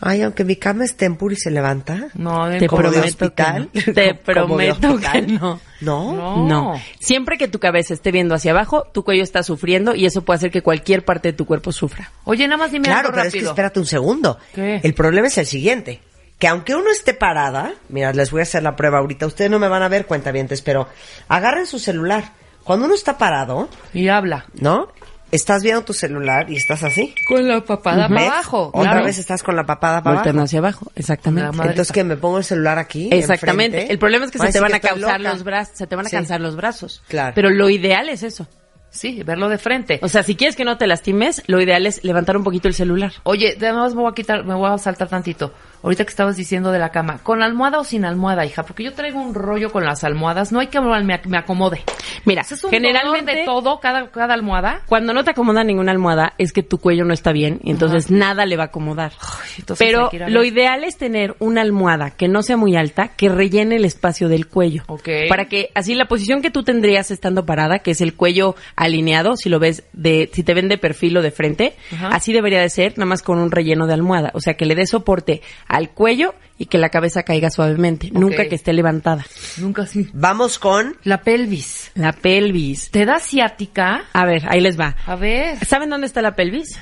Ay, 0.00 0.22
aunque 0.22 0.44
mi 0.44 0.56
cama 0.56 0.84
es 0.84 0.96
tempur 0.96 1.32
y 1.32 1.36
se 1.36 1.50
levanta. 1.50 2.08
No, 2.14 2.48
Te 2.50 2.66
como 2.66 2.82
de 2.82 2.88
prometo 2.90 3.06
hospital. 3.26 3.68
que 3.72 3.82
no. 3.86 3.92
Te 3.94 4.14
prometo 4.14 4.88
hospital. 4.94 5.26
que 5.26 5.32
no. 5.32 5.60
¿No? 5.80 6.12
No. 6.14 6.46
No. 6.46 6.80
Siempre 7.00 7.38
que 7.38 7.48
tu 7.48 7.58
cabeza 7.58 7.94
esté 7.94 8.10
viendo 8.12 8.34
hacia 8.34 8.52
abajo, 8.52 8.84
tu 8.92 9.04
cuello 9.04 9.22
está 9.22 9.42
sufriendo 9.42 9.94
y 9.94 10.06
eso 10.06 10.22
puede 10.22 10.36
hacer 10.38 10.50
que 10.50 10.62
cualquier 10.62 11.04
parte 11.04 11.28
de 11.28 11.32
tu 11.32 11.46
cuerpo 11.46 11.72
sufra. 11.72 12.10
Oye, 12.24 12.46
nada 12.46 12.58
más 12.58 12.72
dime 12.72 12.84
Claro, 12.86 13.08
algo 13.08 13.12
pero 13.16 13.26
es 13.26 13.32
que 13.32 13.38
rápido. 13.38 13.50
espérate 13.52 13.80
un 13.80 13.86
segundo. 13.86 14.38
¿Qué? 14.54 14.80
El 14.82 14.94
problema 14.94 15.28
es 15.28 15.38
el 15.38 15.46
siguiente. 15.46 16.00
Que 16.38 16.48
aunque 16.48 16.74
uno 16.74 16.90
esté 16.90 17.14
parada, 17.14 17.72
mira, 17.88 18.12
les 18.12 18.30
voy 18.30 18.40
a 18.40 18.42
hacer 18.42 18.62
la 18.62 18.76
prueba 18.76 18.98
ahorita. 18.98 19.26
Ustedes 19.26 19.50
no 19.50 19.58
me 19.58 19.68
van 19.68 19.82
a 19.82 19.88
ver, 19.88 20.04
cuentavientes, 20.04 20.60
pero 20.60 20.86
agarren 21.28 21.66
su 21.66 21.78
celular. 21.78 22.32
Cuando 22.62 22.84
uno 22.86 22.94
está 22.94 23.16
parado, 23.16 23.68
Y 23.94 24.08
habla. 24.08 24.44
¿no? 24.60 24.88
Estás 25.32 25.62
viendo 25.62 25.82
tu 25.84 25.92
celular 25.92 26.48
y 26.50 26.56
estás 26.56 26.84
así. 26.84 27.14
Con 27.26 27.48
la 27.48 27.60
papada 27.60 28.06
¿Ves? 28.08 28.16
para 28.16 28.32
abajo. 28.34 28.70
Otra 28.72 28.92
claro. 28.92 29.06
vez 29.06 29.18
estás 29.18 29.42
con 29.42 29.56
la 29.56 29.64
papada 29.66 30.02
para 30.02 30.16
Volteando 30.16 30.40
abajo. 30.42 30.44
hacia 30.46 30.58
abajo, 30.60 30.92
exactamente. 30.94 31.50
Entonces, 31.50 31.92
que 31.92 32.04
me 32.04 32.16
pongo 32.16 32.38
el 32.38 32.44
celular 32.44 32.78
aquí. 32.78 33.08
Exactamente. 33.12 33.76
enfrente? 33.78 33.92
El 33.92 33.98
problema 33.98 34.24
es 34.26 34.30
que 34.30 34.38
se 34.38 34.52
te 34.52 34.60
van 34.60 34.74
a 34.74 34.80
cansar 34.80 35.20
los 35.20 35.42
brazos, 35.42 35.76
se 35.76 35.86
te 35.86 35.96
van 35.96 36.06
a 36.06 36.08
Sí. 36.08 36.16
cansar 36.16 36.40
los 36.40 36.54
brazos. 36.56 37.02
Claro. 37.08 37.32
Pero 37.34 37.50
lo 37.50 37.68
ideal 37.68 38.08
es 38.08 38.22
eso. 38.22 38.46
Sí, 38.88 39.22
verlo 39.24 39.48
de 39.50 39.58
frente. 39.58 39.98
O 40.00 40.08
sea, 40.08 40.22
si 40.22 40.36
quieres 40.36 40.56
que 40.56 40.64
no 40.64 40.78
te 40.78 40.86
lastimes, 40.86 41.42
lo 41.48 41.60
ideal 41.60 41.86
es 41.86 42.02
levantar 42.02 42.36
un 42.36 42.44
poquito 42.44 42.68
el 42.68 42.72
celular. 42.74 43.12
Oye, 43.24 43.54
además 43.58 43.94
me 43.94 44.00
voy 44.02 44.10
a 44.10 44.14
quitar, 44.14 44.44
me 44.44 44.54
voy 44.54 44.70
a 44.72 44.78
saltar 44.78 45.08
tantito. 45.08 45.52
Ahorita 45.86 46.04
que 46.04 46.10
estabas 46.10 46.36
diciendo 46.36 46.72
de 46.72 46.80
la 46.80 46.90
cama, 46.90 47.20
¿con 47.22 47.44
almohada 47.44 47.78
o 47.78 47.84
sin 47.84 48.04
almohada, 48.04 48.44
hija? 48.44 48.64
Porque 48.64 48.82
yo 48.82 48.92
traigo 48.92 49.20
un 49.20 49.34
rollo 49.34 49.70
con 49.70 49.84
las 49.84 50.02
almohadas, 50.02 50.50
no 50.50 50.58
hay 50.58 50.66
que 50.66 50.80
me, 50.80 51.20
me 51.28 51.38
acomode. 51.38 51.84
Mira, 52.24 52.42
Eso 52.42 52.56
es 52.56 52.64
un 52.64 52.70
generalmente 52.70 53.32
de 53.32 53.44
todo, 53.44 53.78
cada, 53.78 54.10
cada 54.10 54.34
almohada. 54.34 54.82
cuando 54.86 55.14
no 55.14 55.22
te 55.22 55.30
acomoda 55.30 55.62
ninguna 55.62 55.92
almohada 55.92 56.32
es 56.38 56.52
que 56.52 56.64
tu 56.64 56.78
cuello 56.78 57.04
no 57.04 57.14
está 57.14 57.30
bien 57.30 57.60
y 57.62 57.70
entonces 57.70 58.10
nada 58.10 58.46
le 58.46 58.56
va 58.56 58.64
a 58.64 58.66
acomodar. 58.66 59.12
entonces 59.58 59.86
Pero 59.86 60.10
a 60.12 60.28
lo 60.28 60.42
ideal 60.42 60.82
es 60.82 60.96
tener 60.96 61.36
una 61.38 61.60
almohada 61.60 62.10
que 62.10 62.26
no 62.26 62.42
sea 62.42 62.56
muy 62.56 62.74
alta, 62.74 63.12
que 63.16 63.28
rellene 63.28 63.76
el 63.76 63.84
espacio 63.84 64.28
del 64.28 64.48
cuello. 64.48 64.82
Ok. 64.88 65.08
Para 65.28 65.44
que 65.44 65.70
así 65.76 65.94
la 65.94 66.06
posición 66.06 66.42
que 66.42 66.50
tú 66.50 66.64
tendrías 66.64 67.12
estando 67.12 67.46
parada, 67.46 67.78
que 67.78 67.92
es 67.92 68.00
el 68.00 68.14
cuello 68.14 68.56
alineado, 68.74 69.36
si 69.36 69.48
lo 69.48 69.60
ves 69.60 69.84
de, 69.92 70.28
si 70.32 70.42
te 70.42 70.52
ven 70.52 70.66
de 70.66 70.78
perfil 70.78 71.16
o 71.18 71.22
de 71.22 71.30
frente, 71.30 71.76
Ajá. 71.92 72.08
así 72.08 72.32
debería 72.32 72.60
de 72.60 72.70
ser, 72.70 72.98
nada 72.98 73.06
más 73.06 73.22
con 73.22 73.38
un 73.38 73.52
relleno 73.52 73.86
de 73.86 73.94
almohada. 73.94 74.32
O 74.34 74.40
sea, 74.40 74.54
que 74.54 74.66
le 74.66 74.74
dé 74.74 74.84
soporte 74.84 75.42
al 75.76 75.90
cuello 75.90 76.34
y 76.58 76.66
que 76.66 76.78
la 76.78 76.88
cabeza 76.88 77.22
caiga 77.22 77.50
suavemente, 77.50 78.10
nunca 78.12 78.48
que 78.48 78.54
esté 78.54 78.72
levantada. 78.72 79.26
Nunca 79.58 79.82
así. 79.82 80.08
Vamos 80.12 80.58
con 80.58 80.96
La 81.04 81.20
pelvis. 81.20 81.90
La 81.94 82.12
pelvis. 82.12 82.90
¿Te 82.90 83.04
da 83.04 83.20
ciática? 83.20 84.04
A 84.12 84.24
ver, 84.24 84.44
ahí 84.48 84.60
les 84.60 84.78
va. 84.78 84.96
A 85.06 85.16
ver. 85.16 85.64
¿Saben 85.64 85.90
dónde 85.90 86.06
está 86.06 86.22
la 86.22 86.34
pelvis? 86.34 86.78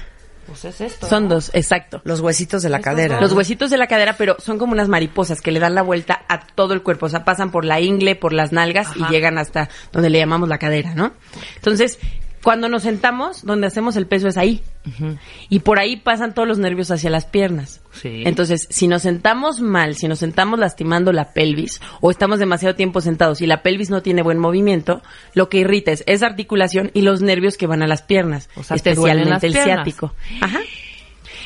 Pues 0.46 0.64
es 0.66 0.80
esto. 0.80 1.08
Son 1.08 1.24
¿no? 1.24 1.36
dos, 1.36 1.50
exacto. 1.54 2.02
los 2.04 2.20
huesitos 2.20 2.62
de 2.62 2.68
la 2.68 2.76
Estos 2.76 2.92
cadera. 2.92 3.20
Los 3.20 3.32
huesitos 3.32 3.70
de 3.70 3.78
la 3.78 3.86
cadera, 3.86 4.14
pero 4.16 4.36
son 4.38 4.58
como 4.58 4.72
unas 4.72 4.88
mariposas 4.88 5.40
que 5.40 5.50
le 5.50 5.58
dan 5.58 5.74
la 5.74 5.82
vuelta 5.82 6.22
a 6.28 6.46
todo 6.46 6.74
el 6.74 6.82
cuerpo. 6.82 7.06
O 7.06 7.08
sea, 7.08 7.24
pasan 7.24 7.50
por 7.50 7.64
la 7.64 7.80
ingle, 7.80 8.14
por 8.14 8.32
las 8.32 8.52
nalgas 8.52 8.88
Ajá. 8.88 8.98
y 8.98 9.12
llegan 9.12 9.38
hasta 9.38 9.70
donde 9.90 10.10
le 10.10 10.18
llamamos 10.18 10.48
la 10.48 10.58
cadera, 10.58 10.94
¿no? 10.94 11.12
Entonces, 11.56 11.98
cuando 12.44 12.68
nos 12.68 12.82
sentamos, 12.84 13.42
donde 13.44 13.66
hacemos 13.66 13.96
el 13.96 14.06
peso 14.06 14.28
es 14.28 14.36
ahí. 14.36 14.62
Y 15.48 15.60
por 15.60 15.78
ahí 15.78 15.96
pasan 15.96 16.34
todos 16.34 16.46
los 16.46 16.58
nervios 16.58 16.90
hacia 16.90 17.08
las 17.08 17.24
piernas. 17.24 17.80
Sí. 17.90 18.22
Entonces, 18.26 18.68
si 18.70 18.86
nos 18.86 19.00
sentamos 19.02 19.60
mal, 19.60 19.96
si 19.96 20.06
nos 20.08 20.18
sentamos 20.18 20.58
lastimando 20.58 21.10
la 21.10 21.32
pelvis 21.32 21.80
o 22.02 22.10
estamos 22.10 22.38
demasiado 22.38 22.74
tiempo 22.74 23.00
sentados 23.00 23.40
y 23.40 23.46
la 23.46 23.62
pelvis 23.62 23.88
no 23.88 24.02
tiene 24.02 24.22
buen 24.22 24.38
movimiento, 24.38 25.02
lo 25.32 25.48
que 25.48 25.58
irrita 25.58 25.90
es 25.90 26.04
esa 26.06 26.26
articulación 26.26 26.90
y 26.92 27.00
los 27.00 27.22
nervios 27.22 27.56
que 27.56 27.66
van 27.66 27.82
a 27.82 27.86
las 27.86 28.02
piernas, 28.02 28.50
O 28.56 28.62
sea, 28.62 28.76
especialmente 28.76 29.30
las 29.30 29.44
el 29.44 29.52
piernas. 29.52 29.76
ciático. 29.76 30.14
Ajá. 30.42 30.60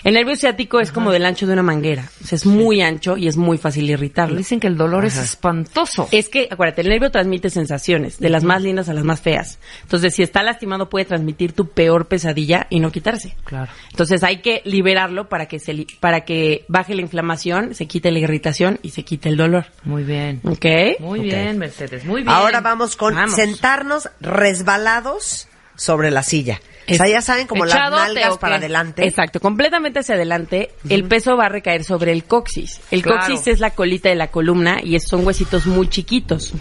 El 0.05 0.15
nervio 0.15 0.37
ciático 0.37 0.81
es 0.81 0.93
como 0.93 1.11
del 1.13 1.25
ancho 1.27 1.47
de 1.47 1.53
una 1.55 1.63
manguera. 1.63 2.11
O 2.23 2.27
sea, 2.27 2.37
es 2.37 2.47
muy 2.47 2.81
ancho 2.83 3.17
y 3.17 3.29
es 3.29 3.37
muy 3.37 3.59
fácil 3.59 3.89
irritarlo. 3.91 4.37
Dicen 4.37 4.61
que 4.61 4.67
el 4.67 4.77
dolor 4.77 5.05
es 5.05 5.17
espantoso. 5.17 6.09
Es 6.13 6.29
que, 6.29 6.49
acuérdate, 6.51 6.83
el 6.83 6.89
nervio 6.89 7.11
transmite 7.11 7.51
sensaciones, 7.51 8.19
de 8.19 8.29
las 8.31 8.45
más 8.45 8.63
lindas 8.63 8.89
a 8.89 8.95
las 8.95 9.05
más 9.05 9.21
feas. 9.21 9.59
Entonces, 9.83 10.15
si 10.15 10.23
está 10.23 10.43
lastimado, 10.43 10.89
puede 10.89 11.05
transmitir 11.05 11.53
tu 11.53 11.69
peor 11.69 12.07
pesadilla 12.07 12.67
y 12.71 12.81
no 12.81 12.93
quitarse. 12.93 13.37
Claro. 13.45 13.71
Entonces, 13.91 14.23
hay 14.23 14.41
que 14.41 14.63
liberarlo 14.65 15.29
para 15.29 15.47
que 15.47 15.59
se 15.59 15.73
li- 15.73 15.87
para 16.01 16.25
que 16.25 16.65
baje 16.69 16.95
la 16.95 17.03
inflamación, 17.03 17.75
se 17.75 17.87
quite 17.87 18.11
la 18.11 18.19
irritación 18.21 18.79
y 18.83 18.91
se 18.91 19.05
quite 19.05 19.29
el 19.29 19.37
dolor. 19.37 19.67
Muy 19.85 20.05
bien. 20.05 20.41
¿Ok? 20.45 20.67
Muy 21.01 21.21
bien, 21.21 21.59
Mercedes. 21.59 22.05
Muy 22.05 22.23
bien. 22.23 22.29
Ahora 22.35 22.61
vamos 22.61 22.97
con 22.97 23.15
Vamos. 23.15 23.35
sentarnos 23.35 24.09
resbalados 24.21 25.49
sobre 25.77 26.11
la 26.11 26.23
silla. 26.23 26.61
O 26.91 26.95
sea, 26.95 27.09
ya 27.09 27.21
saben, 27.21 27.47
como 27.47 27.65
las 27.65 27.75
nalgas 27.91 28.33
¿o 28.33 28.39
para 28.39 28.57
adelante. 28.57 29.05
Exacto, 29.07 29.41
completamente 29.41 30.01
hacia 30.01 30.15
adelante. 30.15 30.71
El 30.89 31.05
peso 31.05 31.37
va 31.37 31.47
a 31.47 31.49
recaer 31.49 31.85
sobre 31.85 32.13
el 32.13 32.25
coxis. 32.25 32.81
El 32.91 33.03
Claro. 33.03 33.21
coxis 33.27 33.47
es 33.47 33.61
la 33.61 33.71
colita 33.71 34.09
de 34.09 34.15
la 34.15 34.29
columna 34.29 34.79
y 34.83 34.99
son 35.01 35.27
huesitos 35.27 35.67
muy 35.67 35.89
chiquitos. 35.89 36.53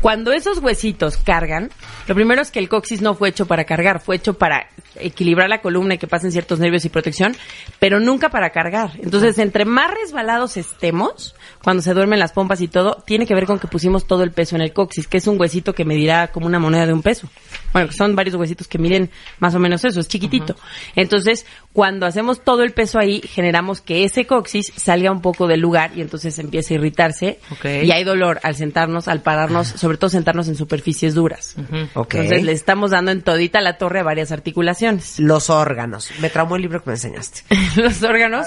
Cuando 0.00 0.32
esos 0.32 0.58
huesitos 0.58 1.16
cargan, 1.16 1.70
lo 2.08 2.14
primero 2.14 2.42
es 2.42 2.50
que 2.50 2.58
el 2.58 2.68
coxis 2.68 3.00
no 3.02 3.14
fue 3.14 3.28
hecho 3.28 3.46
para 3.46 3.64
cargar, 3.64 4.00
fue 4.00 4.16
hecho 4.16 4.34
para 4.34 4.68
equilibrar 4.96 5.48
la 5.48 5.60
columna 5.62 5.94
y 5.94 5.98
que 5.98 6.06
pasen 6.06 6.32
ciertos 6.32 6.58
nervios 6.58 6.84
y 6.84 6.88
protección, 6.88 7.34
pero 7.78 8.00
nunca 8.00 8.28
para 8.28 8.50
cargar. 8.50 8.90
Entonces, 9.02 9.38
entre 9.38 9.64
más 9.64 9.90
resbalados 9.94 10.56
estemos, 10.56 11.34
cuando 11.62 11.82
se 11.82 11.94
duermen 11.94 12.18
las 12.18 12.32
pompas 12.32 12.60
y 12.60 12.68
todo, 12.68 13.02
tiene 13.06 13.26
que 13.26 13.34
ver 13.34 13.46
con 13.46 13.58
que 13.58 13.68
pusimos 13.68 14.06
todo 14.06 14.22
el 14.22 14.32
peso 14.32 14.56
en 14.56 14.62
el 14.62 14.72
coxis, 14.72 15.06
que 15.06 15.18
es 15.18 15.26
un 15.26 15.40
huesito 15.40 15.72
que 15.74 15.84
medirá 15.84 16.28
como 16.28 16.46
una 16.46 16.58
moneda 16.58 16.84
de 16.86 16.92
un 16.92 17.02
peso. 17.02 17.28
Bueno, 17.72 17.90
son 17.92 18.14
varios 18.16 18.34
huesitos 18.36 18.68
que 18.68 18.78
miden 18.78 19.10
más 19.38 19.54
o 19.54 19.58
menos 19.58 19.61
eso, 19.66 20.00
es 20.00 20.08
chiquitito. 20.08 20.56
Entonces, 20.96 21.46
cuando 21.72 22.06
hacemos 22.06 22.42
todo 22.42 22.62
el 22.62 22.72
peso 22.72 22.98
ahí, 22.98 23.20
generamos 23.22 23.80
que 23.80 24.04
ese 24.04 24.26
coxis 24.26 24.72
salga 24.76 25.10
un 25.10 25.22
poco 25.22 25.46
del 25.46 25.60
lugar 25.60 25.92
y 25.96 26.00
entonces 26.00 26.38
empieza 26.38 26.74
a 26.74 26.76
irritarse. 26.76 27.38
Y 27.64 27.90
hay 27.90 28.04
dolor 28.04 28.40
al 28.42 28.56
sentarnos, 28.56 29.08
al 29.08 29.22
pararnos, 29.22 29.68
sobre 29.68 29.96
todo 29.96 30.10
sentarnos 30.10 30.48
en 30.48 30.56
superficies 30.56 31.14
duras. 31.14 31.56
Entonces, 31.56 32.44
le 32.44 32.52
estamos 32.52 32.90
dando 32.90 33.10
en 33.10 33.22
todita 33.22 33.60
la 33.60 33.78
torre 33.78 34.00
a 34.00 34.02
varias 34.02 34.32
articulaciones. 34.32 35.18
Los 35.18 35.50
órganos. 35.50 36.10
Me 36.20 36.30
traumó 36.30 36.56
el 36.56 36.62
libro 36.62 36.82
que 36.82 36.90
me 36.90 36.94
enseñaste. 36.94 37.42
los 37.76 38.02
órganos. 38.02 38.46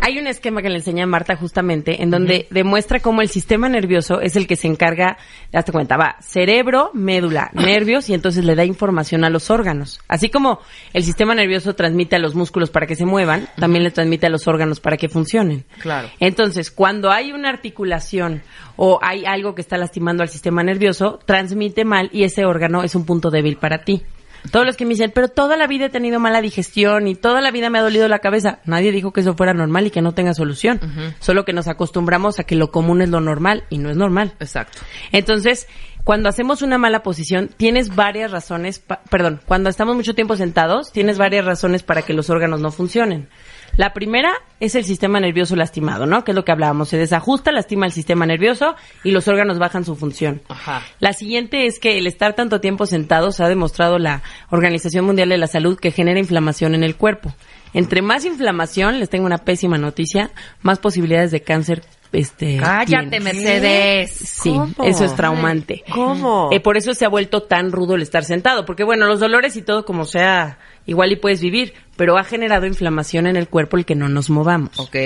Hay 0.00 0.18
un 0.18 0.26
esquema 0.26 0.62
que 0.62 0.68
le 0.68 0.76
enseña 0.76 1.06
Marta 1.06 1.36
justamente 1.36 2.02
en 2.02 2.10
donde 2.10 2.46
demuestra 2.50 3.00
cómo 3.00 3.22
el 3.22 3.28
sistema 3.28 3.68
nervioso 3.68 4.20
es 4.20 4.36
el 4.36 4.46
que 4.46 4.56
se 4.56 4.66
encarga, 4.66 5.16
hazte 5.52 5.72
cuenta, 5.72 5.96
va 5.96 6.16
cerebro, 6.20 6.90
médula, 6.92 7.50
nervios 7.54 8.08
y 8.10 8.14
entonces 8.14 8.44
le 8.44 8.54
da 8.54 8.64
información 8.64 9.24
a 9.24 9.30
los 9.30 9.50
órganos. 9.50 10.00
Así 10.08 10.28
como 10.28 10.60
el 10.92 11.02
sistema 11.04 11.34
nervioso 11.34 11.74
transmite 11.74 12.16
a 12.16 12.18
los 12.18 12.34
músculos 12.34 12.70
para 12.70 12.86
que 12.86 12.96
se 12.96 13.06
muevan, 13.06 13.48
también 13.56 13.84
le 13.84 13.90
transmite 13.90 14.26
a 14.26 14.30
los 14.30 14.46
órganos 14.46 14.80
para 14.80 14.96
que 14.96 15.08
funcionen. 15.08 15.64
Claro. 15.80 16.08
Entonces, 16.20 16.70
cuando 16.70 17.10
hay 17.10 17.32
una 17.32 17.48
articulación 17.48 18.42
o 18.76 18.98
hay 19.02 19.24
algo 19.24 19.54
que 19.54 19.62
está 19.62 19.78
lastimando 19.78 20.22
al 20.22 20.28
sistema 20.28 20.62
nervioso, 20.62 21.18
transmite 21.24 21.84
mal 21.84 22.10
y 22.12 22.24
ese 22.24 22.44
órgano 22.44 22.82
es 22.82 22.94
un 22.94 23.06
punto 23.06 23.30
débil 23.30 23.56
para 23.56 23.84
ti. 23.84 24.02
Todos 24.50 24.66
los 24.66 24.76
que 24.76 24.84
me 24.84 24.90
dicen, 24.90 25.10
pero 25.14 25.28
toda 25.28 25.56
la 25.56 25.66
vida 25.66 25.86
he 25.86 25.90
tenido 25.90 26.20
mala 26.20 26.40
digestión 26.40 27.08
y 27.08 27.14
toda 27.14 27.40
la 27.40 27.50
vida 27.50 27.70
me 27.70 27.78
ha 27.78 27.82
dolido 27.82 28.06
la 28.08 28.18
cabeza. 28.18 28.60
Nadie 28.66 28.92
dijo 28.92 29.12
que 29.12 29.20
eso 29.20 29.34
fuera 29.34 29.54
normal 29.54 29.86
y 29.86 29.90
que 29.90 30.02
no 30.02 30.12
tenga 30.12 30.34
solución. 30.34 30.80
Solo 31.18 31.44
que 31.44 31.52
nos 31.52 31.66
acostumbramos 31.68 32.38
a 32.38 32.44
que 32.44 32.54
lo 32.54 32.70
común 32.70 33.00
es 33.02 33.08
lo 33.08 33.20
normal 33.20 33.64
y 33.70 33.78
no 33.78 33.90
es 33.90 33.96
normal. 33.96 34.34
Exacto. 34.40 34.78
Entonces, 35.12 35.66
cuando 36.04 36.28
hacemos 36.28 36.60
una 36.62 36.76
mala 36.76 37.02
posición, 37.02 37.48
tienes 37.56 37.94
varias 37.96 38.30
razones, 38.30 38.78
pa- 38.78 39.00
perdón, 39.10 39.40
cuando 39.46 39.70
estamos 39.70 39.96
mucho 39.96 40.14
tiempo 40.14 40.36
sentados, 40.36 40.92
tienes 40.92 41.16
varias 41.16 41.46
razones 41.46 41.82
para 41.82 42.02
que 42.02 42.12
los 42.12 42.28
órganos 42.28 42.60
no 42.60 42.70
funcionen. 42.70 43.28
La 43.76 43.92
primera 43.92 44.32
es 44.60 44.74
el 44.76 44.84
sistema 44.84 45.18
nervioso 45.18 45.56
lastimado, 45.56 46.06
¿no? 46.06 46.22
Que 46.22 46.30
es 46.30 46.34
lo 46.34 46.44
que 46.44 46.52
hablábamos. 46.52 46.88
Se 46.88 46.96
desajusta, 46.96 47.50
lastima 47.50 47.86
el 47.86 47.92
sistema 47.92 48.24
nervioso 48.24 48.76
y 49.02 49.10
los 49.10 49.26
órganos 49.26 49.58
bajan 49.58 49.84
su 49.84 49.96
función. 49.96 50.42
Ajá. 50.48 50.82
La 51.00 51.12
siguiente 51.12 51.66
es 51.66 51.80
que 51.80 51.98
el 51.98 52.06
estar 52.06 52.34
tanto 52.34 52.60
tiempo 52.60 52.86
sentados 52.86 53.40
ha 53.40 53.48
demostrado 53.48 53.98
la 53.98 54.22
Organización 54.50 55.04
Mundial 55.04 55.28
de 55.28 55.38
la 55.38 55.48
Salud 55.48 55.78
que 55.78 55.90
genera 55.90 56.20
inflamación 56.20 56.74
en 56.74 56.84
el 56.84 56.96
cuerpo. 56.96 57.34
Entre 57.72 58.02
más 58.02 58.24
inflamación, 58.24 59.00
les 59.00 59.10
tengo 59.10 59.26
una 59.26 59.38
pésima 59.38 59.76
noticia, 59.76 60.30
más 60.62 60.78
posibilidades 60.78 61.32
de 61.32 61.42
cáncer. 61.42 61.82
Este, 62.12 62.58
Cállate, 62.58 63.08
tienes. 63.08 63.22
Mercedes. 63.22 64.10
Sí, 64.12 64.52
¿Cómo? 64.52 64.88
eso 64.88 65.04
es 65.04 65.16
traumante. 65.16 65.82
¿Cómo? 65.92 66.50
Eh, 66.52 66.60
por 66.60 66.76
eso 66.76 66.94
se 66.94 67.04
ha 67.04 67.08
vuelto 67.08 67.42
tan 67.42 67.72
rudo 67.72 67.96
el 67.96 68.02
estar 68.02 68.24
sentado, 68.24 68.64
porque 68.64 68.84
bueno, 68.84 69.06
los 69.06 69.18
dolores 69.18 69.56
y 69.56 69.62
todo 69.62 69.84
como 69.84 70.04
sea, 70.04 70.58
igual 70.86 71.12
y 71.12 71.16
puedes 71.16 71.40
vivir, 71.40 71.74
pero 71.96 72.18
ha 72.18 72.24
generado 72.24 72.66
inflamación 72.66 73.26
en 73.26 73.36
el 73.36 73.48
cuerpo 73.48 73.76
el 73.76 73.84
que 73.84 73.94
no 73.94 74.08
nos 74.08 74.30
movamos. 74.30 74.78
Ok, 74.78 74.96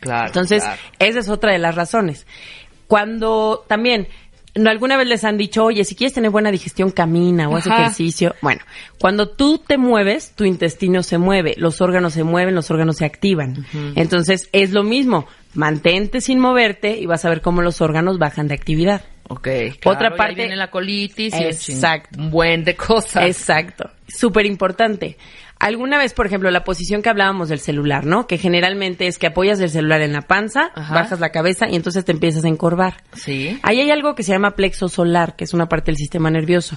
claro. 0.00 0.26
Entonces, 0.26 0.62
claro. 0.62 0.80
esa 0.98 1.18
es 1.18 1.28
otra 1.28 1.52
de 1.52 1.58
las 1.58 1.74
razones. 1.74 2.26
Cuando 2.86 3.64
también 3.66 4.08
alguna 4.64 4.96
vez 4.96 5.06
les 5.06 5.24
han 5.24 5.36
dicho, 5.36 5.64
oye, 5.64 5.84
si 5.84 5.94
quieres 5.94 6.14
tener 6.14 6.30
buena 6.30 6.50
digestión, 6.50 6.90
camina 6.90 7.48
o 7.48 7.56
haz 7.56 7.66
ejercicio. 7.66 8.34
Bueno, 8.40 8.62
cuando 8.98 9.28
tú 9.28 9.58
te 9.58 9.76
mueves, 9.76 10.32
tu 10.34 10.44
intestino 10.44 11.02
se 11.02 11.18
mueve, 11.18 11.54
los 11.58 11.80
órganos 11.80 12.14
se 12.14 12.24
mueven, 12.24 12.54
los 12.54 12.70
órganos 12.70 12.96
se 12.96 13.04
activan. 13.04 13.66
Entonces, 13.94 14.48
es 14.52 14.72
lo 14.72 14.82
mismo. 14.82 15.26
Mantente 15.54 16.20
sin 16.20 16.38
moverte 16.38 16.98
y 16.98 17.06
vas 17.06 17.24
a 17.24 17.28
ver 17.28 17.40
cómo 17.40 17.62
los 17.62 17.80
órganos 17.80 18.18
bajan 18.18 18.48
de 18.48 18.54
actividad. 18.54 19.02
Ok. 19.28 19.48
Otra 19.84 20.08
y 20.08 20.10
parte- 20.10 20.22
ahí 20.24 20.34
viene 20.34 20.56
la 20.56 20.70
colitis 20.70 21.34
y 21.34 21.44
Exacto. 21.44 22.18
un 22.20 22.30
buen 22.30 22.64
de 22.64 22.76
cosas. 22.76 23.24
Exacto. 23.26 23.90
Súper 24.08 24.46
importante. 24.46 25.16
Alguna 25.58 25.96
vez, 25.96 26.12
por 26.12 26.26
ejemplo, 26.26 26.50
la 26.50 26.64
posición 26.64 27.00
que 27.00 27.08
hablábamos 27.08 27.48
del 27.48 27.60
celular, 27.60 28.04
¿no? 28.04 28.26
Que 28.26 28.36
generalmente 28.36 29.06
es 29.06 29.16
que 29.18 29.26
apoyas 29.28 29.58
el 29.60 29.70
celular 29.70 30.02
en 30.02 30.12
la 30.12 30.20
panza, 30.20 30.70
Ajá. 30.74 30.94
bajas 30.94 31.18
la 31.18 31.30
cabeza 31.30 31.66
y 31.68 31.76
entonces 31.76 32.04
te 32.04 32.12
empiezas 32.12 32.44
a 32.44 32.48
encorvar. 32.48 33.02
Sí. 33.14 33.58
Ahí 33.62 33.80
hay 33.80 33.90
algo 33.90 34.14
que 34.14 34.22
se 34.22 34.32
llama 34.32 34.50
plexo 34.50 34.88
solar, 34.90 35.34
que 35.34 35.44
es 35.44 35.54
una 35.54 35.66
parte 35.66 35.86
del 35.92 35.96
sistema 35.96 36.30
nervioso. 36.30 36.76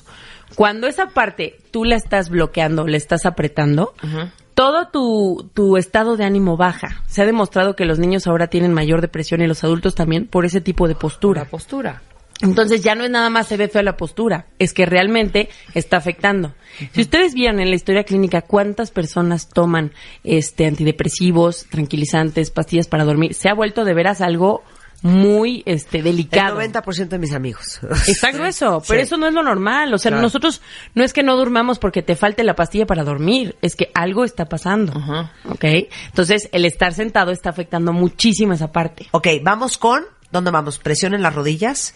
Cuando 0.55 0.87
esa 0.87 1.07
parte 1.09 1.57
tú 1.71 1.83
la 1.83 1.97
estás 1.97 2.29
bloqueando, 2.29 2.87
la 2.87 2.95
estás 2.95 3.25
apretando, 3.25 3.93
Ajá. 4.01 4.31
todo 4.53 4.87
tu, 4.87 5.49
tu 5.53 5.75
estado 5.75 6.15
de 6.15 6.23
ánimo 6.23 6.55
baja. 6.55 7.03
Se 7.05 7.21
ha 7.21 7.25
demostrado 7.25 7.75
que 7.75 7.83
los 7.83 7.99
niños 7.99 8.27
ahora 8.27 8.47
tienen 8.47 8.73
mayor 8.73 9.01
depresión 9.01 9.41
y 9.41 9.47
los 9.47 9.61
adultos 9.65 9.93
también 9.93 10.25
por 10.25 10.45
ese 10.45 10.61
tipo 10.61 10.87
de 10.87 10.95
postura. 10.95 11.43
La 11.43 11.49
postura. 11.49 12.01
Entonces 12.41 12.81
ya 12.81 12.95
no 12.95 13.03
es 13.03 13.09
nada 13.09 13.29
más 13.29 13.47
se 13.47 13.57
ve 13.57 13.67
fea 13.67 13.83
la 13.83 13.97
postura, 13.97 14.45
es 14.59 14.73
que 14.73 14.85
realmente 14.85 15.49
está 15.73 15.97
afectando. 15.97 16.55
Si 16.93 17.01
ustedes 17.01 17.33
vieran 17.33 17.59
en 17.59 17.69
la 17.69 17.75
historia 17.75 18.03
clínica 18.05 18.41
cuántas 18.41 18.91
personas 18.91 19.49
toman 19.49 19.91
este 20.23 20.65
antidepresivos, 20.65 21.65
tranquilizantes, 21.69 22.51
pastillas 22.51 22.87
para 22.87 23.03
dormir, 23.03 23.33
se 23.33 23.49
ha 23.49 23.53
vuelto 23.53 23.83
de 23.83 23.93
veras 23.93 24.21
algo 24.21 24.63
muy 25.01 25.63
este 25.65 25.99
El 25.99 26.03
delicado. 26.05 26.59
90% 26.59 27.07
de 27.07 27.19
mis 27.19 27.33
amigos. 27.33 27.79
Está 28.07 28.31
grueso, 28.33 28.81
pero 28.87 28.99
Sí. 28.99 29.03
eso 29.03 29.17
no 29.17 29.27
es 29.27 29.33
lo 29.33 29.43
normal. 29.43 29.93
O 29.93 29.97
sea, 29.97 30.11
Claro. 30.11 30.21
nosotros 30.21 30.61
no 30.93 31.03
es 31.05 31.13
que 31.13 31.23
no 31.23 31.37
durmamos 31.37 31.79
porque 31.79 32.01
te 32.01 32.15
falte 32.17 32.43
la 32.43 32.55
pastilla 32.55 32.85
para 32.85 33.03
dormir, 33.05 33.55
es 33.61 33.75
que 33.77 33.91
algo 33.93 34.23
está 34.25 34.45
pasando. 34.45 34.93
Ajá. 34.97 35.31
¿Ok? 35.47 35.63
Entonces, 36.07 36.49
el 36.51 36.65
estar 36.65 36.93
sentado 36.93 37.31
está 37.31 37.49
afectando 37.49 37.93
muchísimo 37.93 38.51
esa 38.53 38.71
parte. 38.71 39.07
Ok, 39.11 39.27
vamos 39.41 39.77
con... 39.77 40.03
¿Dónde 40.31 40.51
vamos? 40.51 40.77
¿Presión 40.79 41.13
en 41.15 41.21
las 41.23 41.33
rodillas? 41.33 41.95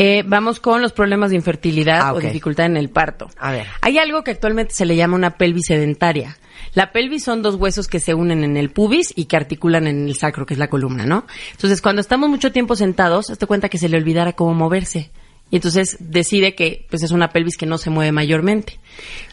Eh, 0.00 0.22
vamos 0.24 0.60
con 0.60 0.80
los 0.80 0.92
problemas 0.92 1.30
de 1.30 1.36
infertilidad 1.36 2.00
Ah, 2.00 2.14
o 2.14 2.20
dificultad 2.20 2.66
en 2.66 2.76
el 2.76 2.88
parto. 2.88 3.28
A 3.36 3.50
ver. 3.50 3.66
Hay 3.80 3.98
algo 3.98 4.22
que 4.22 4.30
actualmente 4.30 4.72
se 4.72 4.86
le 4.86 4.94
llama 4.94 5.16
una 5.16 5.36
pelvis 5.36 5.66
sedentaria. 5.66 6.38
La 6.72 6.92
pelvis 6.92 7.24
son 7.24 7.42
dos 7.42 7.56
huesos 7.56 7.88
que 7.88 7.98
se 7.98 8.14
unen 8.14 8.44
en 8.44 8.56
el 8.56 8.70
pubis 8.70 9.12
y 9.16 9.24
que 9.24 9.36
articulan 9.36 9.88
en 9.88 10.06
el 10.06 10.14
sacro, 10.14 10.46
que 10.46 10.54
es 10.54 10.58
la 10.58 10.68
columna, 10.68 11.04
¿no? 11.04 11.26
Entonces, 11.50 11.82
cuando 11.82 12.00
estamos 12.00 12.30
mucho 12.30 12.52
tiempo 12.52 12.76
sentados, 12.76 13.28
hazte 13.30 13.46
cuenta 13.46 13.68
que 13.68 13.78
se 13.78 13.88
le 13.88 13.96
olvidara 13.96 14.34
cómo 14.34 14.54
moverse. 14.54 15.10
Y 15.50 15.56
entonces 15.56 15.96
decide 15.98 16.54
que 16.54 16.86
pues 16.90 17.02
es 17.02 17.10
una 17.10 17.30
pelvis 17.30 17.56
que 17.56 17.66
no 17.66 17.78
se 17.78 17.90
mueve 17.90 18.12
mayormente. 18.12 18.78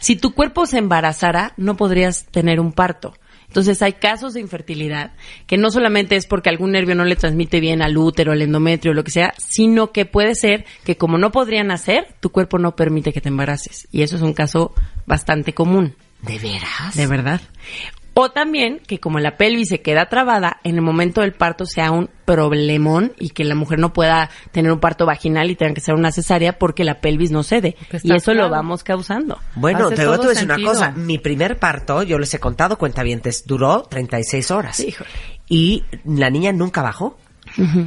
Si 0.00 0.16
tu 0.16 0.34
cuerpo 0.34 0.66
se 0.66 0.78
embarazara, 0.78 1.52
no 1.56 1.76
podrías 1.76 2.26
tener 2.26 2.58
un 2.58 2.72
parto. 2.72 3.14
Entonces 3.48 3.80
hay 3.82 3.94
casos 3.94 4.34
de 4.34 4.40
infertilidad 4.40 5.12
que 5.46 5.56
no 5.56 5.70
solamente 5.70 6.16
es 6.16 6.26
porque 6.26 6.48
algún 6.48 6.72
nervio 6.72 6.94
no 6.94 7.04
le 7.04 7.16
transmite 7.16 7.60
bien 7.60 7.82
al 7.82 7.96
útero, 7.96 8.32
al 8.32 8.42
endometrio, 8.42 8.94
lo 8.94 9.04
que 9.04 9.10
sea, 9.10 9.34
sino 9.38 9.92
que 9.92 10.04
puede 10.04 10.34
ser 10.34 10.64
que 10.84 10.96
como 10.96 11.18
no 11.18 11.32
podrían 11.32 11.70
hacer, 11.70 12.14
tu 12.20 12.30
cuerpo 12.30 12.58
no 12.58 12.76
permite 12.76 13.12
que 13.12 13.20
te 13.20 13.28
embaraces. 13.28 13.88
Y 13.92 14.02
eso 14.02 14.16
es 14.16 14.22
un 14.22 14.34
caso 14.34 14.72
bastante 15.06 15.54
común. 15.54 15.94
¿De 16.22 16.38
veras? 16.38 16.96
De 16.96 17.06
verdad. 17.06 17.40
O 18.18 18.30
también 18.30 18.80
que 18.86 18.98
como 18.98 19.18
la 19.18 19.36
pelvis 19.36 19.68
se 19.68 19.82
queda 19.82 20.08
trabada, 20.08 20.58
en 20.64 20.76
el 20.76 20.80
momento 20.80 21.20
del 21.20 21.34
parto 21.34 21.66
sea 21.66 21.90
un 21.90 22.08
problemón 22.24 23.12
y 23.18 23.28
que 23.28 23.44
la 23.44 23.54
mujer 23.54 23.78
no 23.78 23.92
pueda 23.92 24.30
tener 24.52 24.72
un 24.72 24.80
parto 24.80 25.04
vaginal 25.04 25.50
y 25.50 25.54
tenga 25.54 25.74
que 25.74 25.82
ser 25.82 25.94
una 25.94 26.10
cesárea 26.10 26.58
porque 26.58 26.82
la 26.82 27.02
pelvis 27.02 27.30
no 27.30 27.42
cede. 27.42 27.76
Y 28.02 28.14
eso 28.14 28.32
lo 28.32 28.48
vamos 28.48 28.84
causando. 28.84 29.38
Bueno, 29.54 29.88
Hace 29.88 29.96
te 29.96 30.06
voy 30.06 30.14
a 30.24 30.28
decir 30.28 30.50
una 30.50 30.64
cosa. 30.64 30.92
Mi 30.92 31.18
primer 31.18 31.58
parto, 31.58 32.02
yo 32.04 32.18
les 32.18 32.32
he 32.32 32.38
contado, 32.38 32.78
cuentavientes, 32.78 33.46
duró 33.46 33.82
36 33.82 34.50
horas. 34.50 34.80
Híjole. 34.80 35.10
Y 35.46 35.84
la 36.06 36.30
niña 36.30 36.52
nunca 36.52 36.80
bajó. 36.80 37.18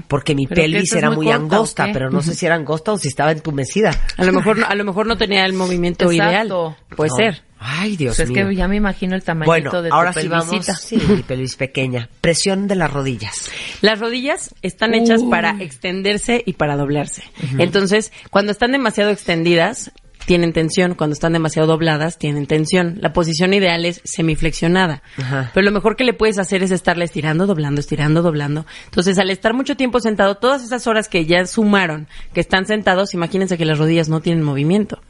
Porque 0.08 0.36
mi 0.36 0.48
Pero 0.48 0.62
pelvis 0.62 0.92
es 0.92 0.98
era 0.98 1.10
muy 1.10 1.18
muy, 1.18 1.26
corta, 1.28 1.42
angosta, 1.56 1.90
pero 1.94 2.10
no 2.10 2.22
sé 2.22 2.34
si 2.36 2.46
era 2.46 2.56
angosta 2.56 2.92
o 2.94 2.98
si 2.98 3.08
estaba 3.08 3.32
entumecida. 3.32 3.92
A 4.18 4.24
lo 4.26 4.34
mejor, 4.34 4.58
no- 4.58 4.66
a 4.68 4.76
lo 4.76 4.84
mejor 4.84 5.06
no 5.08 5.18
tenía 5.18 5.46
el 5.46 5.54
movimiento 5.54 6.12
ideal. 6.12 6.48
Puede 6.96 7.10
No. 7.10 7.16
ser. 7.16 7.42
Ay, 7.62 7.98
Dios 7.98 8.16
Pues 8.16 8.30
es 8.30 8.34
mío. 8.34 8.48
que 8.48 8.56
ya 8.56 8.70
me 8.70 8.78
imagino 8.78 9.16
el 9.16 9.24
tamañito 9.24 9.52
bueno, 9.52 9.82
de 9.82 9.90
tu 9.90 9.96
ahora 9.96 10.14
sí 10.14 10.30
vamos. 10.30 10.66
Sí, 10.80 10.96
mi 11.10 11.24
pelvis 11.24 11.58
pequeña. 11.58 12.08
Presión 12.22 12.70
de 12.70 12.76
las 12.76 12.92
rodillas. 12.92 13.50
Las 13.82 14.00
rodillas 14.00 14.56
están 14.62 14.94
hechas 14.94 15.22
para 15.24 15.58
extenderse 15.62 16.42
y 16.46 16.54
para 16.54 16.78
doblarse. 16.78 17.24
Entonces, 17.58 18.14
cuando 18.30 18.54
están 18.54 18.72
demasiado 18.72 19.12
extendidas, 19.12 19.92
tienen 20.30 20.54
tensión. 20.54 20.94
Cuando 20.94 21.16
están 21.16 21.34
demasiado 21.34 21.68
dobladas, 21.68 22.20
tienen 22.20 22.46
tensión. 22.46 23.00
La 23.02 23.14
posición 23.14 23.52
ideal 23.52 23.84
es 23.84 24.00
semiflexionada. 24.04 25.02
Ajá. 25.18 25.50
Pero 25.56 25.66
lo 25.66 25.72
mejor 25.72 25.96
que 25.96 26.04
le 26.04 26.14
puedes 26.14 26.38
hacer 26.38 26.62
es 26.62 26.70
estarla 26.70 27.04
estirando, 27.04 27.48
doblando, 27.48 27.82
estirando, 27.82 28.22
doblando. 28.22 28.68
Entonces, 28.86 29.18
al 29.18 29.32
estar 29.32 29.56
mucho 29.56 29.76
tiempo 29.76 30.00
sentado, 30.00 30.36
todas 30.36 30.64
esas 30.64 30.86
horas 30.86 31.10
que 31.10 31.26
ya 31.26 31.44
sumaron, 31.48 32.08
que 32.32 32.42
están 32.42 32.68
sentados, 32.68 33.16
imagínense 33.16 33.58
que 33.58 33.66
las 33.66 33.80
rodillas 33.80 34.08
no 34.08 34.22
tienen 34.22 34.44
movimiento. 34.44 35.02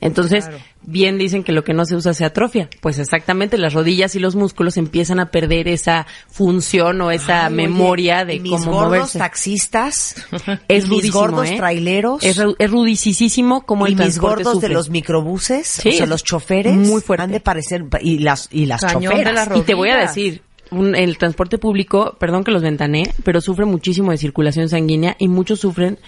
Entonces, 0.00 0.48
bien 0.82 1.18
dicen 1.18 1.42
que 1.44 1.52
lo 1.52 1.64
que 1.64 1.74
no 1.74 1.84
se 1.84 1.96
usa 1.96 2.14
se 2.14 2.24
atrofia. 2.24 2.68
Pues 2.80 2.98
exactamente, 2.98 3.58
las 3.58 3.74
rodillas 3.74 4.14
y 4.14 4.18
los 4.20 4.36
músculos 4.36 4.76
empiezan 4.76 5.18
a 5.20 5.30
perder 5.30 5.68
esa 5.68 6.06
función 6.28 7.00
o 7.00 7.10
esa 7.10 7.46
Ay, 7.46 7.54
oye, 7.54 7.56
memoria 7.68 8.24
de 8.24 8.40
mis 8.40 8.52
cómo 8.52 8.72
gordos 8.72 8.86
moverse. 8.88 9.18
taxistas, 9.18 10.14
Es 10.68 10.84
y 10.84 10.88
mis 10.88 10.88
rudísimo, 10.88 11.20
gordos 11.20 11.48
¿eh? 11.50 11.56
traileros, 11.56 12.22
Es, 12.22 12.40
es 12.58 12.70
rudicísimo 12.70 13.66
como 13.66 13.86
y 13.86 13.92
el 13.92 13.98
mis 13.98 14.18
gordos 14.18 14.60
de 14.60 14.68
los 14.68 14.90
microbuses, 14.90 15.66
Sí, 15.66 15.88
o 15.88 15.92
sea, 15.92 16.06
los 16.06 16.22
choferes, 16.24 16.74
muy 16.74 17.00
fuerte. 17.00 17.22
han 17.24 17.32
de 17.32 17.40
parecer 17.40 17.84
y 18.00 18.18
las 18.18 18.48
y 18.52 18.66
las 18.66 18.80
Cañón 18.82 19.12
choferas. 19.12 19.48
las 19.48 19.58
Y 19.58 19.62
te 19.62 19.74
voy 19.74 19.90
a 19.90 19.96
decir, 19.96 20.42
un- 20.70 20.94
el 20.94 21.16
transporte 21.18 21.58
público, 21.58 22.16
perdón 22.20 22.44
que 22.44 22.50
los 22.50 22.62
ventané, 22.62 23.12
pero 23.24 23.40
sufre 23.40 23.64
muchísimo 23.64 24.10
de 24.10 24.18
circulación 24.18 24.68
sanguínea 24.68 25.16
y 25.18 25.28
muchos 25.28 25.60
sufren, 25.60 25.98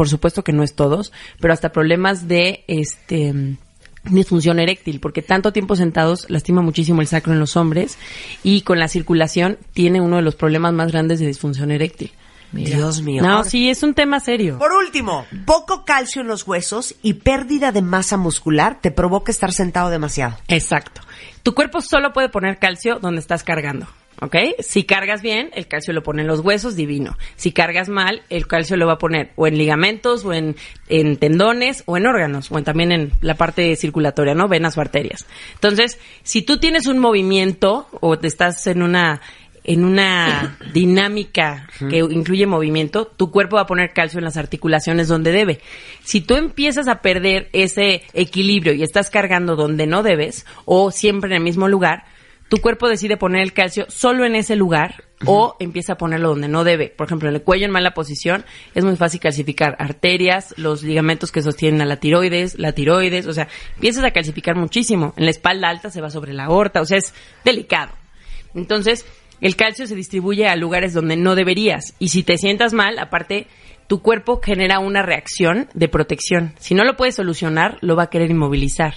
por 0.00 0.08
supuesto 0.08 0.42
que 0.42 0.54
no 0.54 0.62
es 0.62 0.74
todos, 0.74 1.12
pero 1.40 1.52
hasta 1.52 1.72
problemas 1.72 2.26
de 2.26 2.64
este 2.68 3.58
disfunción 4.04 4.58
eréctil, 4.58 4.98
porque 4.98 5.20
tanto 5.20 5.52
tiempo 5.52 5.76
sentados 5.76 6.24
lastima 6.30 6.62
muchísimo 6.62 7.02
el 7.02 7.06
sacro 7.06 7.34
en 7.34 7.38
los 7.38 7.54
hombres 7.54 7.98
y 8.42 8.62
con 8.62 8.78
la 8.78 8.88
circulación 8.88 9.58
tiene 9.74 10.00
uno 10.00 10.16
de 10.16 10.22
los 10.22 10.36
problemas 10.36 10.72
más 10.72 10.90
grandes 10.90 11.20
de 11.20 11.26
disfunción 11.26 11.70
eréctil. 11.70 12.12
Dios 12.50 13.02
mío. 13.02 13.22
No, 13.22 13.44
sí, 13.44 13.68
es 13.68 13.82
un 13.82 13.92
tema 13.92 14.20
serio. 14.20 14.56
Por 14.56 14.72
último, 14.72 15.26
poco 15.44 15.84
calcio 15.84 16.22
en 16.22 16.28
los 16.28 16.48
huesos 16.48 16.94
y 17.02 17.12
pérdida 17.12 17.70
de 17.70 17.82
masa 17.82 18.16
muscular 18.16 18.78
te 18.80 18.90
provoca 18.90 19.30
estar 19.30 19.52
sentado 19.52 19.90
demasiado. 19.90 20.38
Exacto. 20.48 21.02
Tu 21.42 21.54
cuerpo 21.54 21.82
solo 21.82 22.14
puede 22.14 22.30
poner 22.30 22.58
calcio 22.58 23.00
donde 23.00 23.20
estás 23.20 23.44
cargando. 23.44 23.86
¿Ok? 24.22 24.36
Si 24.58 24.84
cargas 24.84 25.22
bien, 25.22 25.50
el 25.54 25.66
calcio 25.66 25.92
lo 25.94 26.02
pone 26.02 26.22
en 26.22 26.28
los 26.28 26.40
huesos, 26.40 26.76
divino. 26.76 27.16
Si 27.36 27.52
cargas 27.52 27.88
mal, 27.88 28.22
el 28.28 28.46
calcio 28.46 28.76
lo 28.76 28.86
va 28.86 28.94
a 28.94 28.98
poner 28.98 29.30
o 29.36 29.46
en 29.46 29.56
ligamentos, 29.56 30.24
o 30.26 30.32
en, 30.34 30.56
en 30.88 31.16
tendones, 31.16 31.82
o 31.86 31.96
en 31.96 32.06
órganos, 32.06 32.50
o 32.52 32.58
en- 32.58 32.64
también 32.64 32.92
en 32.92 33.12
la 33.22 33.34
parte 33.36 33.74
circulatoria, 33.76 34.34
¿no? 34.34 34.46
Venas 34.48 34.76
o 34.76 34.80
arterias. 34.82 35.26
Entonces, 35.54 35.98
si 36.22 36.42
tú 36.42 36.58
tienes 36.58 36.86
un 36.86 36.98
movimiento 36.98 37.88
o 38.00 38.18
te 38.18 38.26
estás 38.26 38.66
en 38.66 38.82
una 38.82 39.20
en 39.62 39.84
una 39.84 40.56
dinámica 40.72 41.68
que 41.90 41.98
incluye 41.98 42.46
movimiento, 42.46 43.06
tu 43.06 43.30
cuerpo 43.30 43.56
va 43.56 43.62
a 43.62 43.66
poner 43.66 43.92
calcio 43.92 44.18
en 44.18 44.24
las 44.24 44.36
articulaciones 44.38 45.06
donde 45.08 45.32
debe. 45.32 45.60
Si 46.02 46.20
tú 46.22 46.36
empiezas 46.36 46.88
a 46.88 47.02
perder 47.02 47.48
ese 47.52 48.02
equilibrio 48.14 48.72
y 48.72 48.82
estás 48.82 49.10
cargando 49.10 49.56
donde 49.56 49.86
no 49.86 50.02
debes 50.02 50.46
o 50.64 50.90
siempre 50.90 51.30
en 51.30 51.36
el 51.36 51.42
mismo 51.42 51.68
lugar, 51.68 52.04
tu 52.50 52.58
cuerpo 52.58 52.88
decide 52.88 53.16
poner 53.16 53.42
el 53.42 53.52
calcio 53.52 53.86
solo 53.88 54.24
en 54.24 54.34
ese 54.34 54.56
lugar 54.56 55.04
o 55.24 55.54
empieza 55.60 55.92
a 55.92 55.96
ponerlo 55.96 56.30
donde 56.30 56.48
no 56.48 56.64
debe. 56.64 56.88
Por 56.88 57.06
ejemplo, 57.06 57.28
en 57.28 57.36
el 57.36 57.42
cuello 57.42 57.64
en 57.64 57.70
mala 57.70 57.94
posición 57.94 58.44
es 58.74 58.84
muy 58.84 58.96
fácil 58.96 59.20
calcificar 59.20 59.76
arterias, 59.78 60.52
los 60.56 60.82
ligamentos 60.82 61.30
que 61.30 61.42
sostienen 61.42 61.80
a 61.80 61.84
la 61.84 62.00
tiroides, 62.00 62.58
la 62.58 62.72
tiroides, 62.72 63.28
o 63.28 63.32
sea, 63.32 63.46
empiezas 63.76 64.02
a 64.02 64.10
calcificar 64.10 64.56
muchísimo. 64.56 65.14
En 65.16 65.26
la 65.26 65.30
espalda 65.30 65.68
alta 65.68 65.90
se 65.90 66.00
va 66.00 66.10
sobre 66.10 66.32
la 66.32 66.46
aorta, 66.46 66.80
o 66.80 66.84
sea, 66.84 66.98
es 66.98 67.14
delicado. 67.44 67.92
Entonces, 68.52 69.06
el 69.40 69.54
calcio 69.54 69.86
se 69.86 69.94
distribuye 69.94 70.48
a 70.48 70.56
lugares 70.56 70.92
donde 70.92 71.16
no 71.16 71.36
deberías. 71.36 71.94
Y 72.00 72.08
si 72.08 72.24
te 72.24 72.36
sientas 72.36 72.72
mal, 72.72 72.98
aparte, 72.98 73.46
tu 73.86 74.02
cuerpo 74.02 74.40
genera 74.42 74.80
una 74.80 75.02
reacción 75.02 75.68
de 75.74 75.88
protección. 75.88 76.54
Si 76.58 76.74
no 76.74 76.82
lo 76.82 76.96
puedes 76.96 77.14
solucionar, 77.14 77.78
lo 77.80 77.94
va 77.94 78.04
a 78.04 78.10
querer 78.10 78.32
inmovilizar. 78.32 78.94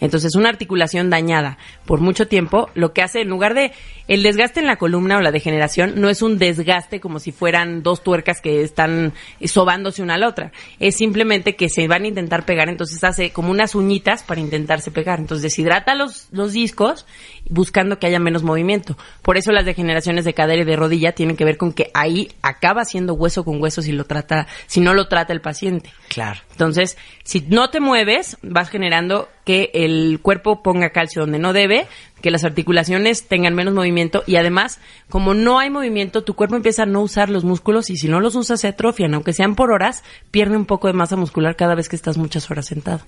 Entonces, 0.00 0.34
una 0.34 0.48
articulación 0.48 1.10
dañada 1.10 1.58
por 1.86 2.00
mucho 2.00 2.28
tiempo, 2.28 2.70
lo 2.74 2.92
que 2.92 3.02
hace 3.02 3.20
en 3.20 3.28
lugar 3.28 3.54
de 3.54 3.72
el 4.06 4.22
desgaste 4.22 4.60
en 4.60 4.66
la 4.66 4.76
columna 4.76 5.16
o 5.16 5.20
la 5.20 5.32
degeneración, 5.32 6.00
no 6.00 6.10
es 6.10 6.22
un 6.22 6.38
desgaste 6.38 7.00
como 7.00 7.18
si 7.18 7.32
fueran 7.32 7.82
dos 7.82 8.02
tuercas 8.02 8.40
que 8.40 8.62
están 8.62 9.14
sobándose 9.44 10.02
una 10.02 10.14
a 10.14 10.18
la 10.18 10.28
otra. 10.28 10.52
Es 10.78 10.96
simplemente 10.96 11.56
que 11.56 11.68
se 11.68 11.88
van 11.88 12.04
a 12.04 12.08
intentar 12.08 12.44
pegar, 12.44 12.68
entonces 12.68 13.02
hace 13.02 13.30
como 13.30 13.50
unas 13.50 13.74
uñitas 13.74 14.22
para 14.22 14.40
intentarse 14.40 14.90
pegar. 14.90 15.18
Entonces, 15.18 15.42
deshidrata 15.42 15.94
los, 15.94 16.28
los 16.32 16.52
discos 16.52 17.06
buscando 17.48 17.98
que 17.98 18.06
haya 18.06 18.18
menos 18.18 18.42
movimiento. 18.42 18.96
Por 19.22 19.36
eso 19.36 19.52
las 19.52 19.64
degeneraciones 19.64 20.24
de 20.24 20.34
cadera 20.34 20.62
y 20.62 20.64
de 20.64 20.76
rodilla 20.76 21.12
tienen 21.12 21.36
que 21.36 21.44
ver 21.44 21.56
con 21.56 21.72
que 21.72 21.90
ahí 21.94 22.30
acaba 22.42 22.84
siendo 22.84 23.14
hueso 23.14 23.44
con 23.44 23.60
hueso 23.60 23.82
si 23.82 23.92
lo 23.92 24.04
trata, 24.04 24.46
si 24.66 24.80
no 24.80 24.94
lo 24.94 25.08
trata 25.08 25.32
el 25.32 25.40
paciente. 25.40 25.90
Claro. 26.08 26.40
Entonces, 26.52 26.96
si 27.24 27.40
no 27.40 27.70
te 27.70 27.80
mueves, 27.80 28.38
vas 28.42 28.70
generando 28.70 29.28
que 29.44 29.70
el 29.74 30.18
cuerpo 30.22 30.62
ponga 30.62 30.90
calcio 30.90 31.22
donde 31.22 31.38
no 31.38 31.52
debe, 31.52 31.86
que 32.22 32.30
las 32.30 32.44
articulaciones 32.44 33.28
tengan 33.28 33.54
menos 33.54 33.74
movimiento 33.74 34.24
y 34.26 34.36
además, 34.36 34.80
como 35.10 35.34
no 35.34 35.58
hay 35.58 35.70
movimiento, 35.70 36.24
tu 36.24 36.34
cuerpo 36.34 36.56
empieza 36.56 36.84
a 36.84 36.86
no 36.86 37.02
usar 37.02 37.28
los 37.28 37.44
músculos 37.44 37.90
y 37.90 37.96
si 37.96 38.08
no 38.08 38.20
los 38.20 38.34
usas 38.34 38.60
se 38.60 38.68
atrofian, 38.68 39.14
aunque 39.14 39.32
sean 39.32 39.54
por 39.54 39.70
horas, 39.70 40.02
pierde 40.30 40.56
un 40.56 40.64
poco 40.64 40.86
de 40.86 40.94
masa 40.94 41.16
muscular 41.16 41.56
cada 41.56 41.74
vez 41.74 41.88
que 41.88 41.96
estás 41.96 42.16
muchas 42.16 42.50
horas 42.50 42.66
sentado. 42.66 43.00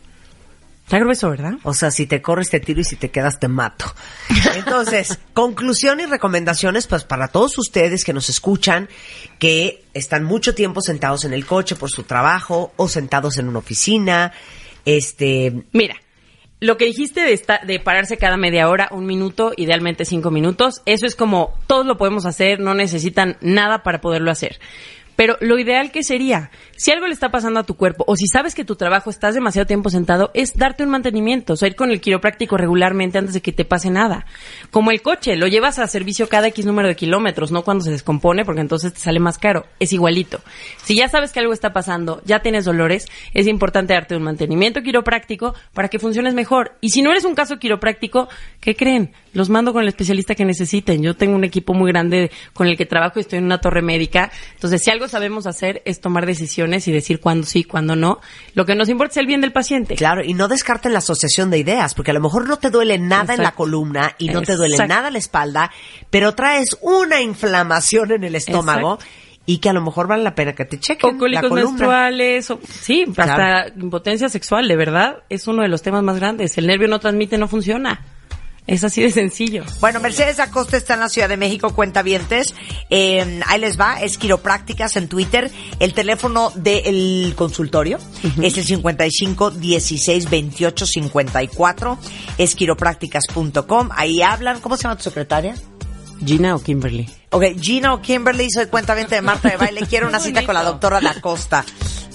Está 0.86 1.00
grueso, 1.00 1.30
¿verdad? 1.30 1.54
O 1.64 1.74
sea, 1.74 1.90
si 1.90 2.06
te 2.06 2.22
corres 2.22 2.48
te 2.48 2.60
tiro 2.60 2.80
y 2.80 2.84
si 2.84 2.94
te 2.94 3.10
quedas 3.10 3.40
te 3.40 3.48
mato. 3.48 3.86
Entonces, 4.54 5.18
conclusión 5.34 5.98
y 5.98 6.06
recomendaciones 6.06 6.86
pues 6.86 7.02
para 7.02 7.26
todos 7.26 7.58
ustedes 7.58 8.04
que 8.04 8.12
nos 8.12 8.28
escuchan, 8.28 8.88
que 9.40 9.82
están 9.94 10.22
mucho 10.22 10.54
tiempo 10.54 10.80
sentados 10.80 11.24
en 11.24 11.32
el 11.32 11.44
coche 11.44 11.74
por 11.74 11.90
su 11.90 12.04
trabajo 12.04 12.72
o 12.76 12.88
sentados 12.88 13.36
en 13.38 13.48
una 13.48 13.58
oficina, 13.58 14.32
este, 14.84 15.64
Mira, 15.72 15.96
lo 16.60 16.76
que 16.76 16.86
dijiste 16.86 17.20
de, 17.20 17.40
de 17.66 17.80
pararse 17.80 18.16
cada 18.16 18.36
media 18.36 18.68
hora, 18.68 18.88
un 18.90 19.06
minuto, 19.06 19.52
idealmente 19.56 20.04
cinco 20.04 20.30
minutos, 20.30 20.82
eso 20.86 21.06
es 21.06 21.14
como 21.14 21.54
todos 21.66 21.84
lo 21.84 21.98
podemos 21.98 22.24
hacer, 22.24 22.60
no 22.60 22.74
necesitan 22.74 23.36
nada 23.40 23.82
para 23.82 24.00
poderlo 24.00 24.30
hacer. 24.30 24.58
Pero 25.16 25.36
lo 25.40 25.58
ideal 25.58 25.90
que 25.90 26.02
sería, 26.02 26.50
si 26.76 26.92
algo 26.92 27.06
le 27.06 27.14
está 27.14 27.30
pasando 27.30 27.58
a 27.58 27.64
tu 27.64 27.74
cuerpo 27.74 28.04
o 28.06 28.16
si 28.16 28.26
sabes 28.26 28.54
que 28.54 28.64
tu 28.64 28.76
trabajo 28.76 29.10
estás 29.10 29.34
demasiado 29.34 29.66
tiempo 29.66 29.90
sentado, 29.90 30.30
es 30.34 30.56
darte 30.56 30.84
un 30.84 30.90
mantenimiento, 30.90 31.54
o 31.54 31.56
sea, 31.56 31.68
ir 31.68 31.74
con 31.74 31.90
el 31.90 32.00
quiropráctico 32.00 32.56
regularmente 32.56 33.18
antes 33.18 33.34
de 33.34 33.40
que 33.40 33.52
te 33.52 33.64
pase 33.64 33.90
nada. 33.90 34.26
Como 34.70 34.90
el 34.90 35.02
coche, 35.02 35.36
lo 35.36 35.46
llevas 35.46 35.78
a 35.78 35.86
servicio 35.86 36.28
cada 36.28 36.48
X 36.48 36.66
número 36.66 36.88
de 36.88 36.96
kilómetros, 36.96 37.50
no 37.50 37.62
cuando 37.62 37.84
se 37.84 37.90
descompone, 37.90 38.44
porque 38.44 38.60
entonces 38.60 38.92
te 38.92 39.00
sale 39.00 39.18
más 39.18 39.38
caro. 39.38 39.66
Es 39.80 39.92
igualito. 39.92 40.40
Si 40.84 40.94
ya 40.94 41.08
sabes 41.08 41.32
que 41.32 41.40
algo 41.40 41.52
está 41.52 41.72
pasando, 41.72 42.20
ya 42.24 42.40
tienes 42.40 42.66
dolores, 42.66 43.06
es 43.32 43.46
importante 43.46 43.94
darte 43.94 44.16
un 44.16 44.22
mantenimiento 44.22 44.82
quiropráctico 44.82 45.54
para 45.72 45.88
que 45.88 45.98
funciones 45.98 46.34
mejor. 46.34 46.76
Y 46.82 46.90
si 46.90 47.00
no 47.00 47.10
eres 47.10 47.24
un 47.24 47.34
caso 47.34 47.58
quiropráctico, 47.58 48.28
¿qué 48.60 48.76
creen? 48.76 49.12
Los 49.32 49.48
mando 49.48 49.72
con 49.72 49.82
el 49.82 49.88
especialista 49.88 50.34
que 50.34 50.44
necesiten. 50.44 51.02
Yo 51.02 51.14
tengo 51.14 51.34
un 51.34 51.44
equipo 51.44 51.74
muy 51.74 51.90
grande 51.90 52.30
con 52.52 52.66
el 52.66 52.76
que 52.76 52.86
trabajo 52.86 53.18
y 53.18 53.22
estoy 53.22 53.38
en 53.38 53.44
una 53.44 53.60
torre 53.60 53.82
médica. 53.82 54.30
Entonces, 54.54 54.82
si 54.82 54.90
algo 54.90 55.05
sabemos 55.08 55.46
hacer 55.46 55.82
es 55.84 56.00
tomar 56.00 56.26
decisiones 56.26 56.86
y 56.88 56.92
decir 56.92 57.20
cuándo 57.20 57.46
sí, 57.46 57.64
cuándo 57.64 57.96
no. 57.96 58.20
Lo 58.54 58.64
que 58.66 58.74
nos 58.74 58.88
importa 58.88 59.12
es 59.12 59.16
el 59.18 59.26
bien 59.26 59.40
del 59.40 59.52
paciente. 59.52 59.94
claro, 59.96 60.22
y 60.24 60.34
no 60.34 60.48
descarten 60.48 60.92
la 60.92 60.98
asociación 60.98 61.50
de 61.50 61.58
ideas, 61.58 61.94
porque 61.94 62.10
a 62.10 62.14
lo 62.14 62.20
mejor 62.20 62.48
no 62.48 62.58
te 62.58 62.70
duele 62.70 62.98
nada 62.98 63.34
en 63.34 63.42
la 63.42 63.52
columna 63.52 64.14
y 64.18 64.28
no 64.28 64.42
te 64.42 64.56
duele 64.56 64.76
nada 64.86 65.10
la 65.10 65.18
espalda, 65.18 65.70
pero 66.10 66.34
traes 66.34 66.76
una 66.82 67.20
inflamación 67.20 68.12
en 68.12 68.24
el 68.24 68.34
estómago 68.34 68.94
Exacto. 68.94 69.14
y 69.46 69.58
que 69.58 69.68
a 69.68 69.72
lo 69.72 69.80
mejor 69.80 70.08
vale 70.08 70.22
la 70.24 70.34
pena 70.34 70.54
que 70.54 70.64
te 70.64 70.78
chequen 70.80 71.14
O 71.14 71.18
cólicos 71.18 71.50
menstruales, 71.52 72.50
o, 72.50 72.58
sí, 72.68 73.04
Claro. 73.14 73.32
hasta 73.32 73.80
impotencia 73.80 74.28
sexual, 74.28 74.66
de 74.68 74.76
verdad, 74.76 75.22
es 75.28 75.46
uno 75.46 75.62
de 75.62 75.68
los 75.68 75.82
temas 75.82 76.02
más 76.02 76.16
grandes. 76.18 76.56
El 76.58 76.66
nervio 76.66 76.88
no 76.88 76.98
transmite, 76.98 77.38
no 77.38 77.46
funciona. 77.48 78.04
Es 78.66 78.82
así 78.82 79.00
de 79.02 79.12
sencillo. 79.12 79.64
Bueno, 79.80 80.00
Mercedes 80.00 80.40
Acosta 80.40 80.76
está 80.76 80.94
en 80.94 81.00
la 81.00 81.08
Ciudad 81.08 81.28
de 81.28 81.36
México, 81.36 81.72
cuentavientes. 81.74 82.52
Eh, 82.90 83.40
ahí 83.46 83.60
les 83.60 83.78
va, 83.78 84.00
es 84.00 84.18
quiroprácticas 84.18 84.96
en 84.96 85.06
Twitter. 85.08 85.50
El 85.78 85.94
teléfono 85.94 86.50
del 86.56 87.34
consultorio 87.36 87.98
es 88.42 88.58
el 88.58 88.64
55 88.64 89.52
16 89.52 90.28
28 90.30 90.86
54. 90.86 91.98
Es 92.38 92.54
quiroprácticas.com. 92.56 93.90
Ahí 93.92 94.22
hablan. 94.22 94.60
¿Cómo 94.60 94.76
se 94.76 94.82
llama 94.84 94.96
tu 94.96 95.04
secretaria? 95.04 95.54
Gina 96.24 96.54
o 96.56 96.60
Kimberly. 96.62 97.08
Ok, 97.30 97.44
Gina 97.60 97.94
o 97.94 98.00
Kimberly, 98.00 98.50
soy 98.50 98.66
cuentaviente 98.66 99.14
de 99.14 99.22
Marta 99.22 99.48
de 99.50 99.58
Baile. 99.58 99.82
Quiero 99.86 100.08
una 100.08 100.18
cita 100.20 100.44
con 100.44 100.54
la 100.54 100.64
doctora 100.64 101.00
Da 101.00 101.20
Costa. 101.20 101.64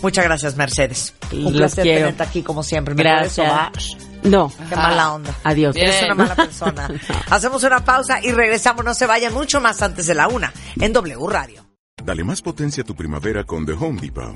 Muchas 0.01 0.25
gracias, 0.25 0.55
Mercedes. 0.57 1.13
Un 1.31 1.43
Los 1.43 1.53
placer 1.53 1.83
quiero. 1.83 1.99
tenerte 1.99 2.23
aquí, 2.23 2.41
como 2.41 2.63
siempre. 2.63 2.93
¿Me? 2.95 3.03
Gracias. 3.03 4.10
No. 4.23 4.51
Qué 4.69 4.75
mala 4.75 5.13
onda. 5.13 5.35
Adiós. 5.43 5.75
Eres 5.75 6.03
una 6.03 6.15
mala 6.15 6.35
persona. 6.47 6.89
Hacemos 7.29 7.63
una 7.63 7.83
pausa 7.83 8.19
y 8.23 8.31
regresamos. 8.31 8.85
No 8.85 8.93
se 8.93 9.05
vayan 9.07 9.33
mucho 9.33 9.59
más 9.61 9.81
antes 9.81 10.07
de 10.07 10.15
la 10.15 10.27
una 10.27 10.53
en 10.79 10.93
W 10.93 11.27
Radio. 11.29 11.65
Dale 12.03 12.23
más 12.23 12.41
potencia 12.41 12.83
a 12.83 12.85
tu 12.85 12.95
primavera 12.95 13.43
con 13.43 13.65
The 13.65 13.73
Home 13.73 14.01
Depot. 14.01 14.35